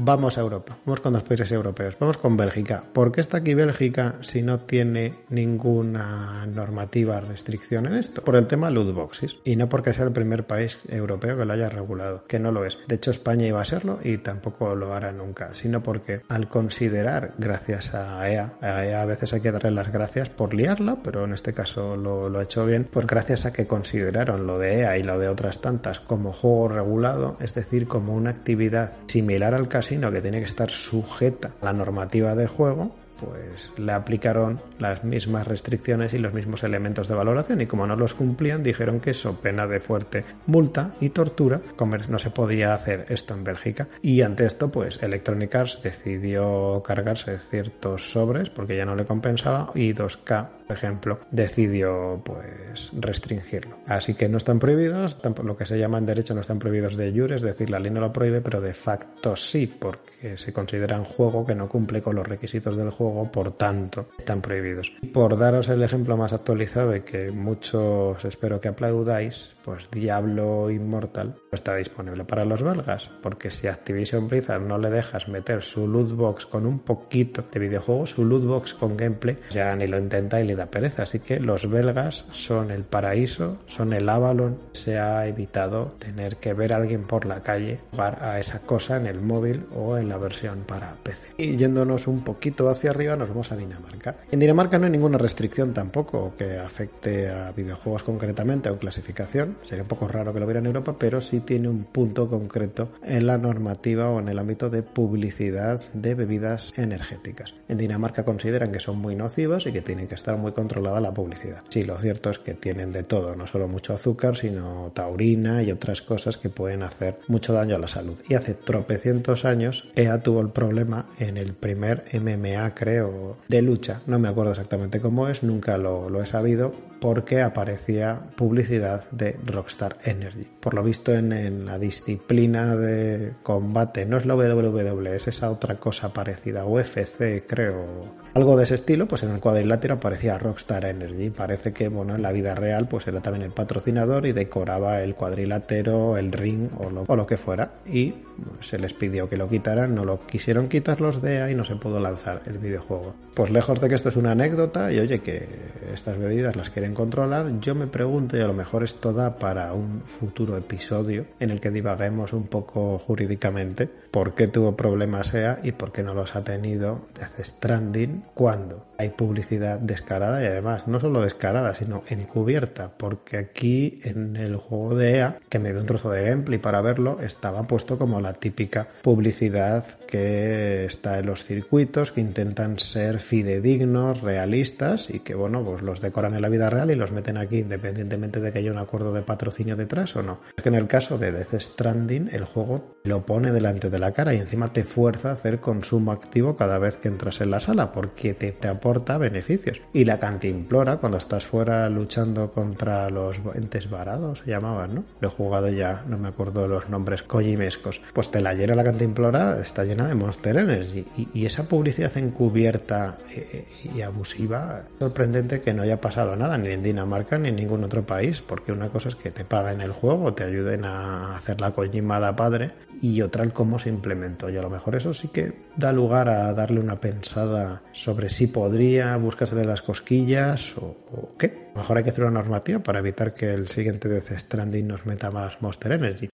Vamos 0.09 0.39
a 0.39 0.41
Europa, 0.41 0.79
vamos 0.87 1.01
con 1.01 1.13
los 1.13 1.23
países 1.23 1.53
europeos, 1.53 1.95
vamos 2.01 2.17
con 2.17 2.35
Bélgica. 2.35 2.83
¿Por 2.95 3.13
qué 3.13 3.21
está 3.21 3.37
aquí 3.37 3.53
Bélgica 3.53 4.15
si 4.23 4.41
no 4.41 4.61
tiene 4.61 5.17
ninguna 5.29 6.47
normativa 6.47 7.21
restricción 7.21 7.85
en 7.85 7.97
esto? 7.97 8.25
Por 8.25 8.37
el 8.37 8.47
tema 8.47 8.71
loot 8.71 8.95
boxes 8.95 9.37
y 9.45 9.57
no 9.57 9.69
porque 9.69 9.93
sea 9.93 10.07
el 10.07 10.13
primer 10.13 10.47
país 10.47 10.79
europeo 10.89 11.37
que 11.37 11.45
lo 11.45 11.53
haya 11.53 11.69
regulado, 11.69 12.25
que 12.27 12.39
no 12.39 12.53
lo 12.53 12.65
es. 12.65 12.79
De 12.89 12.95
hecho, 12.95 13.11
España 13.11 13.49
iba 13.49 13.61
a 13.61 13.67
serlo 13.67 13.99
y 14.03 14.17
tampoco 14.17 14.75
lo 14.75 14.95
hará 14.95 15.13
nunca, 15.13 15.53
sino 15.53 15.83
porque 15.83 16.23
al 16.31 16.49
considerar, 16.49 17.35
gracias 17.37 17.95
a 17.95 18.27
EA, 18.31 18.55
a 18.63 18.87
EA 18.87 19.03
a 19.03 19.05
veces 19.05 19.35
hay 19.35 19.43
que 19.43 19.53
darle 19.53 19.73
las 19.73 19.93
gracias 19.93 20.31
por 20.31 20.55
liarla, 20.55 21.03
pero 21.05 21.27
en 21.27 21.35
este 21.35 21.53
caso 21.53 21.97
lo, 21.97 22.39
ha 22.39 22.43
hecho 22.43 22.65
bien, 22.65 22.89
pues 22.91 23.07
gracias 23.07 23.45
a 23.45 23.53
que 23.53 23.67
consideraron 23.67 24.47
lo 24.47 24.59
de 24.59 24.81
EA 24.81 24.97
y 24.97 25.03
lo 25.03 25.19
de 25.19 25.29
otras 25.29 25.61
tantas 25.61 26.01
como 26.01 26.33
juego 26.33 26.69
regulado, 26.69 27.37
es 27.41 27.53
decir, 27.53 27.87
como 27.87 28.15
una 28.15 28.31
actividad 28.31 28.97
similar 29.07 29.53
al 29.53 29.69
caso 29.69 29.98
sino 29.99 30.13
que 30.13 30.21
tiene 30.21 30.39
que 30.39 30.45
estar 30.45 30.71
sujeta 30.71 31.57
a 31.61 31.65
la 31.65 31.73
normativa 31.73 32.37
de 32.37 32.47
juego 32.47 32.95
pues 33.19 33.73
le 33.77 33.93
aplicaron 33.93 34.61
las 34.79 35.05
mismas 35.05 35.47
restricciones 35.47 36.15
y 36.15 36.19
los 36.19 36.33
mismos 36.33 36.63
elementos 36.63 37.09
de 37.09 37.15
valoración. 37.15 37.61
Y 37.61 37.67
como 37.67 37.87
no 37.87 37.97
los 37.97 38.15
cumplían 38.15 38.63
dijeron 38.63 39.01
que 39.01 39.11
eso 39.11 39.41
pena 39.41 39.67
de 39.67 39.81
fuerte 39.81 40.25
multa 40.47 40.95
y 41.01 41.11
tortura 41.11 41.61
no 42.09 42.19
se 42.19 42.31
podía 42.31 42.75
hacer 42.75 43.07
esto 43.09 43.35
en 43.35 43.45
Bélgica. 43.45 43.89
Y 44.03 44.23
ante 44.23 44.47
esto 44.47 44.71
pues 44.71 45.03
Electronic 45.03 45.55
Arts 45.55 45.81
decidió 45.83 46.83
cargarse 46.85 47.39
ciertos 47.39 48.11
sobres 48.11 48.51
porque 48.51 48.77
ya 48.77 48.85
no 48.85 48.95
le 48.95 49.07
compensaba 49.07 49.71
y 49.75 49.95
2K 49.95 50.49
por 50.67 50.77
ejemplo 50.77 51.21
decidió 51.31 52.21
pues 52.25 52.93
restringirlo. 52.95 53.79
Así 53.87 54.15
que 54.15 54.29
no 54.29 54.37
están 54.37 54.59
prohibidos 54.59 55.19
lo 55.43 55.57
que 55.57 55.67
se 55.67 55.79
llama 55.79 55.99
en 55.99 56.07
derecho 56.07 56.35
no 56.35 56.43
están 56.43 56.59
prohibidos 56.59 56.97
de 56.97 57.13
jure 57.13 57.37
es 57.37 57.43
decir 57.43 57.71
la 57.71 57.79
ley 57.79 57.91
no 57.91 58.01
lo 58.01 58.13
prohíbe 58.13 58.41
pero 58.41 58.61
de 58.61 58.75
facto 58.75 59.35
sí 59.35 59.67
porque 59.67 60.37
se 60.37 60.53
considera 60.53 60.99
un 60.99 61.05
juego 61.05 61.47
que 61.47 61.55
no 61.55 61.69
cumple 61.69 62.03
con 62.03 62.17
los 62.17 62.27
requisitos 62.27 62.77
del 62.77 62.91
juego 62.91 63.08
por 63.33 63.55
tanto, 63.55 64.09
están 64.19 64.41
prohibidos. 64.41 64.93
Por 65.13 65.39
daros 65.39 65.69
el 65.69 65.83
ejemplo 65.83 66.17
más 66.17 66.33
actualizado 66.33 66.91
de 66.91 67.05
que 67.05 67.31
muchos 67.31 68.25
espero 68.25 68.61
que 68.61 68.69
aplaudáis, 68.69 69.55
pues 69.65 69.91
Diablo 69.91 70.71
Immortal 70.71 71.37
está 71.53 71.75
disponible 71.77 72.25
para 72.25 72.45
los 72.45 72.63
belgas, 72.63 73.11
porque 73.23 73.51
si 73.51 73.67
Activision 73.67 74.29
Blizzard 74.29 74.63
no 74.63 74.79
le 74.79 74.91
dejas 74.91 75.29
meter 75.29 75.63
su 75.63 75.87
loot 75.87 76.13
box 76.13 76.47
con 76.47 76.67
un 76.67 76.81
poquito 76.81 77.45
de 77.51 77.61
videojuego, 77.61 78.07
su 78.07 78.25
loot 78.25 78.45
box 78.45 78.75
con 78.75 78.97
gameplay, 78.97 79.39
ya 79.51 79.75
ni 79.77 79.87
lo 79.87 79.99
intenta 79.99 80.41
y 80.41 80.47
le 80.47 80.55
da 80.55 80.67
pereza. 80.67 81.03
Así 81.05 81.21
que 81.21 81.41
los 81.41 81.69
belgas 81.69 82.25
son 82.33 82.71
el 82.71 82.85
paraíso, 82.85 83.59
son 83.67 83.93
el 83.93 84.09
Avalon. 84.09 84.59
Se 84.73 84.99
ha 84.99 85.27
evitado 85.27 85.97
tener 85.99 86.37
que 86.37 86.55
ver 86.55 86.73
a 86.73 86.77
alguien 86.77 87.05
por 87.05 87.27
la 87.27 87.43
calle 87.43 87.81
jugar 87.91 88.23
a 88.23 88.39
esa 88.39 88.61
cosa 88.61 88.97
en 88.97 89.07
el 89.07 89.21
móvil 89.21 89.67
o 89.75 89.97
en 89.97 90.09
la 90.09 90.19
versión 90.19 90.61
para 90.67 90.95
PC. 91.03 91.29
Y 91.39 91.57
yéndonos 91.57 92.07
un 92.07 92.23
poquito 92.23 92.69
hacia 92.69 92.91
arriba, 92.91 93.17
nos 93.17 93.29
vamos 93.29 93.51
a 93.53 93.57
Dinamarca. 93.57 94.17
En 94.31 94.39
Dinamarca 94.39 94.79
no 94.79 94.87
hay 94.87 94.93
ninguna 94.93 95.19
restricción 95.19 95.73
tampoco 95.73 96.35
que 96.37 96.59
afecte 96.59 97.31
a 97.31 97.53
videojuegos 97.53 98.03
concretamente 98.03 98.71
o 98.71 98.77
clasificación 98.77 99.19
Sería 99.63 99.83
un 99.83 99.89
poco 99.89 100.09
raro 100.09 100.33
que 100.33 100.39
lo 100.39 100.47
hubiera 100.47 100.61
en 100.61 100.67
Europa, 100.67 100.97
pero 100.99 101.21
sí 101.21 101.38
tiene 101.41 101.69
un 101.69 101.85
punto 101.85 102.29
concreto 102.29 102.91
en 103.03 103.27
la 103.27 103.39
normativa 103.39 104.11
o 104.11 104.21
en 104.21 104.29
el 104.29 104.39
ámbito 104.39 104.71
de 104.71 104.83
publicidad 104.83 105.81
de 105.93 106.15
bebidas 106.15 106.73
energéticas. 106.77 107.55
En 107.69 107.79
Dinamarca 107.79 108.25
consideran 108.25 108.73
que 108.73 108.81
son 108.81 108.99
muy 108.99 109.15
nocivas 109.15 109.67
y 109.67 109.73
que 109.73 109.83
tienen 109.83 110.07
que 110.07 110.15
estar 110.15 110.37
muy 110.37 110.53
controlada 110.53 111.01
la 111.01 111.15
publicidad. 111.15 111.63
Sí, 111.69 111.83
lo 111.83 111.99
cierto 111.99 112.31
es 112.31 112.39
que 112.39 112.55
tienen 112.55 112.93
de 112.93 113.03
todo, 113.03 113.35
no 113.35 113.47
solo 113.47 113.69
mucho 113.69 113.95
azúcar, 113.95 114.37
sino 114.37 114.91
taurina 114.95 115.63
y 115.63 115.73
otras 115.73 116.03
cosas 116.03 116.37
que 116.37 116.49
pueden 116.49 116.83
hacer 116.83 117.19
mucho 117.29 117.53
daño 117.53 117.77
a 117.77 117.79
la 117.79 117.89
salud. 117.89 118.19
Y 118.29 118.35
hace 118.35 118.55
tropecientos 118.55 119.45
años 119.45 119.89
EA 119.95 120.23
tuvo 120.23 120.41
el 120.41 120.51
problema 120.51 121.07
en 121.19 121.37
el 121.37 121.55
primer 121.55 122.05
MMA, 122.13 122.75
creo, 122.75 123.37
de 123.49 123.63
lucha. 123.63 124.03
No 124.07 124.19
me 124.19 124.29
acuerdo 124.29 124.53
exactamente 124.53 125.01
cómo 125.01 125.29
es, 125.29 125.43
nunca 125.43 125.79
lo, 125.79 126.09
lo 126.09 126.23
he 126.23 126.27
sabido, 126.27 126.73
porque 127.01 127.43
aparecía 127.43 128.31
publicidad 128.37 129.09
de 129.11 129.39
Rockstar 129.45 129.99
Energy. 130.05 130.47
Por 130.61 130.75
lo 130.75 130.83
visto 130.83 131.13
en, 131.15 131.67
la 131.67 131.79
disciplina 131.79 132.77
de 132.77 133.35
combate, 133.43 134.07
no 134.07 134.17
es 134.17 134.27
la 134.27 134.35
WWE, 134.35 135.17
es 135.17 135.29
esa 135.29 135.51
otra 135.51 135.79
cosa 135.79 136.13
parecida, 136.13 136.65
UFC 136.65 137.45
creo, 137.47 138.15
algo 138.39 138.57
de 138.57 138.63
ese 138.63 138.77
estilo, 138.77 139.07
pues 139.09 139.25
en 139.25 139.31
el 139.31 139.41
cuadrilátero 139.41 139.95
aparecía 139.95 140.39
Rockstar 140.39 140.87
Energy. 140.87 141.31
Parece 141.31 141.73
que, 141.73 141.89
bueno, 141.89 142.15
en 142.15 142.23
la 142.23 142.33
vida 142.33 142.55
real 142.55 142.87
pues 142.89 143.07
era 143.09 143.21
también 143.21 143.45
el 143.45 143.51
patrocinador 143.51 144.27
y 144.27 144.33
decoraba 144.33 145.03
el 145.03 145.15
cuadrilátero, 145.15 146.17
el 146.17 146.31
ring 146.31 146.69
o 146.79 147.17
lo, 147.17 147.27
que 147.27 147.37
fuera. 147.37 147.73
Y 147.85 148.15
se 148.61 148.79
les 148.79 148.95
pidió 148.95 149.29
que 149.29 149.37
lo 149.37 149.49
quitaran, 149.49 149.95
no 149.95 150.05
lo 150.05 150.25
quisieron 150.25 150.69
quitar 150.69 151.01
los 151.01 151.21
de 151.21 151.43
ahí 151.43 151.53
y 151.53 151.55
no 151.57 151.65
se 151.65 151.75
pudo 151.75 151.99
lanzar 151.99 152.43
el 152.47 152.59
videojuego. 152.59 153.15
Pues 153.35 153.51
lejos 153.51 153.81
de 153.81 153.89
que 153.89 153.97
esto 153.97 154.09
es 154.09 154.17
una 154.17 154.33
anécdota 154.33 154.93
y 154.93 155.01
oye 155.01 155.21
que 155.21 155.49
estas 155.93 156.17
medidas 156.17 156.55
las 156.55 156.71
quieren 156.71 156.95
controlar, 156.95 157.59
yo 157.61 157.75
me 157.75 157.89
pregunto 157.89 158.37
y 158.37 158.41
a 158.41 158.47
lo 158.47 158.55
mejor 158.55 158.85
esto 158.85 159.13
da 159.13 159.37
para 159.37 159.73
un 159.73 160.03
futuro 160.03 160.57
episodio 160.57 161.27
en 161.41 161.51
el 161.51 161.61
que 161.61 161.71
divaguemos 161.71 162.33
un 162.33 162.45
poco 162.45 162.99
jurídicamente 162.99 163.89
por 164.19 164.35
qué 164.35 164.49
tuvo 164.49 164.77
problemas 164.77 165.29
SEA 165.29 165.61
y 165.63 165.71
por 165.71 165.93
qué 165.93 166.03
no 166.03 166.13
los 166.13 166.35
ha 166.35 166.43
tenido 166.43 167.07
Death 167.15 167.39
Stranding 167.41 168.25
cuando 168.35 168.89
hay 168.99 169.11
publicidad 169.11 169.79
descarada 169.79 170.43
y 170.43 170.47
además 170.47 170.89
no 170.89 170.99
solo 170.99 171.23
descarada 171.23 171.73
sino 171.77 172.03
encubierta 172.09 172.91
porque 172.99 173.37
aquí 173.37 174.01
en 174.03 174.35
el 174.35 174.57
juego 174.57 174.97
de 174.97 175.19
EA 175.19 175.39
que 175.49 175.61
me 175.61 175.71
veo 175.71 175.83
un 175.83 175.87
trozo 175.87 176.11
de 176.11 176.25
gameplay 176.25 176.59
para 176.59 176.81
verlo 176.81 177.21
estaba 177.21 177.63
puesto 177.63 177.97
como 177.97 178.21
la 178.21 178.33
típica 178.33 178.89
publicidad 179.03 179.85
que 180.09 180.85
está 180.87 181.21
en 181.21 181.27
los 181.27 181.45
circuitos 181.45 182.11
que 182.11 182.21
intentan 182.21 182.81
ser 182.81 183.21
fidedignos, 183.21 184.21
realistas 184.21 185.11
y 185.11 185.21
que 185.21 185.37
bueno 185.37 185.65
pues 185.65 185.83
los 185.83 186.01
decoran 186.01 186.35
en 186.35 186.43
la 186.43 186.49
vida 186.49 186.71
real 186.71 186.91
y 186.91 186.97
los 186.97 187.13
meten 187.13 187.37
aquí 187.37 187.59
independientemente 187.59 188.41
de 188.41 188.51
que 188.51 188.59
haya 188.59 188.73
un 188.73 188.79
acuerdo 188.79 189.13
de 189.13 189.23
patrocinio 189.23 189.77
detrás 189.77 190.17
o 190.17 190.25
no. 190.25 190.41
Es 190.57 190.63
que 190.65 190.71
en 190.71 190.75
el 190.75 190.89
caso 190.89 191.19
de 191.19 191.31
Death 191.31 191.61
Stranding 191.61 192.31
el 192.33 192.45
juego 192.45 192.97
lo 193.05 193.25
pone 193.25 193.53
delante 193.53 193.91
de 193.91 193.99
la 194.01 194.08
cara 194.13 194.35
y 194.35 194.39
encima 194.39 194.73
te 194.73 194.85
fuerza 194.85 195.31
a 195.31 195.33
hacer 195.33 195.61
consumo 195.61 196.13
activo 196.13 196.57
cada 196.57 196.79
vez 196.79 196.97
que 196.97 197.09
entras 197.09 197.41
en 197.41 197.51
la 197.51 197.61
sala 197.61 197.93
porque 197.93 198.35
te, 198.35 198.53
te 198.53 198.69
aporta 198.69 199.19
beneficios. 199.19 199.81
Y 199.93 200.05
la 200.05 200.19
cantimplora 200.19 200.99
cuando 200.99 201.19
estás 201.19 201.45
fuera 201.45 201.89
luchando 201.89 202.53
contra 202.53 203.11
los 203.11 203.41
entes 203.55 203.91
varados, 203.91 204.41
se 204.45 204.51
llamaban, 204.51 204.95
¿no? 204.95 205.05
Lo 205.21 205.29
he 205.29 205.31
jugado 205.31 205.69
ya, 205.69 206.05
no 206.07 206.19
me 206.19 206.29
acuerdo 206.29 206.69
los 206.69 206.89
nombres 206.89 207.23
collimescos. 207.23 208.01
Pues 208.13 208.31
te 208.31 208.41
la 208.41 208.55
llena 208.55 208.75
la 208.75 208.85
cantimplora, 208.85 209.61
está 209.61 209.85
llena 209.85 210.07
de 210.07 210.15
Monster 210.15 210.57
Energy. 210.57 211.07
Y, 211.35 211.49
esa 211.49 211.67
publicidad 211.67 212.15
encubierta 212.19 213.17
eh, 213.31 213.67
y 213.95 214.03
abusiva, 214.03 214.83
sorprendente 214.99 215.63
que 215.63 215.73
no 215.73 215.83
haya 215.83 215.99
pasado 215.99 216.37
nada 216.37 216.59
ni 216.59 216.69
en 216.69 216.83
Dinamarca 216.83 217.39
ni 217.39 217.49
en 217.49 217.57
ningún 217.57 217.85
otro 217.85 218.03
país, 218.03 218.43
porque 218.43 218.71
una 218.71 218.91
cosa 218.91 219.09
es 219.09 219.15
que 219.15 219.31
te 219.31 219.45
paguen 219.47 219.81
el 219.81 219.93
juego, 219.93 220.35
te 220.35 220.45
ayuden 220.45 220.85
a 220.85 221.35
hacer 221.35 221.61
la 221.61 221.73
collimada 221.73 222.37
padre, 222.37 222.73
y 223.01 223.23
otra 223.23 223.45
el 223.45 223.53
cómo 223.53 223.79
se 223.79 223.89
implementó. 223.89 224.51
Y 224.51 224.57
a 224.57 224.63
lo 224.63 224.71
mejor 224.71 224.97
eso 224.97 225.15
sí 225.15 225.29
que 225.29 225.53
da 225.77 225.93
lugar 225.93 226.29
a 226.29 226.53
darle 226.53 226.81
una 226.81 227.01
pensada 227.01 227.83
sobre 227.93 228.29
si 228.29 228.47
podría 228.47 229.17
buscársele 229.17 229.65
las 229.65 229.83
cosquillas 229.83 230.77
o, 230.77 230.97
o 231.13 231.37
qué. 231.39 231.69
A 231.71 231.75
lo 231.75 231.81
mejor 231.81 231.99
hay 231.99 232.05
que 232.05 232.11
hacer 232.11 232.25
una 232.25 232.35
normativa 232.35 232.81
para 232.81 232.99
evitar 232.99 233.33
que 233.33 233.53
el 233.53 233.69
siguiente 233.69 234.09
Death 234.09 234.39
Stranding 234.39 234.87
nos 234.87 235.07
meta 235.07 235.31
más 235.31 235.61
Monster 235.63 235.93
Energy. 235.93 236.29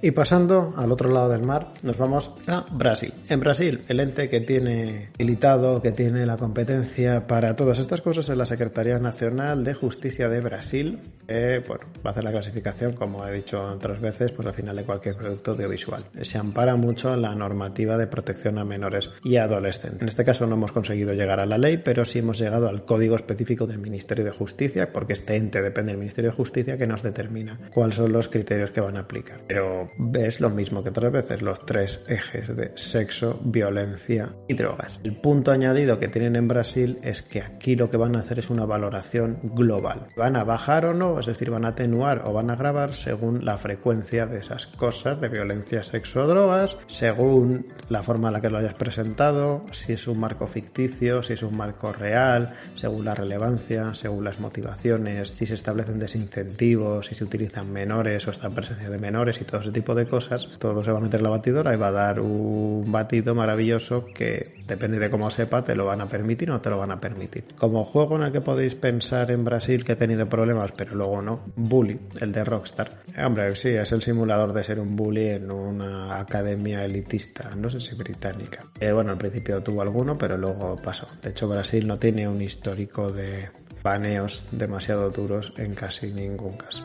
Y 0.00 0.12
pasando 0.12 0.74
al 0.76 0.92
otro 0.92 1.10
lado 1.10 1.28
del 1.28 1.42
mar, 1.42 1.72
nos 1.82 1.96
vamos 1.96 2.30
a 2.46 2.64
Brasil. 2.70 3.12
En 3.28 3.40
Brasil, 3.40 3.82
el 3.88 3.98
ente 3.98 4.28
que 4.28 4.40
tiene 4.40 5.10
habilitado, 5.14 5.82
que 5.82 5.90
tiene 5.90 6.24
la 6.24 6.36
competencia 6.36 7.26
para 7.26 7.56
todas 7.56 7.80
estas 7.80 8.00
cosas 8.00 8.28
es 8.28 8.36
la 8.36 8.46
Secretaría 8.46 8.98
Nacional 8.98 9.64
de 9.64 9.74
Justicia 9.74 10.28
de 10.28 10.40
Brasil. 10.40 11.00
bueno, 11.26 11.86
va 12.04 12.10
a 12.10 12.10
hacer 12.10 12.24
la 12.24 12.30
clasificación, 12.30 12.92
como 12.92 13.26
he 13.26 13.34
dicho 13.34 13.60
otras 13.60 14.00
veces, 14.00 14.30
pues 14.32 14.46
al 14.46 14.54
final 14.54 14.76
de 14.76 14.84
cualquier 14.84 15.16
producto 15.16 15.52
audiovisual. 15.52 16.04
Se 16.22 16.38
ampara 16.38 16.76
mucho 16.76 17.16
la 17.16 17.34
normativa 17.34 17.98
de 17.98 18.06
protección 18.06 18.58
a 18.58 18.64
menores 18.64 19.10
y 19.24 19.36
adolescentes. 19.36 20.02
En 20.02 20.08
este 20.08 20.24
caso 20.24 20.46
no 20.46 20.54
hemos 20.54 20.70
conseguido 20.70 21.12
llegar 21.12 21.40
a 21.40 21.46
la 21.46 21.58
ley, 21.58 21.78
pero 21.78 22.04
sí 22.04 22.20
hemos 22.20 22.38
llegado 22.38 22.68
al 22.68 22.84
código 22.84 23.16
específico 23.16 23.66
del 23.66 23.78
Ministerio 23.78 24.24
de 24.24 24.30
Justicia, 24.30 24.92
porque 24.92 25.14
este 25.14 25.36
ente 25.36 25.60
depende 25.60 25.92
del 25.92 25.98
Ministerio 25.98 26.30
de 26.30 26.36
Justicia 26.36 26.78
que 26.78 26.86
nos 26.86 27.02
determina 27.02 27.58
cuáles 27.74 27.96
son 27.96 28.12
los 28.12 28.28
criterios 28.28 28.70
que 28.70 28.80
van 28.80 28.96
a 28.96 29.00
aplicar. 29.00 29.40
Pero 29.48 29.88
ves 29.98 30.40
lo 30.40 30.50
mismo 30.50 30.82
que 30.82 30.90
otras 30.90 31.12
veces, 31.12 31.42
los 31.42 31.64
tres 31.64 32.00
ejes 32.08 32.54
de 32.56 32.72
sexo, 32.76 33.38
violencia 33.42 34.30
y 34.46 34.54
drogas. 34.54 35.00
El 35.02 35.20
punto 35.20 35.50
añadido 35.50 35.98
que 35.98 36.08
tienen 36.08 36.36
en 36.36 36.48
Brasil 36.48 36.98
es 37.02 37.22
que 37.22 37.42
aquí 37.42 37.76
lo 37.76 37.90
que 37.90 37.96
van 37.96 38.16
a 38.16 38.20
hacer 38.20 38.38
es 38.38 38.50
una 38.50 38.64
valoración 38.64 39.40
global. 39.42 40.06
Van 40.16 40.36
a 40.36 40.44
bajar 40.44 40.86
o 40.86 40.94
no, 40.94 41.18
es 41.18 41.26
decir, 41.26 41.50
van 41.50 41.64
a 41.64 41.68
atenuar 41.68 42.22
o 42.26 42.32
van 42.32 42.50
a 42.50 42.54
agravar 42.54 42.94
según 42.94 43.44
la 43.44 43.58
frecuencia 43.58 44.26
de 44.26 44.38
esas 44.38 44.66
cosas 44.66 45.20
de 45.20 45.28
violencia, 45.28 45.82
sexo 45.82 46.20
o 46.20 46.26
drogas, 46.26 46.78
según 46.86 47.66
la 47.88 48.02
forma 48.02 48.28
en 48.28 48.34
la 48.34 48.40
que 48.40 48.50
lo 48.50 48.58
hayas 48.58 48.74
presentado, 48.74 49.64
si 49.72 49.92
es 49.92 50.06
un 50.06 50.20
marco 50.20 50.46
ficticio, 50.46 51.22
si 51.22 51.32
es 51.32 51.42
un 51.42 51.56
marco 51.56 51.92
real, 51.92 52.54
según 52.74 53.04
la 53.04 53.14
relevancia, 53.14 53.94
según 53.94 54.24
las 54.24 54.38
motivaciones, 54.40 55.32
si 55.34 55.46
se 55.46 55.54
establecen 55.54 55.98
desincentivos, 55.98 57.06
si 57.06 57.14
se 57.14 57.24
utilizan 57.24 57.72
menores 57.72 58.26
o 58.26 58.30
esta 58.30 58.50
presencia 58.50 58.88
de 58.88 58.98
menores 58.98 59.40
y 59.40 59.44
todo 59.44 59.60
ese 59.60 59.70
tipo 59.78 59.94
de 59.94 60.06
cosas, 60.06 60.48
todo 60.58 60.82
se 60.82 60.90
va 60.90 60.98
a 60.98 61.00
meter 61.00 61.20
en 61.20 61.24
la 61.24 61.30
batidora 61.30 61.72
y 61.72 61.76
va 61.76 61.88
a 61.88 61.92
dar 61.92 62.20
un 62.20 62.90
batido 62.90 63.32
maravilloso 63.34 64.06
que 64.12 64.56
depende 64.66 64.98
de 64.98 65.08
cómo 65.08 65.30
sepa 65.30 65.62
te 65.62 65.76
lo 65.76 65.84
van 65.86 66.00
a 66.00 66.06
permitir 66.06 66.50
o 66.50 66.54
no 66.54 66.60
te 66.60 66.68
lo 66.68 66.78
van 66.78 66.90
a 66.90 66.98
permitir. 66.98 67.44
Como 67.56 67.84
juego 67.84 68.16
en 68.16 68.24
el 68.24 68.32
que 68.32 68.40
podéis 68.40 68.74
pensar 68.74 69.30
en 69.30 69.44
Brasil 69.44 69.84
que 69.84 69.92
ha 69.92 69.96
tenido 69.96 70.28
problemas, 70.28 70.72
pero 70.72 70.96
luego 70.96 71.22
no, 71.22 71.40
Bully, 71.54 71.98
el 72.20 72.32
de 72.32 72.42
Rockstar. 72.42 72.90
Hombre, 73.24 73.54
sí, 73.54 73.68
es 73.68 73.92
el 73.92 74.02
simulador 74.02 74.52
de 74.52 74.64
ser 74.64 74.80
un 74.80 74.96
bully 74.96 75.26
en 75.26 75.50
una 75.50 76.18
academia 76.18 76.84
elitista, 76.84 77.54
no 77.54 77.70
sé 77.70 77.78
si 77.78 77.94
británica. 77.94 78.64
Eh, 78.80 78.90
bueno, 78.90 79.12
al 79.12 79.18
principio 79.18 79.62
tuvo 79.62 79.82
alguno, 79.82 80.18
pero 80.18 80.36
luego 80.36 80.76
pasó. 80.82 81.06
De 81.22 81.30
hecho, 81.30 81.46
Brasil 81.48 81.86
no 81.86 81.98
tiene 81.98 82.28
un 82.28 82.42
histórico 82.42 83.12
de 83.12 83.48
baneos 83.82 84.44
demasiado 84.50 85.10
duros 85.10 85.52
en 85.56 85.74
casi 85.74 86.12
ningún 86.12 86.56
caso. 86.56 86.84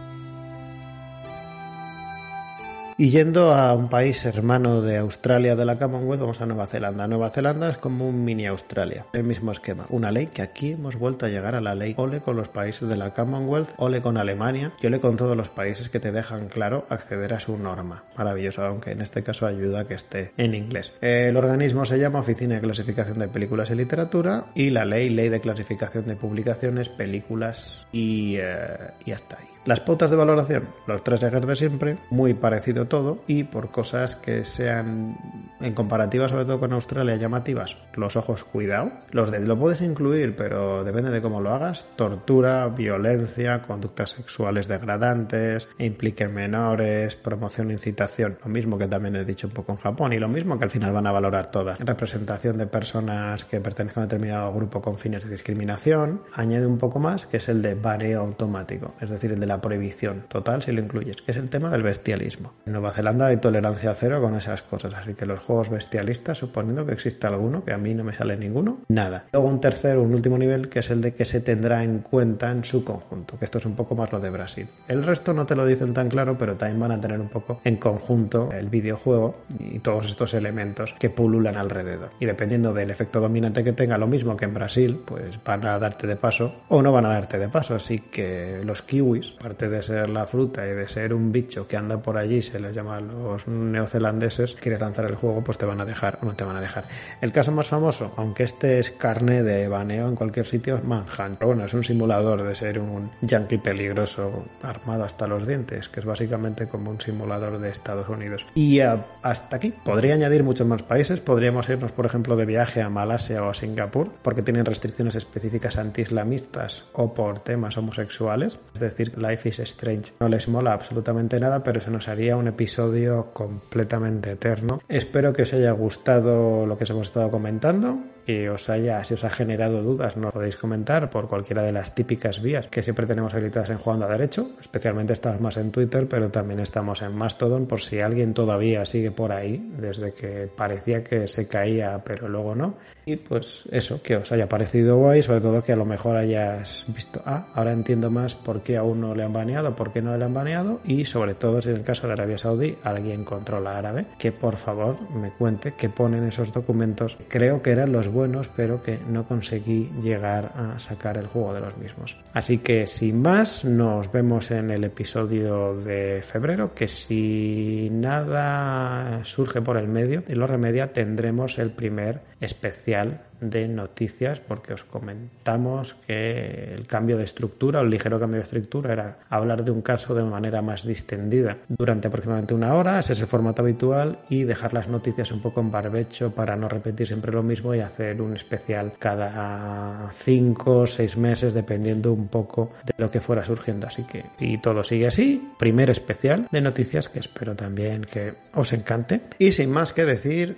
Y 2.96 3.10
yendo 3.10 3.56
a 3.56 3.74
un 3.74 3.90
país 3.90 4.24
hermano 4.26 4.82
de 4.82 4.98
Australia 4.98 5.56
de 5.56 5.66
la 5.66 5.78
Commonwealth, 5.78 6.22
vamos 6.22 6.42
a 6.42 6.46
Nueva 6.46 6.68
Zelanda. 6.68 7.08
Nueva 7.08 7.32
Zelanda 7.32 7.70
es 7.70 7.78
como 7.78 8.08
un 8.08 8.24
mini 8.24 8.46
Australia, 8.46 9.08
el 9.14 9.24
mismo 9.24 9.52
esquema. 9.52 9.88
Una 9.90 10.12
ley 10.12 10.28
que 10.28 10.44
aquí 10.44 10.74
hemos 10.74 10.98
vuelto 10.98 11.26
a 11.26 11.30
llegar 11.30 11.56
a 11.56 11.62
la 11.62 11.74
ley. 11.74 11.96
Ole 11.98 12.22
con 12.22 12.36
los 12.36 12.50
países 12.50 12.88
de 12.88 12.96
la 12.96 13.12
Commonwealth, 13.12 13.74
ole 13.78 14.02
con 14.02 14.18
Alemania 14.18 14.74
y 14.80 14.88
ole 14.88 15.00
con 15.00 15.18
todos 15.18 15.36
los 15.36 15.50
países 15.50 15.90
que 15.90 16.00
te 16.00 16.12
dejan 16.12 16.50
claro 16.50 16.86
acceder 16.90 17.34
a 17.34 17.40
su 17.40 17.58
norma. 17.58 18.04
Maravilloso, 18.16 18.64
aunque 18.64 18.92
en 18.92 19.02
este 19.02 19.24
caso 19.24 19.48
ayuda 19.48 19.82
a 19.82 19.86
que 19.86 19.96
esté 19.96 20.32
en 20.38 20.54
inglés. 20.54 20.94
El 21.02 21.36
organismo 21.36 21.86
se 21.86 21.98
llama 21.98 22.20
Oficina 22.20 22.56
de 22.56 22.62
Clasificación 22.62 23.18
de 23.18 23.28
Películas 23.28 23.72
y 23.72 23.76
Literatura 23.76 24.46
y 24.54 24.70
la 24.70 24.86
ley, 24.86 25.10
Ley 25.10 25.30
de 25.30 25.42
Clasificación 25.42 26.06
de 26.06 26.16
Publicaciones, 26.16 26.90
Películas 26.90 27.88
y, 27.92 28.36
eh, 28.38 28.78
y 29.06 29.12
hasta 29.12 29.38
ahí. 29.38 29.53
Las 29.66 29.80
pautas 29.80 30.12
de 30.12 30.18
valoración, 30.18 30.64
los 30.88 31.06
tres 31.06 31.24
ejes 31.24 31.48
de 31.48 31.56
siempre, 31.56 31.98
muy 32.10 32.34
parecido 32.34 32.88
todo 32.88 33.20
y 33.28 33.46
por 33.46 33.72
cosas 33.72 34.18
que 34.18 34.44
sean 34.44 35.18
en 35.62 35.74
comparativa 35.74 36.28
sobre 36.28 36.44
todo 36.44 36.60
con 36.60 36.74
Australia 36.74 37.16
llamativas, 37.16 37.78
los 37.96 38.18
ojos 38.18 38.44
cuidado. 38.44 38.92
Los 39.12 39.32
de 39.32 39.40
lo 39.40 39.58
puedes 39.58 39.82
incluir, 39.82 40.36
pero 40.36 40.84
depende 40.84 41.12
de 41.12 41.22
cómo 41.22 41.40
lo 41.40 41.54
hagas, 41.54 41.88
tortura, 41.96 42.68
violencia, 42.68 43.62
conductas 43.62 44.10
sexuales 44.10 44.68
degradantes, 44.68 45.70
impliquen 45.78 46.34
menores, 46.34 47.16
promoción 47.16 47.70
e 47.70 47.74
incitación, 47.74 48.38
lo 48.44 48.52
mismo 48.52 48.78
que 48.78 48.90
también 48.90 49.16
he 49.16 49.24
dicho 49.24 49.48
un 49.48 49.54
poco 49.54 49.72
en 49.72 49.78
Japón 49.78 50.12
y 50.12 50.20
lo 50.20 50.28
mismo 50.28 50.58
que 50.58 50.66
al 50.66 50.72
final 50.72 50.92
van 50.92 51.08
a 51.08 51.14
valorar 51.14 51.52
todas. 51.52 51.80
Representación 51.80 52.58
de 52.58 52.68
personas 52.68 53.46
que 53.46 53.62
pertenecen 53.62 54.04
a 54.04 54.06
determinado 54.08 54.52
grupo 54.52 54.82
con 54.82 54.98
fines 54.98 55.24
de 55.24 55.30
discriminación, 55.30 56.22
añade 56.34 56.66
un 56.66 56.78
poco 56.78 57.00
más 57.00 57.26
que 57.26 57.38
es 57.38 57.48
el 57.48 57.62
de 57.62 57.76
bareo 57.76 58.20
automático, 58.20 58.94
es 59.00 59.10
decir, 59.10 59.32
el 59.32 59.40
de 59.40 59.48
la 59.48 59.53
prohibición 59.62 60.26
total 60.28 60.62
si 60.62 60.72
lo 60.72 60.82
incluyes, 60.82 61.22
que 61.22 61.32
es 61.32 61.38
el 61.38 61.50
tema 61.50 61.70
del 61.70 61.84
bestialismo. 61.84 62.54
En 62.66 62.74
Nueva 62.74 62.92
Zelanda 62.92 63.28
hay 63.28 63.38
tolerancia 63.38 63.94
cero 63.94 64.22
con 64.22 64.36
esas 64.36 64.62
cosas, 64.62 64.94
así 64.94 65.14
que 65.14 65.26
los 65.26 65.40
juegos 65.40 65.70
bestialistas, 65.70 66.38
suponiendo 66.38 66.86
que 66.86 66.94
exista 66.94 67.28
alguno, 67.28 67.64
que 67.64 67.74
a 67.74 67.78
mí 67.78 67.94
no 67.94 68.04
me 68.04 68.14
sale 68.14 68.38
ninguno, 68.38 68.80
nada. 68.88 69.26
Luego 69.32 69.48
un 69.48 69.60
tercer, 69.60 69.98
un 69.98 70.14
último 70.14 70.38
nivel, 70.38 70.70
que 70.70 70.80
es 70.80 70.90
el 70.90 71.02
de 71.02 71.14
que 71.14 71.26
se 71.26 71.42
tendrá 71.42 71.84
en 71.84 72.00
cuenta 72.00 72.52
en 72.52 72.64
su 72.64 72.84
conjunto, 72.84 73.38
que 73.38 73.46
esto 73.46 73.58
es 73.58 73.66
un 73.66 73.76
poco 73.76 73.96
más 73.96 74.12
lo 74.12 74.20
de 74.20 74.30
Brasil. 74.30 74.68
El 74.88 75.04
resto 75.04 75.34
no 75.34 75.46
te 75.46 75.56
lo 75.56 75.66
dicen 75.66 75.94
tan 75.94 76.10
claro, 76.10 76.38
pero 76.38 76.56
también 76.56 76.80
van 76.80 76.92
a 76.92 77.02
tener 77.02 77.20
un 77.20 77.30
poco 77.30 77.62
en 77.64 77.78
conjunto 77.78 78.50
el 78.52 78.70
videojuego 78.70 79.44
y 79.60 79.80
todos 79.80 80.06
estos 80.08 80.34
elementos 80.34 80.96
que 81.00 81.10
pululan 81.10 81.58
alrededor. 81.58 82.12
Y 82.20 82.26
dependiendo 82.26 82.74
del 82.74 82.92
efecto 82.92 83.20
dominante 83.20 83.64
que 83.64 83.74
tenga, 83.74 83.98
lo 83.98 84.08
mismo 84.08 84.38
que 84.38 84.46
en 84.46 84.54
Brasil, 84.54 85.02
pues 85.06 85.40
van 85.44 85.66
a 85.66 85.80
darte 85.80 86.08
de 86.08 86.16
paso 86.16 86.64
o 86.70 86.82
no 86.82 86.92
van 86.92 87.06
a 87.06 87.10
darte 87.10 87.38
de 87.38 87.50
paso. 87.50 87.76
Así 87.76 88.00
que 88.00 88.62
los 88.64 88.82
kiwis, 88.82 89.32
aparte 89.44 89.68
de 89.68 89.84
ser 89.84 90.10
la 90.10 90.26
fruta 90.26 90.66
y 90.66 90.72
de 90.72 90.88
ser 90.88 91.14
un 91.14 91.34
bicho 91.34 91.68
que 91.68 91.76
anda 91.76 92.02
por 92.02 92.18
allí, 92.18 92.42
se 92.42 92.62
les 92.62 92.74
llama 92.74 93.02
los 93.02 93.46
neozelandeses, 93.46 94.56
quieres 94.56 94.80
lanzar 94.80 95.04
el 95.04 95.16
juego, 95.16 95.44
pues 95.44 95.58
te 95.58 95.66
van 95.66 95.82
a 95.82 95.86
dejar 95.86 96.18
o 96.22 96.26
no 96.26 96.34
te 96.34 96.46
van 96.46 96.56
a 96.56 96.62
dejar. 96.62 96.86
El 97.20 97.34
caso 97.34 97.52
más 97.52 97.68
famoso, 97.68 98.14
aunque 98.16 98.44
este 98.44 98.80
es 98.80 98.92
carne 98.92 99.44
de 99.44 99.68
baneo 99.68 100.08
en 100.08 100.16
cualquier 100.16 100.46
sitio, 100.46 100.78
es 100.78 100.84
Manhunt. 100.86 101.40
Pero 101.40 101.48
bueno, 101.48 101.66
es 101.66 101.74
un 101.74 101.84
simulador 101.84 102.42
de 102.42 102.56
ser 102.56 102.80
un 102.80 103.12
yankee 103.20 103.58
peligroso 103.58 104.46
armado 104.62 105.04
hasta 105.04 105.28
los 105.28 105.46
dientes, 105.46 105.90
que 105.90 106.00
es 106.00 106.06
básicamente 106.06 106.68
como 106.68 106.90
un 106.90 107.02
simulador 107.02 107.60
de 107.60 107.70
Estados 107.70 108.08
Unidos. 108.08 108.46
Y 108.56 108.80
hasta 108.80 109.58
aquí. 109.58 109.74
Podría 109.84 110.14
añadir 110.14 110.46
muchos 110.46 110.66
más 110.66 110.84
países. 110.84 111.20
Podríamos 111.20 111.68
irnos, 111.68 111.92
por 111.92 112.06
ejemplo, 112.06 112.38
de 112.38 112.46
viaje 112.46 112.82
a 112.82 112.88
Malasia 112.88 113.44
o 113.44 113.50
a 113.50 113.54
Singapur, 113.54 114.10
porque 114.22 114.42
tienen 114.42 114.64
restricciones 114.66 115.16
específicas 115.16 115.76
anti-islamistas 115.76 116.86
o 116.94 117.14
por 117.14 117.42
temas 117.42 117.78
homosexuales. 117.78 118.58
Es 118.74 118.80
decir, 118.80 119.18
Is 119.34 119.60
Strange 119.60 120.14
no 120.20 120.28
les 120.28 120.48
mola 120.48 120.74
absolutamente 120.74 121.40
nada, 121.40 121.64
pero 121.64 121.80
se 121.80 121.92
nos 121.92 122.08
haría 122.08 122.38
un 122.38 122.48
episodio 122.48 123.34
completamente 123.34 124.32
eterno. 124.32 124.82
Espero 124.88 125.34
que 125.34 125.44
os 125.44 125.54
haya 125.54 125.72
gustado 125.72 126.66
lo 126.66 126.78
que 126.78 126.84
os 126.84 126.90
hemos 126.90 127.08
estado 127.08 127.30
comentando 127.30 128.00
que 128.26 128.50
os 128.50 128.70
haya, 128.70 129.04
si 129.04 129.14
os 129.14 129.24
ha 129.24 129.30
generado 129.30 129.82
dudas, 129.82 130.18
nos 130.18 130.32
podéis 130.32 130.56
comentar 130.56 131.10
por 131.10 131.28
cualquiera 131.28 131.62
de 131.62 131.72
las 131.72 131.96
típicas 131.96 132.42
vías 132.42 132.68
que 132.68 132.82
siempre 132.82 133.06
tenemos 133.06 133.34
habilitadas 133.34 133.70
en 133.70 133.78
Jugando 133.78 134.06
a 134.06 134.10
Derecho. 134.10 134.52
Especialmente 134.60 135.14
estamos 135.14 135.42
más 135.42 135.58
en 135.58 135.72
Twitter, 135.72 136.08
pero 136.08 136.30
también 136.30 136.60
estamos 136.60 137.02
en 137.02 137.16
Mastodon 137.16 137.66
por 137.66 137.82
si 137.82 138.00
alguien 138.00 138.34
todavía 138.34 138.86
sigue 138.86 139.12
por 139.12 139.32
ahí, 139.32 139.72
desde 139.78 140.14
que 140.14 140.50
parecía 140.56 141.04
que 141.04 141.28
se 141.28 141.48
caía, 141.48 142.02
pero 142.04 142.28
luego 142.28 142.56
no. 142.56 142.76
Y 143.06 143.18
pues 143.18 143.68
eso, 143.72 144.02
que 144.02 144.16
os 144.16 144.32
haya 144.32 144.48
parecido 144.48 144.98
guay, 144.98 145.22
sobre 145.22 145.42
todo 145.42 145.62
que 145.62 145.74
a 145.74 145.76
lo 145.76 145.86
mejor 145.86 146.16
hayas 146.16 146.86
visto, 146.88 147.22
ah, 147.26 147.48
ahora 147.54 147.74
entiendo 147.74 148.10
más 148.10 148.36
por 148.36 148.62
qué 148.62 148.78
a 148.78 148.84
uno 148.84 149.14
le 149.14 149.24
han 149.24 149.34
baneado, 149.34 149.76
por 149.76 149.92
qué 149.92 150.02
no 150.02 150.16
le 150.16 150.24
han 150.24 150.34
baneado, 150.34 150.80
y 150.86 151.04
sobre 151.04 151.36
todo 151.36 151.62
si 151.62 151.70
en 151.70 151.78
el 151.78 151.84
caso 151.84 152.08
de 152.08 152.14
Arabia 152.14 152.38
Saudí 152.38 152.78
alguien 152.84 153.26
controla 153.26 153.78
árabe, 153.78 154.06
que 154.18 154.32
por 154.32 154.56
favor 154.56 154.98
me 155.12 155.32
cuente 155.32 155.74
qué 155.78 155.90
ponen 155.90 156.28
esos 156.28 156.54
documentos. 156.54 157.18
Creo 157.28 157.62
que 157.62 157.72
eran 157.72 157.92
los 157.92 158.08
buenos, 158.14 158.50
pero 158.56 158.82
que 158.82 159.00
no 159.10 159.26
conseguí 159.26 159.92
llegar 160.02 160.54
a 160.56 160.80
sacar 160.80 161.18
el 161.18 161.28
juego 161.28 161.54
de 161.54 161.60
los 161.60 161.78
mismos. 161.78 162.18
Así 162.32 162.60
que 162.60 162.88
sin 162.88 163.22
más, 163.22 163.66
nos 163.66 164.12
vemos 164.12 164.52
en 164.52 164.70
el 164.70 164.86
episodio 164.86 165.76
de 165.76 166.22
febrero, 166.24 166.74
que 166.74 166.88
si 166.88 167.90
nada 167.92 169.20
surge 169.24 169.62
por 169.62 169.78
el 169.78 169.88
medio 169.88 170.24
y 170.28 170.36
lo 170.36 170.48
remedia, 170.48 170.94
tendremos 170.94 171.60
el 171.60 171.72
primer 171.72 172.22
especial 172.40 173.24
de 173.50 173.68
noticias 173.68 174.40
porque 174.40 174.74
os 174.74 174.84
comentamos 174.84 175.96
que 176.08 176.74
el 176.74 176.88
cambio 176.88 177.18
de 177.18 177.24
estructura 177.24 177.82
el 177.82 177.90
ligero 177.90 178.20
cambio 178.20 178.40
de 178.40 178.46
estructura 178.46 178.94
era 178.94 179.20
hablar 179.30 179.64
de 179.64 179.72
un 179.72 179.82
caso 179.82 180.14
de 180.14 180.24
manera 180.24 180.62
más 180.62 180.86
distendida 180.86 181.58
durante 181.68 182.08
aproximadamente 182.08 182.54
una 182.54 182.74
hora, 182.74 183.00
ese 183.00 183.14
es 183.14 183.20
el 183.20 183.28
formato 183.28 183.62
habitual 183.62 184.20
y 184.30 184.44
dejar 184.44 184.74
las 184.74 184.88
noticias 184.88 185.32
un 185.32 185.42
poco 185.42 185.62
en 185.62 185.72
barbecho 185.72 186.34
para 186.34 186.56
no 186.56 186.68
repetir 186.68 187.08
siempre 187.08 187.32
lo 187.32 187.44
mismo 187.44 187.74
y 187.74 187.80
hacer 187.80 188.22
un 188.22 188.36
especial 188.36 188.94
cada 189.00 190.10
cinco 190.14 190.80
o 190.80 190.88
seis 190.88 191.18
meses 191.18 191.54
dependiendo 191.54 192.14
un 192.14 192.28
poco 192.28 192.72
de 192.86 192.94
lo 192.98 193.10
que 193.10 193.22
fuera 193.22 193.44
surgiendo. 193.44 193.88
Así 193.88 194.04
que 194.04 194.26
si 194.38 194.58
todo 194.58 194.84
sigue 194.84 195.08
así, 195.08 195.52
primer 195.58 195.90
especial 195.90 196.48
de 196.52 196.62
noticias 196.62 197.10
que 197.10 197.20
espero 197.20 197.56
también 197.56 198.04
que 198.04 198.34
os 198.54 198.74
encante. 198.74 199.22
Y 199.38 199.52
sin 199.52 199.72
más 199.72 199.94
que 199.94 200.06
decir, 200.06 200.58